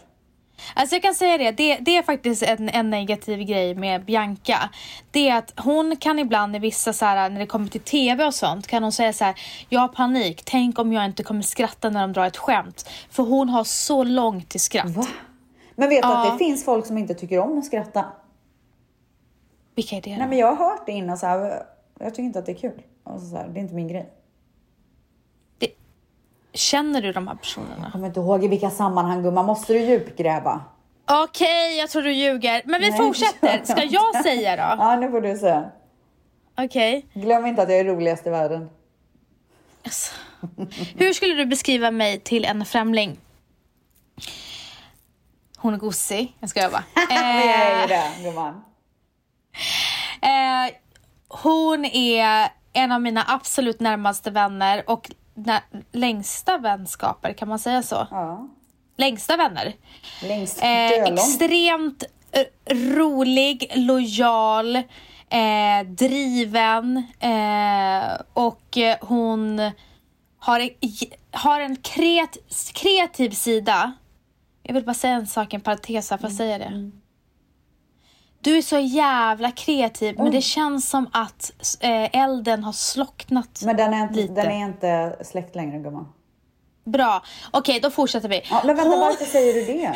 Alltså 0.74 0.94
jag 0.94 1.02
kan 1.02 1.14
säga 1.14 1.38
det, 1.38 1.50
det, 1.50 1.76
det 1.80 1.96
är 1.96 2.02
faktiskt 2.02 2.42
en, 2.42 2.68
en 2.68 2.90
negativ 2.90 3.38
grej 3.42 3.74
med 3.74 4.04
Bianca. 4.04 4.70
Det 5.10 5.28
är 5.28 5.38
att 5.38 5.52
hon 5.56 5.96
kan 5.96 6.18
ibland 6.18 6.56
i 6.56 6.58
vissa 6.58 6.92
så 6.92 7.04
här, 7.04 7.30
när 7.30 7.40
det 7.40 7.46
kommer 7.46 7.68
till 7.68 7.80
TV 7.80 8.24
och 8.24 8.34
sånt, 8.34 8.66
kan 8.66 8.82
hon 8.82 8.92
säga 8.92 9.12
så 9.12 9.24
här: 9.24 9.34
jag 9.68 9.80
har 9.80 9.88
panik, 9.88 10.42
tänk 10.44 10.78
om 10.78 10.92
jag 10.92 11.04
inte 11.04 11.22
kommer 11.22 11.42
skratta 11.42 11.90
när 11.90 12.00
de 12.00 12.12
drar 12.12 12.26
ett 12.26 12.36
skämt. 12.36 12.88
För 13.10 13.22
hon 13.22 13.48
har 13.48 13.64
så 13.64 14.04
långt 14.04 14.48
till 14.48 14.60
skratt. 14.60 14.90
Va? 14.96 15.06
Men 15.76 15.88
vet 15.88 16.02
du 16.02 16.08
att 16.08 16.26
Ja. 16.26 16.32
det 16.32 16.38
finns 16.38 16.64
folk 16.64 16.86
som 16.86 16.98
inte 16.98 17.14
tycker 17.14 17.38
om 17.38 17.58
att 17.58 17.64
skratta? 17.64 18.04
Vilka 19.74 19.96
är 19.96 20.02
det? 20.02 20.16
Nej 20.16 20.28
men 20.28 20.38
jag 20.38 20.54
har 20.54 20.70
hört 20.70 20.86
det 20.86 20.92
innan 20.92 21.18
så 21.18 21.26
här, 21.26 21.62
jag 22.00 22.10
tycker 22.14 22.22
inte 22.22 22.38
att 22.38 22.46
det 22.46 22.52
är 22.52 22.56
kul. 22.56 22.82
Alltså, 23.04 23.26
så 23.28 23.36
här, 23.36 23.48
det 23.48 23.60
är 23.60 23.62
inte 23.62 23.74
min 23.74 23.88
grej. 23.88 24.12
Känner 26.58 27.02
du 27.02 27.12
de 27.12 27.28
här 27.28 27.34
personerna? 27.34 27.80
Jag 27.82 27.92
kommer 27.92 28.06
inte 28.06 28.20
ihåg 28.20 28.44
i 28.44 28.48
vilka 28.48 28.70
sammanhang 28.70 29.22
gumman, 29.22 29.46
måste 29.46 29.72
du 29.72 29.78
djupgräva? 29.80 30.60
Okej, 31.10 31.78
jag 31.78 31.90
tror 31.90 32.02
du 32.02 32.12
ljuger. 32.12 32.62
Men 32.64 32.80
vi 32.80 32.90
Nej, 32.90 32.98
fortsätter. 32.98 33.64
Ska 33.64 33.84
jag 33.90 34.22
säga 34.22 34.56
då? 34.56 34.82
Ja 34.82 34.96
nu 34.96 35.10
får 35.10 35.20
du 35.20 35.38
säga. 35.38 35.70
Okej. 36.58 37.06
Glöm 37.14 37.46
inte 37.46 37.62
att 37.62 37.68
jag 37.70 37.78
är 37.78 37.84
roligast 37.84 38.26
i 38.26 38.30
världen. 38.30 38.70
Alltså. 39.84 40.14
Hur 40.96 41.12
skulle 41.12 41.34
du 41.34 41.46
beskriva 41.46 41.90
mig 41.90 42.20
till 42.20 42.44
en 42.44 42.64
främling? 42.64 43.18
Hon 45.56 45.74
är 45.74 45.78
gosig. 45.78 46.36
Jag 46.40 46.50
skojar 46.50 46.70
bara. 46.70 46.84
Jag 47.10 47.18
är 47.18 47.76
ju 47.76 47.82
Eh, 47.82 47.88
det 47.88 48.22
gumman. 48.24 48.64
eh, 50.22 50.74
hon 51.28 51.84
är 51.84 52.48
en 52.72 52.92
av 52.92 53.00
mina 53.02 53.24
absolut 53.28 53.80
närmaste 53.80 54.30
vänner 54.30 54.84
och 54.90 55.10
nä- 55.46 55.62
längsta 55.92 56.58
vänskaper, 56.58 57.32
kan 57.32 57.48
man 57.48 57.58
säga 57.58 57.82
så? 57.82 58.06
Ja. 58.10 58.48
Längsta 58.96 59.36
vänner. 59.36 59.72
Längst 60.22 60.62
Eh, 60.62 60.88
extremt 61.14 62.04
eh, 62.32 62.76
rolig, 62.76 63.72
lojal, 63.74 64.76
eh, 64.76 65.86
driven 65.88 66.96
eh, 67.20 68.20
och 68.32 68.76
eh, 68.78 68.96
hon 69.00 69.58
har, 70.38 70.70
har 71.36 71.60
en 71.60 71.76
kreat, 71.76 72.36
kreativ 72.74 73.30
sida. 73.30 73.92
Jag 74.62 74.74
vill 74.74 74.84
bara 74.84 74.94
säga 74.94 75.14
en 75.14 75.26
sak, 75.26 75.54
en 75.54 75.60
parentes 75.60 76.10
här, 76.10 76.18
får 76.18 76.28
jag 76.30 76.36
säga 76.36 76.58
det? 76.58 76.90
Du 78.40 78.56
är 78.56 78.62
så 78.62 78.78
jävla 78.78 79.50
kreativ 79.50 80.14
men 80.18 80.30
det 80.30 80.40
känns 80.42 80.88
som 80.90 81.08
att 81.12 81.52
eh, 81.80 82.20
elden 82.22 82.64
har 82.64 82.72
slocknat 82.72 83.60
Men 83.64 83.76
den 83.76 83.94
är, 83.94 84.02
inte, 84.02 84.14
lite. 84.14 84.34
den 84.34 84.50
är 84.50 84.64
inte 84.64 85.16
släckt 85.24 85.54
längre 85.56 85.78
gumman. 85.78 86.08
Bra, 86.84 87.22
okej 87.50 87.80
då 87.80 87.90
fortsätter 87.90 88.28
vi. 88.28 88.42
Ja, 88.50 88.62
men 88.64 88.76
vänta, 88.76 88.90
Hon- 88.90 89.00
varför 89.00 89.24
säger 89.24 89.54
du 89.54 89.64
det? 89.64 89.94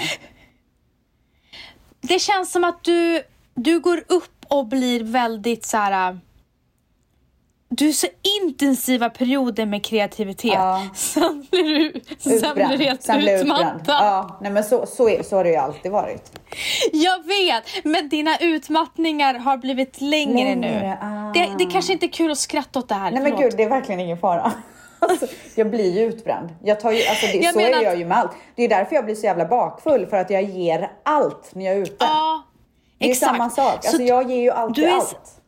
det 2.01 2.18
känns 2.18 2.53
som 2.53 2.64
att 2.64 2.84
du, 2.84 3.22
du 3.55 3.80
går 3.80 4.05
upp 4.09 4.47
och 4.49 4.66
blir 4.66 5.05
väldigt 5.05 5.64
så 5.64 5.76
här. 5.76 6.20
Du 7.77 7.89
är 7.89 7.93
så 7.93 8.07
intensiva 8.43 9.11
perioder 9.11 9.66
med 9.66 9.85
kreativitet. 9.85 10.53
Ja. 10.55 10.83
Sen 10.95 11.47
blir 11.51 11.64
du 11.64 12.01
sen 12.41 12.55
blir 12.55 12.66
du 12.79 12.85
helt 12.85 13.03
Sen 13.03 13.18
blir 13.20 13.41
utmattad. 13.41 13.81
Ja, 13.87 14.39
nej 14.41 14.51
men 14.53 14.64
så, 14.64 14.87
så, 14.87 15.09
är, 15.09 15.23
så 15.23 15.37
har 15.37 15.45
det 15.45 15.51
ju 15.51 15.57
alltid 15.57 15.93
varit. 15.93 16.33
Jag 16.93 17.27
vet, 17.27 17.85
men 17.85 18.09
dina 18.09 18.37
utmattningar 18.39 19.35
har 19.35 19.57
blivit 19.57 20.01
längre, 20.01 20.55
nu. 20.55 20.66
Längre, 20.68 20.99
ah. 21.03 21.33
Det, 21.35 21.51
det 21.59 21.70
kanske 21.70 21.93
inte 21.93 22.07
är 22.07 22.12
kul 22.12 22.31
att 22.31 22.39
skratta 22.39 22.79
åt 22.79 22.89
det 22.89 22.95
här. 22.95 23.11
Nej 23.11 23.23
men 23.23 23.33
förlåt. 23.33 23.41
gud, 23.41 23.55
det 23.57 23.62
är 23.62 23.68
verkligen 23.68 24.01
ingen 24.01 24.18
fara. 24.18 24.53
Alltså, 25.09 25.27
jag 25.55 25.70
blir 25.70 25.93
ju 26.01 26.01
utbränd. 26.07 26.49
Jag 26.64 26.81
tar 26.81 26.93
ju, 26.93 27.07
alltså 27.07 27.27
det, 27.27 27.39
Jag 27.39 27.53
så 27.53 27.59
menar 27.61 27.79
är 27.79 27.83
jag 27.83 27.99
ju 27.99 28.05
med 28.05 28.18
allt. 28.18 28.33
Det 28.57 28.62
är 28.64 28.68
därför 28.68 28.95
jag 28.95 29.05
blir 29.05 29.14
så 29.14 29.27
jävla 29.27 29.45
bakfull, 29.45 30.07
för 30.07 30.16
att 30.16 30.31
jag 30.31 30.43
ger 30.43 30.91
allt 31.03 31.51
när 31.55 31.64
jag 31.64 31.75
är 31.75 31.81
ute. 31.83 31.97
Ja, 31.99 32.43
det 32.99 33.05
är 33.07 33.11
exakt. 33.11 33.33
samma 33.33 33.51
sak. 33.51 33.79
Så 33.85 33.89
Alltså, 33.89 34.03
jag 34.03 34.31
ger 34.31 34.41
ju 34.41 34.51
alltid 34.51 34.85
du 34.85 34.89
är- 34.91 34.95
allt. 34.95 35.41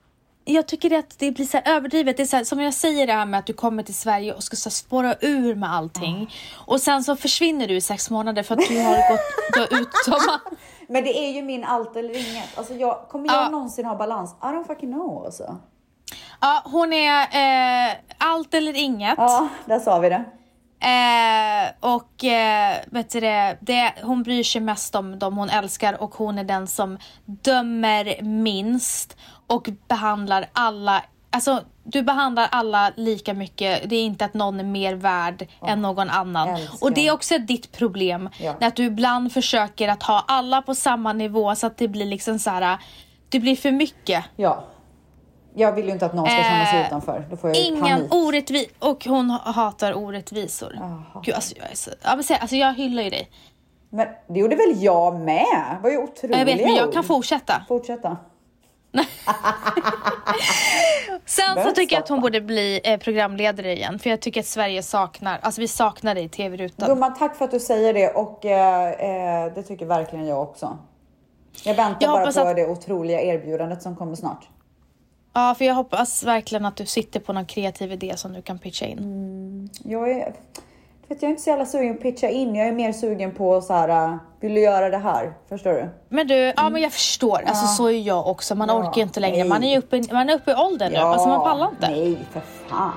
Jag 0.46 0.66
tycker 0.68 0.98
att 0.98 1.18
det 1.18 1.30
blir 1.32 1.46
så 1.46 1.58
överdrivet. 1.64 2.16
Det 2.16 2.22
är 2.22 2.26
så 2.26 2.36
här, 2.36 2.44
som 2.44 2.60
jag 2.60 2.74
säger 2.74 3.06
det 3.06 3.12
här 3.12 3.26
med 3.26 3.38
att 3.38 3.46
du 3.46 3.52
kommer 3.52 3.82
till 3.82 3.94
Sverige 3.94 4.32
och 4.34 4.42
ska 4.42 4.56
så 4.56 4.70
spåra 4.70 5.14
ur 5.20 5.54
med 5.54 5.72
allting. 5.72 6.34
Och 6.66 6.80
sen 6.80 7.04
så 7.04 7.16
försvinner 7.16 7.68
du 7.68 7.76
i 7.76 7.80
sex 7.80 8.10
månader 8.10 8.42
för 8.42 8.54
att 8.54 8.68
du 8.68 8.82
har 8.82 8.96
gått 9.10 9.70
har 9.70 9.80
uttömmat. 9.80 10.40
Men 10.88 11.04
det 11.04 11.18
är 11.18 11.30
ju 11.32 11.42
min 11.42 11.64
allt 11.64 11.96
eller 11.96 12.30
inget. 12.30 12.58
Alltså 12.58 12.74
jag, 12.74 13.08
kommer 13.08 13.26
jag 13.28 13.36
Ja. 13.44 13.48
någonsin 13.48 13.84
ha 13.84 13.96
balans? 13.96 14.34
I 14.42 14.44
don't 14.46 14.66
fucking 14.66 14.92
know 14.92 15.24
alltså. 15.24 15.56
Ja, 16.40 16.62
hon 16.64 16.92
är 16.92 17.20
eh, 17.88 17.94
allt 18.18 18.54
eller 18.54 18.76
inget. 18.76 19.14
Ja, 19.18 19.48
där 19.66 19.78
sa 19.80 19.98
vi 19.98 20.08
det. 20.08 20.24
Eh, 20.80 21.70
och 21.94 22.24
eh, 22.24 22.76
vet 22.86 23.10
du 23.10 23.20
det, 23.20 23.58
det, 23.60 23.92
hon 24.02 24.22
bryr 24.22 24.42
sig 24.44 24.60
mest 24.60 24.94
om 24.94 25.18
dem 25.18 25.36
hon 25.38 25.48
älskar 25.50 26.02
och 26.02 26.14
hon 26.14 26.38
är 26.38 26.44
den 26.44 26.66
som 26.66 26.98
dömer 27.26 28.22
minst 28.22 29.16
och 29.46 29.68
behandlar 29.88 30.46
alla 30.52 31.02
Alltså, 31.34 31.62
du 31.84 32.02
behandlar 32.02 32.48
alla 32.50 32.92
lika 32.96 33.34
mycket. 33.34 33.90
Det 33.90 33.96
är 33.96 34.02
inte 34.02 34.24
att 34.24 34.34
någon 34.34 34.60
är 34.60 34.64
mer 34.64 34.94
värd 34.94 35.48
än 35.66 35.82
någon 35.82 36.10
annan. 36.10 36.48
älskar. 36.48 36.86
Och 36.86 36.92
det 36.92 37.08
är 37.08 37.12
också 37.12 37.38
ditt 37.38 37.72
problem. 37.72 38.28
Ja. 38.40 38.54
Att 38.60 38.76
du 38.76 38.84
ibland 38.84 39.32
försöker 39.32 39.88
att 39.88 40.02
ha 40.02 40.24
alla 40.28 40.62
på 40.62 40.74
samma 40.74 41.12
nivå 41.12 41.54
så 41.54 41.66
att 41.66 41.76
det 41.76 41.88
blir 41.88 42.06
liksom 42.06 42.38
så 42.38 42.50
här. 42.50 42.78
Det 43.28 43.40
blir 43.40 43.56
för 43.56 43.70
mycket. 43.70 44.24
Ja. 44.36 44.64
Jag 45.54 45.72
vill 45.72 45.86
ju 45.86 45.92
inte 45.92 46.06
att 46.06 46.14
någon 46.14 46.26
ska 46.26 46.42
känna 46.42 46.66
sig 46.66 46.80
Eh, 46.80 46.86
utanför. 46.86 47.26
Då 47.30 47.36
får 47.36 47.50
jag 47.50 47.56
Ingen 47.56 48.08
orättvis 48.10 48.66
och 48.78 49.04
hon 49.04 49.30
hatar 49.30 49.94
orättvisor. 49.94 50.76
Jaha. 50.80 51.22
Gud, 51.24 51.34
alltså, 51.34 51.54
jag, 51.56 51.70
är 51.70 51.76
så, 51.76 51.90
ja, 52.02 52.16
men, 52.16 52.38
alltså, 52.40 52.56
jag 52.56 52.74
hyllar 52.74 53.02
ju 53.02 53.10
dig. 53.10 53.30
Men 53.90 54.08
det 54.28 54.40
gjorde 54.40 54.56
väl 54.56 54.82
jag 54.82 55.20
med? 55.20 55.76
Det 55.76 55.82
var 55.82 55.90
ju 55.90 55.98
otroliga 55.98 56.38
Jag 56.38 56.46
vet, 56.46 56.60
men 56.60 56.74
jag 56.74 56.92
kan 56.92 57.04
fortsätta. 57.04 57.64
Fortsätta. 57.68 58.16
Sen 61.26 61.64
så 61.64 61.70
tycker 61.74 61.96
jag 61.96 62.02
att 62.02 62.08
hon 62.08 62.20
borde 62.20 62.40
bli 62.40 62.80
eh, 62.84 62.98
programledare 63.00 63.72
igen. 63.76 63.98
För 63.98 64.10
jag 64.10 64.20
tycker 64.20 64.40
att 64.40 64.46
Sverige 64.46 64.82
saknar, 64.82 65.38
alltså 65.42 65.60
vi 65.60 65.68
saknar 65.68 66.14
dig 66.14 66.24
i 66.24 66.28
tv-rutan. 66.28 66.88
Gumman, 66.88 67.14
tack 67.18 67.36
för 67.36 67.44
att 67.44 67.50
du 67.50 67.60
säger 67.60 67.94
det 67.94 68.08
och 68.10 68.44
eh, 68.44 68.90
eh, 69.46 69.54
det 69.54 69.62
tycker 69.62 69.86
verkligen 69.86 70.26
jag 70.26 70.42
också. 70.42 70.78
Jag 71.64 71.74
väntar 71.74 71.98
Jag 72.00 72.10
bara 72.10 72.32
på 72.32 72.48
att- 72.48 72.56
det 72.56 72.66
otroliga 72.66 73.20
erbjudandet 73.22 73.82
som 73.82 73.96
kommer 73.96 74.14
snart. 74.14 74.48
Ja, 75.36 75.54
för 75.58 75.64
jag 75.64 75.74
hoppas 75.74 76.24
verkligen 76.24 76.64
att 76.66 76.76
du 76.76 76.86
sitter 76.86 77.20
på 77.20 77.32
någon 77.32 77.46
kreativ 77.46 77.92
idé 77.92 78.16
som 78.16 78.32
du 78.32 78.42
kan 78.42 78.58
pitcha 78.58 78.86
in. 78.86 78.98
Mm. 78.98 79.68
Jag 79.84 80.10
är, 80.10 80.34
vet, 81.08 81.22
jag 81.22 81.28
är 81.28 81.30
inte 81.30 81.42
så 81.42 81.50
jävla 81.50 81.66
sugen 81.66 81.94
på 81.94 81.98
att 81.98 82.02
pitcha 82.02 82.28
in. 82.28 82.54
Jag 82.54 82.68
är 82.68 82.72
mer 82.72 82.92
sugen 82.92 83.34
på 83.34 83.60
så 83.60 83.72
här, 83.72 84.08
uh, 84.08 84.16
vill 84.40 84.54
du 84.54 84.60
göra 84.60 84.90
det 84.90 84.98
här? 84.98 85.32
Förstår 85.48 85.72
du? 85.72 85.88
Men 86.08 86.26
du, 86.26 86.34
ja 86.56 86.68
men 86.70 86.82
jag 86.82 86.92
förstår. 86.92 87.40
Alltså 87.46 87.66
så 87.66 87.86
är 87.86 87.98
jag 88.00 88.26
också. 88.26 88.54
Man 88.54 88.68
Ja, 88.68 88.74
orkar 88.74 88.96
ju 88.96 89.02
inte 89.02 89.20
längre. 89.20 89.36
nej. 89.38 89.48
Man 89.48 89.64
är 89.64 89.70
ju 89.72 89.78
uppe, 89.78 90.02
man 90.12 90.30
är 90.30 90.34
uppe 90.34 90.50
i 90.50 90.54
åldern 90.54 90.92
nu. 90.92 90.98
Alltså 90.98 91.28
man 91.28 91.40
pallar 91.44 91.68
inte. 91.68 91.90
Nej, 91.90 92.18
för 92.32 92.40
fan. 92.68 92.92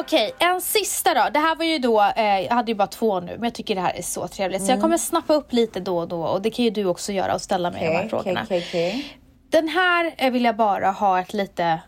Okej, 0.00 0.34
en 0.38 0.60
sista 0.60 1.14
då. 1.14 1.28
Det 1.32 1.38
här 1.38 1.56
var 1.56 1.64
ju 1.64 1.78
då, 1.78 2.02
eh, 2.16 2.40
jag 2.40 2.54
hade 2.54 2.70
ju 2.70 2.74
bara 2.74 2.86
två 2.88 3.20
nu, 3.20 3.32
men 3.32 3.44
jag 3.44 3.54
tycker 3.54 3.74
det 3.74 3.80
här 3.80 3.94
är 3.96 4.02
så 4.02 4.28
trevligt. 4.28 4.58
Mm. 4.58 4.66
Så 4.66 4.72
jag 4.72 4.80
kommer 4.80 4.98
snappa 4.98 5.34
upp 5.34 5.52
lite 5.52 5.80
då 5.80 5.98
och 5.98 6.08
då 6.08 6.22
och 6.22 6.42
det 6.42 6.50
kan 6.50 6.64
ju 6.64 6.70
du 6.70 6.84
också 6.84 7.12
göra 7.12 7.34
och 7.34 7.40
ställa 7.40 7.70
mig 7.70 7.86
de 7.86 7.96
här 7.96 8.08
frågorna. 8.08 8.40
okej, 8.44 8.64
okej. 8.68 9.18
Den 9.50 9.68
här 9.68 10.14
eh, 10.16 10.30
vill 10.30 10.44
jag 10.44 10.56
bara 10.56 10.90
ha 10.90 11.20
ett 11.20 11.32
lite 11.32 11.80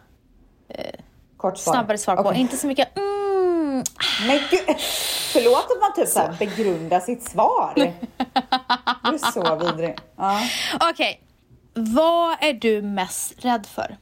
Kort 1.36 1.58
svar. 1.58 1.72
snabbare 1.72 1.98
svar 1.98 2.16
på. 2.16 2.34
Inte 2.34 2.56
så 2.56 2.66
mycket 2.66 2.96
mm, 2.98 3.82
Men 4.26 4.38
gud, 4.50 4.76
förlåt 5.32 5.64
att 5.70 5.80
man 5.80 5.94
typ 5.96 6.08
så 6.08 6.20
här 6.20 6.36
begrundar 6.38 7.00
sitt 7.00 7.22
svar. 7.22 7.72
Du 9.04 9.14
är 9.14 9.18
så 9.32 9.56
vidrig. 9.56 9.98
Ja. 10.16 10.40
Okej, 10.90 11.20
vad 11.74 12.36
är 12.40 12.52
du 12.52 12.82
mest 12.82 13.44
rädd 13.44 13.66
för? 13.66 13.96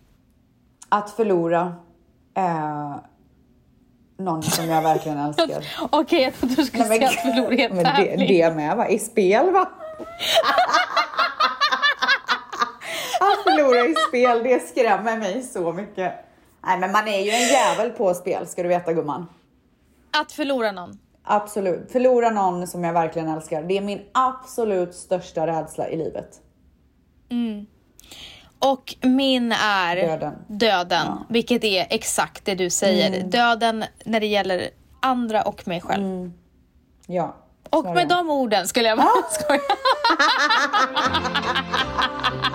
Att 0.89 1.11
förlora. 1.11 1.73
Eh, 2.37 2.97
någon 4.19 4.43
som 4.43 4.69
jag 4.69 4.83
verkligen 4.83 5.19
älskar. 5.19 5.65
Okej, 5.91 6.23
jag 6.23 6.35
trodde 6.35 6.55
du 6.55 6.65
skulle 6.65 6.85
Nej, 6.89 6.99
men- 7.01 7.09
säga 7.09 7.21
att 7.21 7.35
förlora 7.35 7.55
en 7.55 7.75
men 7.77 7.85
det, 8.19 8.27
det 8.27 8.55
med 8.55 8.77
va? 8.77 8.89
I 8.89 8.99
spel 8.99 9.51
va? 9.53 9.61
Att 13.21 13.43
förlora 13.43 13.81
i 13.87 13.95
spel, 14.09 14.43
det 14.43 14.69
skrämmer 14.69 15.17
mig 15.19 15.43
så 15.43 15.73
mycket. 15.73 16.13
Nej 16.67 16.79
men 16.79 16.93
man 16.93 17.09
är 17.09 17.19
ju 17.21 17.31
en 17.31 17.49
jävel 17.49 17.91
på 17.91 18.15
spel 18.15 18.47
ska 18.47 18.63
du 18.63 18.69
veta 18.69 18.93
gumman. 18.93 19.27
Att 20.21 20.33
förlora 20.33 20.73
någon. 20.73 20.99
Absolut. 21.25 21.93
Förlora 21.93 22.31
någon 22.31 22.67
som 22.67 22.85
jag 22.85 22.93
verkligen 22.93 23.29
älskar. 23.29 23.63
Det 23.63 23.77
är 23.79 23.81
min 23.83 24.01
absolut 24.15 24.95
största 24.95 25.47
rädsla 25.47 25.89
i 25.89 25.97
livet. 25.97 26.41
Och 28.59 28.95
min 29.03 29.53
är 29.53 29.97
Döden. 29.97 30.35
döden, 30.47 31.07
vilket 31.29 31.65
är 31.65 31.87
exakt 31.91 32.45
det 32.45 32.55
du 32.55 32.71
säger. 32.71 33.09
Mm. 33.09 33.31
Döden 33.31 33.85
när 34.05 34.21
det 34.21 34.27
gäller 34.27 34.69
andra 35.03 35.43
och 35.43 35.69
mig 35.69 35.81
själv. 35.81 36.31
Ja. 37.07 37.37
Och 37.71 37.85
med 37.85 38.09
de 38.09 38.31
orden 38.31 38.69
skulle 38.69 38.89
jag 38.89 38.99
bara 38.99 39.23
skoja. 39.31 39.61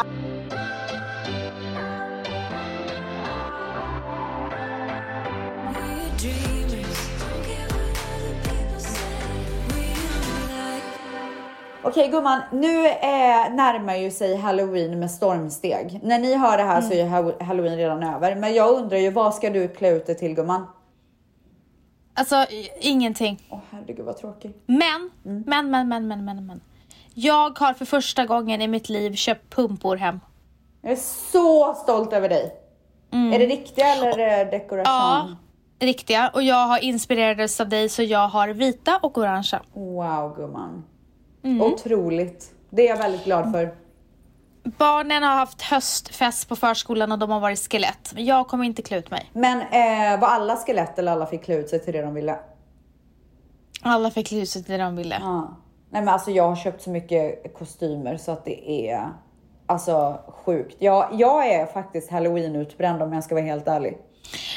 Okej 11.83 12.07
gumman, 12.07 12.41
nu 12.51 12.85
är, 12.87 13.49
närmar 13.49 13.95
ju 13.95 14.11
sig 14.11 14.35
halloween 14.35 14.99
med 14.99 15.11
stormsteg. 15.11 15.99
När 16.03 16.19
ni 16.19 16.35
hör 16.35 16.57
det 16.57 16.63
här 16.63 16.81
så 16.81 16.93
är 16.93 17.07
ha- 17.09 17.43
halloween 17.43 17.77
redan 17.77 18.03
över. 18.03 18.35
Men 18.35 18.53
jag 18.53 18.69
undrar 18.77 18.97
ju 18.97 19.09
vad 19.11 19.35
ska 19.35 19.49
du 19.49 19.67
klä 19.67 19.89
ut 19.89 20.05
dig 20.05 20.17
till 20.17 20.33
gumman? 20.35 20.67
Alltså, 22.13 22.45
ingenting. 22.79 23.39
Åh 23.49 23.59
herregud 23.71 24.05
vad 24.05 24.17
tråkigt. 24.17 24.63
Men, 24.65 25.09
Mm. 25.25 25.43
men, 25.47 25.71
men, 25.71 25.87
men, 25.89 26.07
men, 26.07 26.25
men, 26.25 26.45
men. 26.45 26.61
Jag 27.13 27.59
har 27.59 27.73
för 27.73 27.85
första 27.85 28.25
gången 28.25 28.61
i 28.61 28.67
mitt 28.67 28.89
liv 28.89 29.13
köpt 29.15 29.55
pumpor 29.55 29.95
hem. 29.97 30.19
Jag 30.81 30.91
är 30.91 30.95
så 31.31 31.73
stolt 31.73 32.13
över 32.13 32.29
dig. 32.29 32.55
Är 33.11 33.39
det 33.39 33.45
riktiga 33.45 33.85
eller 33.95 34.17
är 34.17 34.45
det 34.45 34.51
dekoration? 34.51 34.83
Ja, 34.85 35.27
riktiga. 35.79 36.31
Och 36.33 36.43
jag 36.43 36.67
har 36.67 36.83
inspirerats 36.83 37.61
av 37.61 37.69
dig 37.69 37.89
så 37.89 38.03
jag 38.03 38.27
har 38.27 38.47
vita 38.47 38.99
och 39.01 39.17
orangea. 39.17 39.61
Wow 39.73 40.35
gumman. 40.35 40.83
Otroligt. 41.43 42.51
Det 42.69 42.87
är 42.87 42.89
jag 42.89 42.97
väldigt 42.97 43.23
glad 43.23 43.51
för. 43.51 43.75
Barnen 44.63 45.23
har 45.23 45.35
haft 45.35 45.61
höstfest 45.61 46.49
på 46.49 46.55
förskolan 46.55 47.11
och 47.11 47.19
de 47.19 47.29
har 47.29 47.39
varit 47.39 47.71
skelett. 47.71 48.11
Men 48.13 48.25
jag 48.25 48.47
kommer 48.47 48.65
inte 48.65 48.81
klä 48.81 48.97
ut 48.97 49.11
mig. 49.11 49.29
Men 49.33 49.61
eh, 49.61 50.19
var 50.19 50.27
alla 50.27 50.55
skelett 50.55 50.99
eller 50.99 51.11
alla 51.11 51.25
fick 51.25 51.43
klä 51.43 51.55
ut 51.55 51.69
sig 51.69 51.79
till 51.79 51.93
det 51.93 52.01
de 52.01 52.13
ville? 52.13 52.35
Alla 53.81 54.11
fick 54.11 54.27
klä 54.27 54.37
ut 54.41 54.49
sig 54.49 54.63
till 54.63 54.71
det 54.71 54.83
de 54.83 54.95
ville. 54.95 55.17
Ja. 55.21 55.57
Nej 55.89 56.01
men 56.01 56.13
alltså 56.13 56.31
jag 56.31 56.49
har 56.49 56.55
köpt 56.55 56.81
så 56.81 56.89
mycket 56.89 57.53
kostymer 57.53 58.17
så 58.17 58.31
att 58.31 58.45
det 58.45 58.89
är 58.89 59.09
alltså 59.65 60.19
sjukt. 60.27 60.75
Jag, 60.79 61.09
jag 61.13 61.47
är 61.47 61.65
faktiskt 61.65 62.11
halloween 62.11 62.55
utbränd 62.55 63.01
om 63.01 63.13
jag 63.13 63.23
ska 63.23 63.35
vara 63.35 63.45
helt 63.45 63.67
ärlig. 63.67 63.97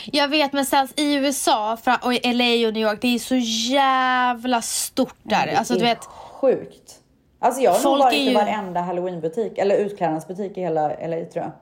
Jag 0.07 0.29
vet 0.29 0.53
men 0.53 0.67
sen 0.67 0.89
i 0.97 1.15
USA 1.15 1.73
och 2.03 2.13
LA 2.13 2.67
och 2.67 2.75
New 2.75 2.77
York, 2.77 2.99
det 3.01 3.15
är 3.15 3.19
så 3.19 3.37
jävla 3.75 4.63
stort 4.63 5.17
där. 5.23 5.47
Det 5.47 5.57
Alltså 5.59 5.75
du 5.75 5.81
vet, 5.81 6.09
Sjukt. 6.47 7.01
Alltså 7.39 7.61
jag 7.61 7.71
har 7.71 7.77
nog 7.77 7.83
Folk 7.83 8.03
varit 8.03 8.15
är 8.15 8.19
i 8.19 8.29
ju- 8.29 8.35
varenda 8.35 8.81
halloweenbutik 8.81 9.59
eller 9.59 9.77
utklädnadsbutik 9.77 10.57
i 10.59 10.61
hela 10.61 10.89
LA 10.89 11.25
tror 11.25 11.45
jag. 11.45 11.53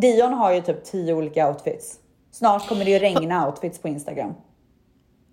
Dion 0.00 0.34
har 0.34 0.52
ju 0.52 0.60
typ 0.60 0.84
tio 0.84 1.14
olika 1.14 1.48
outfits. 1.48 1.98
Snart 2.30 2.68
kommer 2.68 2.84
det 2.84 2.90
ju 2.90 2.98
regna 2.98 3.46
outfits 3.48 3.78
på 3.78 3.88
Instagram. 3.88 4.34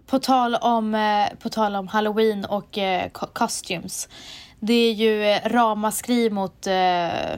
på 0.07 0.19
tal 0.19 0.55
om, 0.55 0.95
eh, 0.95 1.27
på 1.39 1.49
tal 1.49 1.75
om 1.75 1.87
halloween 1.87 2.45
och 2.45 2.77
eh, 2.77 3.09
co- 3.09 3.27
costumes. 3.33 4.09
Det 4.59 4.73
är 4.73 4.93
ju 4.93 5.23
eh, 5.25 5.39
ramaskri 5.45 6.29
mot 6.29 6.67
eh, 6.67 7.31
eh, 7.33 7.35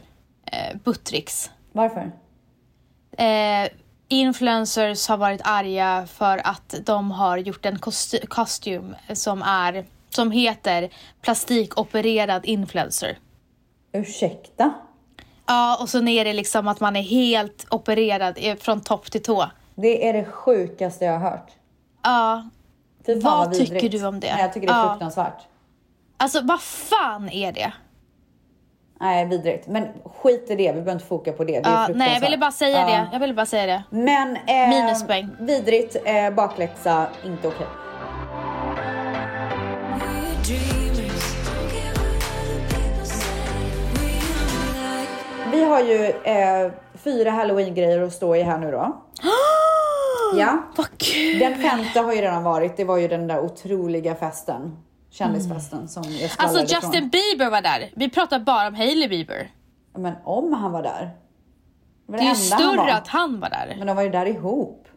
Buttricks. 0.84 1.49
Varför? 1.72 2.12
Eh, 3.18 3.70
influencers 4.08 5.08
har 5.08 5.18
varit 5.18 5.41
arga 5.43 6.08
för 6.08 6.41
att 6.43 6.76
de 6.86 7.12
har 7.12 7.38
gjort 7.38 7.66
en 7.66 7.80
kost- 7.80 8.28
kostym 8.30 8.95
som, 9.14 9.41
är, 9.41 9.86
som 10.18 10.32
heter 10.32 10.89
plastikopererad 11.22 12.45
influencer. 12.45 13.18
Ursäkta? 13.93 14.74
Ja, 15.47 15.78
och 15.82 15.89
så 15.89 16.07
är 16.07 16.26
det 16.26 16.34
liksom 16.34 16.68
att 16.68 16.80
man 16.80 16.95
är 16.95 17.01
helt 17.01 17.68
opererad 17.72 18.38
från 18.59 18.82
topp 18.82 19.11
till 19.11 19.24
tå. 19.24 19.45
Det 19.76 20.09
är 20.09 20.13
det 20.13 20.26
sjukaste 20.26 21.05
jag 21.05 21.20
har 21.20 21.30
hört. 21.32 21.51
Ja, 22.03 22.49
fan 23.05 23.20
Vad 23.24 23.49
vidrigt. 23.49 23.72
tycker 23.72 23.89
du 23.99 24.05
om 24.07 24.20
det? 24.20 24.34
Nej, 24.34 24.41
jag 24.41 24.53
tycker 24.53 24.68
det 24.68 24.74
är 24.74 24.78
Ja. 24.84 24.89
fruktansvärt. 24.89 25.41
alltså 26.18 26.39
vad 26.43 26.61
fan 26.61 27.30
är 27.30 27.51
det? 27.51 27.74
Nej, 28.99 29.26
vidrigt. 29.26 29.68
Men 29.68 29.88
skit 30.05 30.45
i 30.49 30.55
det, 30.55 30.68
vi 30.68 30.72
behöver 30.72 30.91
inte 30.91 31.05
foka 31.05 31.32
på 31.32 31.43
det. 31.43 31.59
Det 31.59 31.70
Ja, 31.70 31.88
nej, 31.95 32.13
jag 32.13 32.22
ville 32.22 32.38
bara 32.38 32.51
säga 32.51 32.80
Ja. 32.80 32.88
det. 32.88 33.07
Jag 33.13 33.20
ville 33.20 33.34
bara 33.34 33.45
säga 33.45 33.65
det. 33.65 33.84
Men 33.89 34.36
eh, 34.36 34.70
Minuspoäng. 34.70 35.30
vidrigt, 35.39 35.95
eh, 36.05 36.30
bakläxa, 36.30 37.07
inte 37.26 37.47
okej. 37.47 37.68
We're 37.68 37.87
Vi 45.58 45.64
har 45.64 45.80
ju 45.84 46.05
eh, 46.24 46.72
fyra 47.03 47.32
halloween-grejer 47.32 48.01
att 48.01 48.14
stå 48.14 48.36
i 48.36 48.41
här 48.41 48.58
nu 48.58 48.72
då. 48.72 49.01
Ja. 50.38 50.64
Vad 50.76 50.97
kul! 50.97 51.39
Den 51.39 51.55
femte 51.62 51.99
har 51.99 52.14
ju 52.14 52.22
redan 52.22 52.43
varit. 52.43 52.78
Det 52.78 52.84
var 52.84 52.97
ju 52.97 53.08
den 53.08 53.28
där 53.28 53.39
otroliga 53.39 54.16
festen. 54.16 54.78
Kändisfesten 55.10 55.88
som 55.88 56.03
jag 56.03 56.32
Alltså 56.38 56.60
Justin 56.60 56.93
ifrån. 56.93 57.10
Bieber 57.10 57.49
var 57.49 57.62
där. 57.62 57.89
Vi 57.95 58.10
pratar 58.10 58.39
bara 58.39 58.68
om 58.68 58.76
Hailey 58.76 59.08
Bieber. 59.08 59.51
Men 59.97 60.14
om 60.24 60.53
han 60.53 60.72
var 60.72 60.84
där. 60.84 61.10
var 62.05 62.18
Det 62.18 62.22
är 62.22 62.24
ju 62.24 62.28
han 62.28 62.36
större 62.36 62.78
var. 62.78 62.89
att 62.89 63.08
han 63.08 63.39
var 63.39 63.49
där. 63.49 63.76
Men 63.78 63.88
de 63.88 63.95
var 63.95 64.03
ju 64.03 64.10
där 64.10 64.26
ihop. 64.26 64.88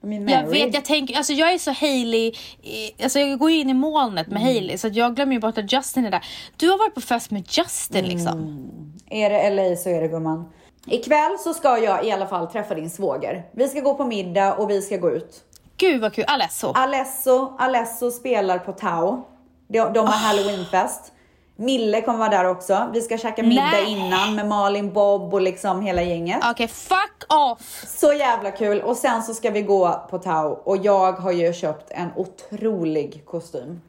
Jag 0.00 0.46
vet, 0.46 0.74
jag 0.74 0.84
tänker, 0.84 1.16
alltså 1.16 1.32
jag 1.32 1.52
är 1.52 1.58
så 1.58 1.70
Hailey, 1.72 2.28
eh, 2.62 3.04
alltså 3.04 3.18
jag 3.18 3.38
går 3.38 3.50
ju 3.50 3.58
in 3.58 3.70
i 3.70 3.74
molnet 3.74 4.26
med 4.26 4.36
Mm. 4.42 4.42
Hailey 4.54 4.78
så 4.78 4.86
att 4.86 4.94
jag 4.94 5.16
glömmer 5.16 5.32
ju 5.32 5.40
bort 5.40 5.58
att 5.58 5.72
Justin 5.72 6.06
är 6.06 6.10
där. 6.10 6.24
Du 6.56 6.68
har 6.70 6.78
varit 6.78 6.94
på 6.94 7.00
fest 7.00 7.30
med 7.30 7.44
Justin 7.50 8.04
Mm. 8.04 8.92
Är 9.10 9.30
det 9.30 9.50
LA 9.50 9.76
så 9.76 9.88
är 9.88 10.00
det 10.00 10.08
gumman. 10.08 10.52
Ikväll 10.86 11.38
så 11.38 11.54
ska 11.54 11.78
jag 11.78 12.04
i 12.04 12.12
alla 12.12 12.26
fall 12.26 12.46
träffa 12.46 12.74
din 12.74 12.90
svåger. 12.90 13.44
Vi 13.52 13.68
ska 13.68 13.80
gå 13.80 13.94
på 13.94 14.04
middag 14.04 14.54
och 14.54 14.70
vi 14.70 14.82
ska 14.82 14.96
gå 14.96 15.10
ut. 15.10 15.44
Gud 15.76 16.00
vad 16.00 16.12
kul, 16.12 16.24
Alesso. 16.28 16.72
Alesso, 16.74 17.52
Alesso 17.58 18.10
spelar 18.10 18.58
på 18.58 18.72
Tao. 18.72 19.24
De, 19.68 19.78
de 19.92 19.98
har 19.98 20.14
halloweenfest. 20.14 21.12
Mille 21.56 22.00
kommer 22.00 22.18
vara 22.18 22.28
där 22.28 22.44
också. 22.44 22.90
Vi 22.92 23.00
ska 23.00 23.18
käka 23.18 23.42
middag 23.42 23.70
Nej. 23.70 23.92
innan 23.92 24.34
med 24.34 24.48
Malin, 24.48 24.92
Bob 24.92 25.34
och 25.34 25.40
liksom 25.40 25.82
hela 25.82 26.02
gänget. 26.02 26.44
Okej, 26.50 26.68
fuck 26.68 27.24
off! 27.28 27.84
Så 27.86 28.12
jävla 28.12 28.50
kul. 28.50 28.80
Och 28.80 28.96
sen 28.96 29.22
så 29.22 29.34
ska 29.34 29.50
vi 29.50 29.62
gå 29.62 30.06
på 30.10 30.18
Tao 30.18 30.48
och 30.64 30.76
jag 30.76 31.12
har 31.12 31.32
ju 31.32 31.52
köpt 31.52 31.90
en 31.90 32.08
otrolig 32.16 33.22
kostym. 33.24 33.80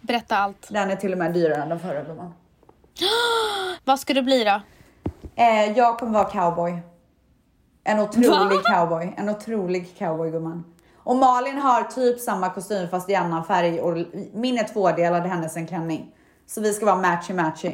Berätta 0.00 0.36
allt. 0.36 0.66
Den 0.68 0.90
är 0.90 0.96
till 0.96 1.12
och 1.12 1.18
med 1.18 1.32
dyrare 1.32 1.62
än 1.62 1.68
den 1.68 1.80
förra 1.80 2.02
gumman. 2.02 2.34
Vad 3.84 4.00
ska 4.00 4.14
det 4.14 4.22
bli 4.22 4.44
då? 4.44 4.60
Eh, 5.36 5.72
jag 5.76 5.98
kommer 5.98 6.12
vara 6.12 6.24
cowboy. 6.24 6.78
En 7.84 8.00
otrolig 8.00 8.60
cowboy. 8.64 9.14
En 9.16 9.28
otrolig 9.28 9.98
cowboy 9.98 10.30
gumman. 10.30 10.64
Och 10.96 11.16
Malin 11.16 11.58
har 11.58 11.82
typ 11.82 12.20
samma 12.20 12.50
kostym 12.50 12.88
fast 12.88 13.10
i 13.10 13.14
annan 13.14 13.44
färg 13.44 13.80
och 13.80 14.06
min 14.32 14.58
är 14.58 14.64
tvådelad, 14.64 15.22
hennes 15.22 15.56
en 15.56 15.66
klänning. 15.66 16.10
Så 16.46 16.60
vi 16.60 16.72
ska 16.72 16.86
vara 16.86 16.96
matchy 16.96 17.34
matchy. 17.34 17.72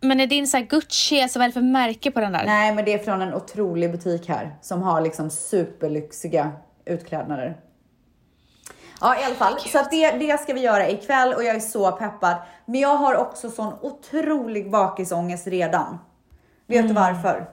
Men 0.00 0.20
är 0.20 0.26
din 0.26 0.46
så 0.46 0.56
här 0.56 0.64
Gucci, 0.64 1.22
alltså 1.22 1.38
vad 1.38 1.44
är 1.44 1.48
det 1.48 1.52
för 1.52 1.60
märke 1.60 2.10
på 2.10 2.20
den 2.20 2.32
där? 2.32 2.44
Nej 2.44 2.74
men 2.74 2.84
det 2.84 2.92
är 2.92 2.98
från 2.98 3.22
en 3.22 3.34
otrolig 3.34 3.92
butik 3.92 4.28
här 4.28 4.56
som 4.60 4.82
har 4.82 5.00
liksom 5.00 5.30
superlyxiga 5.30 6.52
utklädnader. 6.84 7.56
Ja 9.02 9.20
i 9.20 9.24
alla 9.24 9.34
fall, 9.34 9.58
så 9.60 9.78
att 9.78 9.90
det, 9.90 10.10
det 10.10 10.40
ska 10.40 10.52
vi 10.54 10.60
göra 10.60 10.88
ikväll 10.88 11.34
och 11.34 11.44
jag 11.44 11.54
är 11.56 11.60
så 11.60 11.92
peppad. 11.92 12.36
Men 12.66 12.80
jag 12.80 12.96
har 12.96 13.14
också 13.16 13.50
sån 13.50 13.72
otrolig 13.80 14.70
bakisångest 14.70 15.46
redan. 15.46 15.98
Vet 16.66 16.88
du 16.88 16.94
varför? 16.94 17.46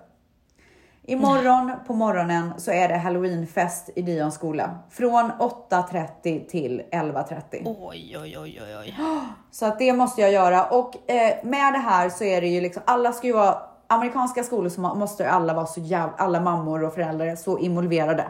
Imorgon 1.03 1.71
på 1.87 1.93
morgonen 1.93 2.53
så 2.57 2.71
är 2.71 2.87
det 2.87 2.97
halloweenfest 2.97 3.89
i 3.95 4.01
Dions 4.01 4.35
skola. 4.35 4.69
Från 4.89 5.31
8.30 5.69 6.47
till 6.49 6.81
11.30. 6.91 7.63
Oj, 7.65 8.17
oj, 8.21 8.37
oj, 8.39 8.61
oj, 8.63 8.77
oj. 8.79 8.97
Så 9.51 9.65
att 9.65 9.79
det 9.79 9.93
måste 9.93 10.21
jag 10.21 10.31
göra 10.31 10.65
och 10.65 11.11
eh, 11.11 11.35
med 11.43 11.73
det 11.73 11.79
här 11.79 12.09
så 12.09 12.23
är 12.23 12.41
det 12.41 12.47
ju 12.47 12.61
liksom 12.61 12.83
alla 12.85 13.11
ska 13.11 13.27
ju 13.27 13.33
vara 13.33 13.61
amerikanska 13.87 14.43
skolor 14.43 14.69
så 14.69 14.81
må- 14.81 14.95
måste 14.95 15.29
alla 15.29 15.53
vara 15.53 15.65
så 15.65 15.79
jävla 15.79 16.13
alla 16.17 16.39
mammor 16.39 16.83
och 16.83 16.93
föräldrar 16.93 17.25
är 17.25 17.35
så 17.35 17.57
involverade. 17.57 18.25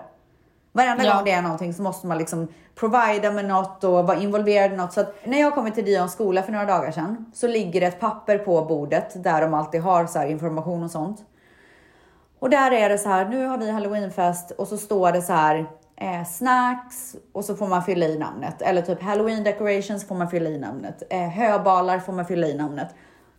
Varenda 0.72 1.04
Ja. 1.04 1.14
gång 1.16 1.24
det 1.26 1.32
är 1.32 1.42
någonting 1.42 1.74
så 1.74 1.82
måste 1.82 2.08
man 2.08 2.18
liksom 2.18 2.48
provida 2.76 3.32
med 3.32 3.46
något 3.46 3.84
och 3.84 4.08
vara 4.08 4.18
involverad 4.18 4.74
i 4.74 4.76
något. 4.76 4.94
Så 4.94 5.02
att 5.02 5.16
när 5.26 5.40
jag 5.40 5.56
kom 5.56 5.72
till 5.72 5.86
Dions 5.86 6.12
skola 6.14 6.44
för 6.44 6.52
några 6.52 6.66
dagar 6.66 6.92
sedan 6.92 7.32
så 7.34 7.48
ligger 7.48 7.82
det 7.82 7.88
ett 7.88 8.00
papper 8.00 8.38
på 8.38 8.62
bordet 8.66 9.24
där 9.24 9.42
de 9.42 9.54
alltid 9.54 9.82
har 9.82 10.06
så 10.06 10.20
här 10.20 10.28
information 10.28 10.84
och 10.84 10.92
sånt. 10.92 11.20
Och 12.40 12.50
där 12.50 12.72
är 12.72 12.90
det 12.90 12.98
så 12.98 13.10
här, 13.10 13.26
nu 13.26 13.46
har 13.46 13.58
vi 13.58 13.72
halloweenfest 13.72 14.52
och 14.52 14.68
så 14.68 14.78
står 14.78 15.12
det 15.12 15.22
så 15.22 15.34
här, 15.34 15.66
eh, 15.96 16.26
snacks 16.28 17.16
och 17.34 17.46
så 17.46 17.56
får 17.56 17.68
man 17.68 17.84
fylla 17.84 18.06
i 18.06 18.18
namnet. 18.18 18.62
Eller 18.62 18.82
typ 18.82 19.02
halloween 19.02 19.44
decorations 19.44 20.08
får 20.08 20.16
man 20.16 20.30
fylla 20.30 20.50
i 20.50 20.60
namnet. 20.60 21.04
Eh, 21.10 21.30
höbalar 21.30 22.00
får 22.00 22.14
man 22.14 22.26
fylla 22.26 22.48
i 22.48 22.58
namnet. 22.58 22.88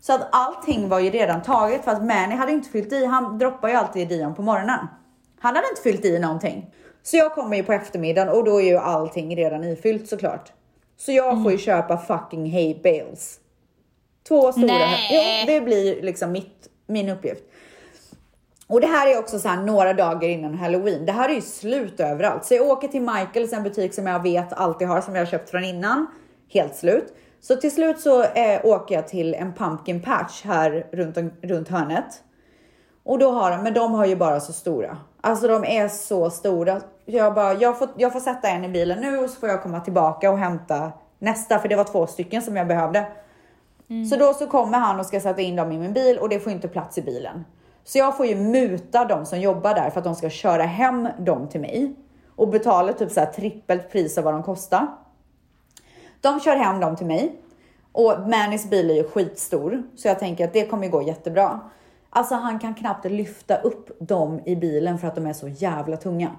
Så 0.00 0.14
att 0.14 0.28
allting 0.32 0.88
var 0.88 0.98
ju 0.98 1.10
redan 1.10 1.42
taget 1.42 1.84
för 1.84 1.90
att 1.90 2.04
Manny 2.04 2.34
hade 2.34 2.52
inte 2.52 2.68
fyllt 2.70 2.92
i. 2.92 3.04
Han 3.06 3.38
droppar 3.38 3.68
ju 3.68 3.74
alltid 3.74 4.08
Dion 4.08 4.34
på 4.34 4.42
morgonen. 4.42 4.86
Han 5.40 5.56
hade 5.56 5.68
inte 5.68 5.82
fyllt 5.82 6.04
i 6.04 6.18
någonting. 6.18 6.74
Så 7.02 7.16
jag 7.16 7.34
kommer 7.34 7.56
ju 7.56 7.62
på 7.62 7.72
eftermiddagen 7.72 8.28
och 8.28 8.44
då 8.44 8.60
är 8.60 8.64
ju 8.64 8.76
allting 8.76 9.36
redan 9.36 9.64
ifyllt 9.64 10.08
såklart. 10.08 10.52
Så 10.96 11.12
jag 11.12 11.42
får 11.42 11.52
ju 11.52 11.58
köpa 11.58 11.98
fucking 11.98 12.52
hay 12.52 12.74
bales. 12.82 13.40
Två 14.28 14.52
stora. 14.52 14.66
Nej. 14.66 15.44
Jo, 15.46 15.52
det 15.52 15.60
blir 15.60 16.02
liksom 16.02 16.32
mitt, 16.32 16.68
min 16.86 17.08
uppgift. 17.08 17.42
Och 18.66 18.80
det 18.80 18.86
här 18.86 19.06
är 19.06 19.18
också 19.18 19.38
så 19.38 19.48
här 19.48 19.62
några 19.62 19.92
dagar 19.92 20.28
innan 20.28 20.54
halloween. 20.54 21.06
Det 21.06 21.12
här 21.12 21.28
är 21.28 21.34
ju 21.34 21.40
slut 21.40 22.00
överallt. 22.00 22.44
Så 22.44 22.54
jag 22.54 22.68
åker 22.68 22.88
till 22.88 23.00
Michaels, 23.00 23.52
en 23.52 23.62
butik 23.62 23.94
som 23.94 24.06
jag 24.06 24.22
vet 24.22 24.52
alltid 24.52 24.88
har, 24.88 25.00
som 25.00 25.14
jag 25.14 25.22
har 25.22 25.30
köpt 25.30 25.50
från 25.50 25.64
innan. 25.64 26.06
Helt 26.48 26.76
slut. 26.76 27.14
Så 27.40 27.56
till 27.56 27.74
slut 27.74 28.00
så 28.00 28.22
eh, 28.22 28.64
åker 28.64 28.94
jag 28.94 29.08
till 29.08 29.34
en 29.34 29.54
pumpkin 29.54 30.02
patch 30.02 30.42
här 30.44 30.86
runt, 30.92 31.16
runt 31.42 31.68
hörnet. 31.68 32.22
Och 33.02 33.18
då 33.18 33.30
har 33.30 33.50
de, 33.50 33.62
men 33.62 33.74
de 33.74 33.92
har 33.92 34.06
ju 34.06 34.16
bara 34.16 34.40
så 34.40 34.52
stora. 34.52 34.98
Alltså 35.20 35.48
de 35.48 35.64
är 35.64 35.88
så 35.88 36.30
stora. 36.30 36.80
Jag 37.04 37.34
bara, 37.34 37.54
jag 37.54 37.78
får, 37.78 37.88
jag 37.96 38.12
får 38.12 38.20
sätta 38.20 38.48
en 38.48 38.64
i 38.64 38.68
bilen 38.68 39.00
nu 39.00 39.18
och 39.18 39.30
så 39.30 39.40
får 39.40 39.48
jag 39.48 39.62
komma 39.62 39.80
tillbaka 39.80 40.30
och 40.30 40.38
hämta 40.38 40.92
nästa, 41.18 41.58
för 41.58 41.68
det 41.68 41.76
var 41.76 41.84
två 41.84 42.06
stycken 42.06 42.42
som 42.42 42.56
jag 42.56 42.66
behövde. 42.66 43.06
Så 44.10 44.16
då 44.16 44.34
så 44.34 44.46
kommer 44.46 44.78
han 44.78 45.00
och 45.00 45.06
ska 45.06 45.20
sätta 45.20 45.40
in 45.40 45.56
dem 45.56 45.72
i 45.72 45.78
min 45.78 45.92
bil 45.92 46.18
och 46.18 46.28
det 46.28 46.40
får 46.40 46.52
inte 46.52 46.68
plats 46.68 46.98
i 46.98 47.02
bilen. 47.02 47.44
Så 47.84 47.98
jag 47.98 48.16
får 48.16 48.26
ju 48.26 48.36
muta 48.36 49.04
de 49.04 49.26
som 49.26 49.40
jobbar 49.40 49.74
där 49.74 49.90
för 49.90 49.98
att 50.00 50.04
de 50.04 50.14
ska 50.14 50.30
köra 50.30 50.62
hem 50.62 51.08
dem 51.18 51.48
till 51.48 51.60
mig 51.60 51.94
och 52.36 52.48
betala 52.48 52.92
typ 52.92 53.10
så 53.10 53.20
här 53.20 53.26
trippelt 53.26 53.92
pris 53.92 54.18
av 54.18 54.24
vad 54.24 54.34
de 54.34 54.42
kostar. 54.42 54.86
De 56.20 56.40
kör 56.40 56.56
hem 56.56 56.80
dem 56.80 56.96
till 56.96 57.06
mig 57.06 57.36
och 57.92 58.14
Mannys 58.28 58.70
bil 58.70 58.90
är 58.90 58.94
ju 58.94 59.04
skitstor 59.04 59.82
så 59.96 60.08
jag 60.08 60.18
tänker 60.18 60.44
att 60.44 60.52
det 60.52 60.66
kommer 60.66 60.88
gå 60.88 61.02
jättebra. 61.02 61.60
Alltså 62.10 62.34
han 62.34 62.58
kan 62.58 62.74
knappt 62.74 63.04
lyfta 63.04 63.56
upp 63.56 63.90
dem 64.00 64.40
i 64.46 64.56
bilen 64.56 64.98
för 64.98 65.08
att 65.08 65.14
de 65.14 65.26
är 65.26 65.32
så 65.32 65.48
jävla 65.48 65.96
tunga. 65.96 66.30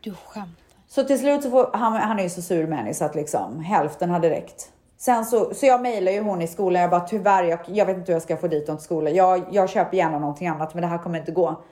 Du 0.00 0.14
skämtar. 0.14 0.64
Så 0.86 1.04
till 1.04 1.18
slut 1.18 1.42
så 1.42 1.50
får, 1.50 1.70
han, 1.72 1.92
han 1.92 2.18
är 2.18 2.22
ju 2.22 2.28
så 2.28 2.42
sur 2.42 2.66
Manny 2.66 2.94
så 2.94 3.04
att 3.04 3.14
liksom 3.14 3.60
hälften 3.60 4.10
hade 4.10 4.30
räckt. 4.30 4.72
Sen 4.96 5.24
så, 5.24 5.54
så 5.54 5.66
jag 5.66 5.82
mejlar 5.82 6.12
ju 6.12 6.20
hon 6.20 6.42
i 6.42 6.46
skolan. 6.46 6.82
Jag 6.82 6.90
bara 6.90 7.00
tyvärr, 7.00 7.44
jag, 7.44 7.58
jag 7.66 7.86
vet 7.86 7.96
inte 7.96 8.12
hur 8.12 8.14
jag 8.14 8.22
ska 8.22 8.36
få 8.36 8.48
dit 8.48 8.66
dem 8.66 8.76
till 8.76 8.84
skolan. 8.84 9.14
Jag, 9.14 9.44
jag 9.50 9.70
köper 9.70 9.96
gärna 9.96 10.18
någonting 10.18 10.48
annat, 10.48 10.74
men 10.74 10.82
det 10.82 10.88
här 10.88 10.98
kommer 10.98 11.18
inte 11.18 11.32
gå. 11.32 11.62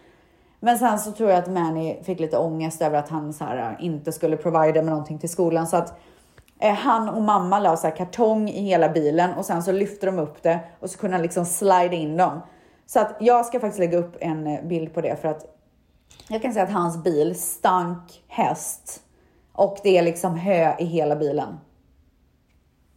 Men 0.61 0.79
sen 0.79 0.99
så 0.99 1.13
tror 1.13 1.31
jag 1.31 1.39
att 1.39 1.51
Manny 1.51 2.03
fick 2.03 2.21
lite 2.21 2.39
ångest 2.39 2.83
över 2.83 2.99
att 2.99 3.09
han 3.09 3.33
så 3.33 3.45
här, 3.45 3.77
inte 3.81 4.13
skulle 4.13 4.37
provida 4.37 4.83
med 4.83 4.91
någonting 4.91 5.19
till 5.19 5.29
skolan. 5.29 5.67
Så 5.67 5.77
att 5.77 5.99
eh, 6.59 6.75
han 6.75 7.09
och 7.09 7.23
mamma 7.23 7.59
la 7.59 7.77
så 7.77 7.87
här 7.87 7.97
kartong 7.97 8.49
i 8.49 8.63
hela 8.63 8.89
bilen 8.89 9.35
och 9.35 9.45
sen 9.45 9.63
så 9.63 9.73
lyfte 9.73 10.07
de 10.07 10.19
upp 10.19 10.43
det 10.43 10.61
och 10.81 10.91
så 10.91 10.99
kunde 10.99 11.17
han 11.17 11.23
liksom 11.23 11.45
slida 11.45 11.93
in 11.93 12.17
dem. 12.17 12.41
Så 12.87 13.01
att 13.01 13.17
jag 13.21 13.47
ska 13.47 13.61
faktiskt 13.61 13.79
lägga 13.79 13.99
upp 13.99 14.17
en 14.21 14.47
eh, 14.47 14.63
bild 14.63 14.95
på 14.95 15.01
det 15.01 15.21
för 15.21 15.29
att 15.29 15.57
jag 16.29 16.43
kan 16.43 16.53
säga 16.53 16.65
att 16.65 16.73
hans 16.73 17.05
bil 17.05 17.41
stank 17.41 18.23
häst 18.29 19.03
och 19.53 19.79
det 19.83 19.99
är 19.99 20.03
liksom 20.03 20.37
hö 20.37 20.75
i 20.79 20.85
hela 20.85 21.17
bilen. 21.17 21.59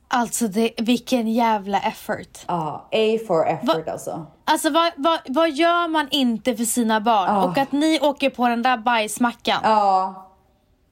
Alltså 0.07 0.47
det, 0.47 0.71
vilken 0.77 1.27
jävla 1.27 1.79
effort. 1.79 2.45
Ja, 2.47 2.87
A 2.91 3.17
for 3.27 3.47
effort 3.47 3.87
alltså. 3.87 4.25
Alltså 4.45 4.69
vad, 4.69 4.91
vad, 4.95 5.19
vad 5.27 5.51
gör 5.51 5.87
man 5.87 6.07
inte 6.11 6.55
för 6.55 6.63
sina 6.63 7.01
barn? 7.01 7.35
Ja. 7.35 7.43
Och 7.45 7.57
att 7.57 7.71
ni 7.71 7.99
åker 8.01 8.29
på 8.29 8.47
den 8.47 8.61
där 8.61 8.77
bajsmackan. 8.77 9.59
Ja, 9.63 10.27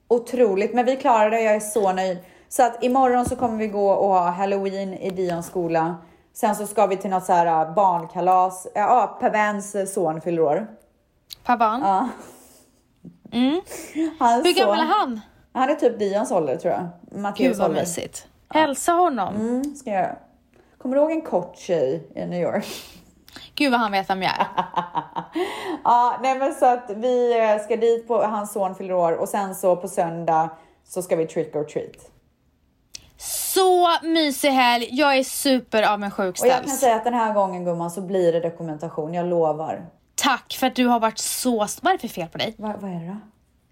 otroligt. 0.08 0.74
Men 0.74 0.84
vi 0.84 0.96
klarade 0.96 1.36
det. 1.36 1.42
Jag 1.42 1.54
är 1.54 1.60
så 1.60 1.92
nöjd. 1.92 2.18
Så 2.48 2.62
att 2.62 2.84
imorgon 2.84 3.26
så 3.26 3.36
kommer 3.36 3.58
vi 3.58 3.66
gå 3.66 3.90
och 3.90 4.08
ha 4.08 4.30
halloween 4.30 4.94
i 4.94 5.10
Dions 5.10 5.46
skola. 5.46 5.96
Sen 6.40 6.56
så 6.56 6.66
ska 6.66 6.86
vi 6.86 6.96
till 6.96 7.10
något 7.10 7.24
så 7.24 7.32
här 7.32 7.46
äh, 7.46 7.74
barnkalas. 7.74 8.66
Ja, 8.74 9.18
Pavans 9.20 9.92
son 9.94 10.20
fyller 10.20 10.42
år. 10.42 10.66
Pavan. 11.44 11.80
Ja. 11.80 12.08
Mm. 13.32 13.60
Hur 13.94 14.54
gammal 14.58 14.76
son- 14.76 14.84
är 14.86 14.98
han? 14.98 15.20
Han 15.52 15.70
är 15.70 15.74
typ 15.74 15.98
Dions 15.98 16.30
ålder 16.30 16.56
tror 16.56 16.72
jag. 16.72 16.88
Gud 17.10 17.20
Matteus 17.20 17.58
vad 17.58 17.68
ålder. 17.70 17.80
mysigt. 17.80 18.26
Hälsa 18.48 18.92
honom. 18.92 19.34
Mm, 19.34 19.74
ska 19.76 19.90
jag 19.90 20.02
göra. 20.02 20.16
Kommer 20.78 20.94
du 20.96 21.00
ihåg 21.00 21.10
en 21.10 21.22
kort 21.22 21.56
tjej 21.58 22.08
i 22.14 22.26
New 22.26 22.42
York? 22.42 22.66
Gud 23.54 23.70
vad 23.72 23.80
han 23.80 23.92
vet 23.92 24.10
vem 24.10 24.22
jag 24.22 24.32
är. 24.32 24.46
Ja, 25.84 26.18
nej 26.22 26.38
men 26.38 26.54
så 26.54 26.66
att 26.66 26.90
vi 26.90 27.32
ska 27.64 27.76
dit 27.76 28.08
på 28.08 28.22
hans 28.22 28.52
son 28.52 28.74
fyller 28.74 28.94
år 28.94 29.12
och 29.12 29.28
sen 29.28 29.54
så 29.54 29.76
på 29.76 29.88
söndag 29.88 30.48
så 30.84 31.02
ska 31.02 31.16
vi 31.16 31.26
trick 31.26 31.56
or 31.56 31.64
treat. 31.64 32.10
Så 33.58 33.88
mysig 34.08 34.48
helg. 34.50 34.88
Jag 34.90 35.16
är 35.18 35.22
super 35.24 35.82
avundsjuk 35.82 36.40
Och 36.40 36.46
jag 36.46 36.54
kan 36.56 36.62
ställs. 36.64 36.80
säga 36.80 36.96
att 36.96 37.04
den 37.04 37.14
här 37.14 37.32
gången 37.34 37.64
gumman 37.64 37.90
så 37.90 38.00
blir 38.00 38.32
det 38.32 38.40
dokumentation, 38.40 39.14
jag 39.14 39.26
lovar. 39.26 39.86
Tack 40.14 40.56
för 40.60 40.66
att 40.66 40.74
du 40.74 40.86
har 40.86 41.00
varit 41.00 41.18
så... 41.18 41.58
Vad 41.58 41.86
är 41.86 41.92
det 41.92 41.98
för 41.98 42.08
fel 42.08 42.28
på 42.28 42.38
dig? 42.38 42.54
Va, 42.58 42.74
vad 42.80 42.90
är 42.90 42.94
det 43.00 43.06
då? 43.06 43.16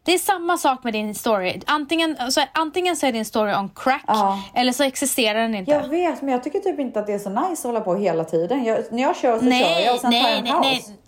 Det 0.05 0.15
är 0.15 0.19
samma 0.19 0.59
sak 0.59 0.85
med 0.85 0.93
din 0.93 1.15
story. 1.15 1.61
Antingen, 1.67 2.17
alltså, 2.19 2.41
antingen 2.53 2.97
så 2.97 3.07
är 3.07 3.13
din 3.13 3.25
story 3.25 3.55
on 3.55 3.71
crack 3.75 4.05
Ja. 4.07 4.43
eller 4.55 4.73
så 4.73 4.83
existerar 4.83 5.41
den 5.41 5.55
inte. 5.55 5.71
Jag 5.73 5.89
vet, 5.89 6.23
men 6.23 6.33
jag 6.33 6.45
tycker 6.45 6.59
typ 6.61 6.79
inte 6.81 7.01
att 7.01 7.07
det 7.07 7.13
är 7.13 7.19
så 7.19 7.31
nice 7.31 7.53
att 7.53 7.63
hålla 7.75 7.81
på 7.81 7.95
hela 7.95 8.25
tiden. 8.25 8.65
Jag, 8.65 8.79
när 8.91 9.03
jag 9.03 9.17
kör 9.17 9.35
så 9.39 9.43
kör 9.45 9.49
nej, 9.51 9.85
jag 9.85 9.95
och 9.95 10.01
sen 10.01 10.11
tar 10.11 10.19
jag 10.19 10.25
nej, 10.25 10.39
en 10.39 10.45
nej, 10.45 10.53
paus. 10.53 10.89
nej. 10.89 10.99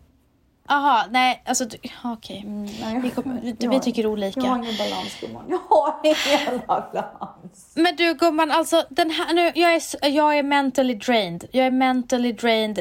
Jaha, 0.71 1.05
nej, 1.11 1.43
alltså 1.47 1.65
okej. 2.05 2.43
Mm, 2.47 2.69
Nej, 2.83 3.13
vi, 3.61 3.67
vi 3.69 3.81
tycker 3.81 4.07
olika. 4.07 4.41
Jag 4.41 4.47
har 4.47 4.59
ingen 4.59 4.77
balans 4.77 5.21
gumman. 5.21 5.45
Jag 5.49 5.59
har 5.69 5.95
ingen 6.05 6.61
balans. 6.67 7.31
Men 7.75 7.97
du 7.97 8.15
gumman, 8.15 8.51
alltså 8.51 8.85
den 8.89 9.11
här, 9.11 9.35
nu, 9.35 9.53
jag, 9.55 9.75
är, 9.75 10.09
jag 10.09 10.39
är 10.39 10.43
mentally 10.43 10.95
drained. 10.95 11.45
Jag 11.51 11.67
är 11.67 11.71
mentally 11.71 12.33
drained. 12.33 12.81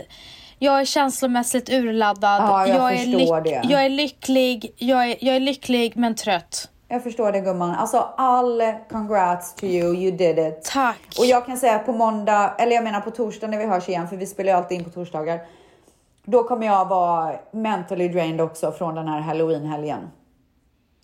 Jag 0.60 0.80
är 0.80 0.86
känslomässigt 0.86 1.70
urladdad. 1.70 2.42
Ja, 2.42 2.68
jag 2.68 2.94
är 2.94 2.98
förstår 2.98 3.42
det. 3.42 3.62
Jag 3.64 3.86
är 3.86 3.90
lycklig, 3.90 4.74
jag 4.78 5.12
är, 5.12 5.16
jag 5.20 5.36
är 5.36 5.40
lycklig 5.40 5.98
men 5.98 6.16
trött. 6.16 6.70
Jag 6.88 7.04
förstår 7.04 7.32
det 7.32 7.40
gumman. 7.40 7.76
Alltså 7.76 7.98
all 8.18 8.62
congrats 8.92 9.54
to 9.56 9.66
you, 9.66 9.96
you 9.96 10.18
did 10.18 10.40
it. 10.40 10.64
Tack. 10.64 11.00
Och 11.20 11.26
jag 11.26 11.46
kan 11.46 11.58
säga 11.58 11.80
på 11.80 11.94
måndag, 11.94 12.56
eller 12.60 12.72
jag 12.72 12.84
menar 12.84 13.02
på 13.02 13.12
torsdag 13.12 13.48
när 13.48 13.58
vi 13.58 13.66
hörs 13.66 13.90
igen, 13.90 14.08
för 14.08 14.16
vi 14.18 14.26
spelar 14.26 14.52
ju 14.52 14.58
alltid 14.58 14.78
in 14.78 14.84
på 14.84 14.90
torsdagar. 14.90 15.40
Då 16.26 16.44
kommer 16.44 16.68
jag 16.68 16.88
vara 16.88 17.36
mentally 17.52 18.08
drained 18.08 18.42
också 18.42 18.72
från 18.72 18.96
den 18.96 19.08
här 19.08 19.20
halloween-helgen. 19.20 20.00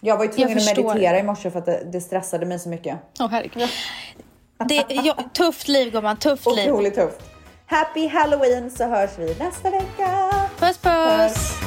Jag 0.06 0.18
var 0.18 0.26
ju 0.26 0.32
tvungen 0.32 0.58
att 0.58 0.66
meditera 0.66 1.20
i 1.20 1.24
morse 1.24 1.52
för 1.52 1.60
att 1.60 1.66
det, 1.66 1.84
det 1.92 2.02
stressade 2.02 2.46
mig 2.46 2.60
så 2.60 2.70
mycket. 2.70 2.98
Åh 3.20 3.28
herregud. 3.32 3.70
Det, 4.68 4.86
jag, 4.90 5.34
tufft 5.34 5.68
liv 5.68 5.92
gumman, 5.92 6.18
tufft 6.18 6.48
liv. 6.56 6.72
Otroligt 6.72 6.96
tufft. 6.96 7.20
Happy 7.66 8.08
halloween 8.08 8.72
så 8.72 8.84
hörs 8.84 9.10
vi 9.18 9.36
nästa 9.40 9.70
vecka. 9.70 10.32
Puss 10.60 10.78
puss. 10.78 11.58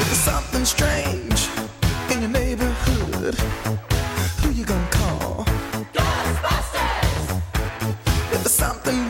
There's 0.00 0.24
something 0.24 0.64
strange 0.64 1.48
in 2.12 2.20
your 2.22 2.32
neighborhood. 2.32 3.34
Who 4.42 4.50
you 4.52 4.64
gonna 4.64 4.88
call? 4.90 5.44
Ghostbusters! 5.92 7.42
If 8.32 8.42
there's 8.42 8.50
something 8.66 9.09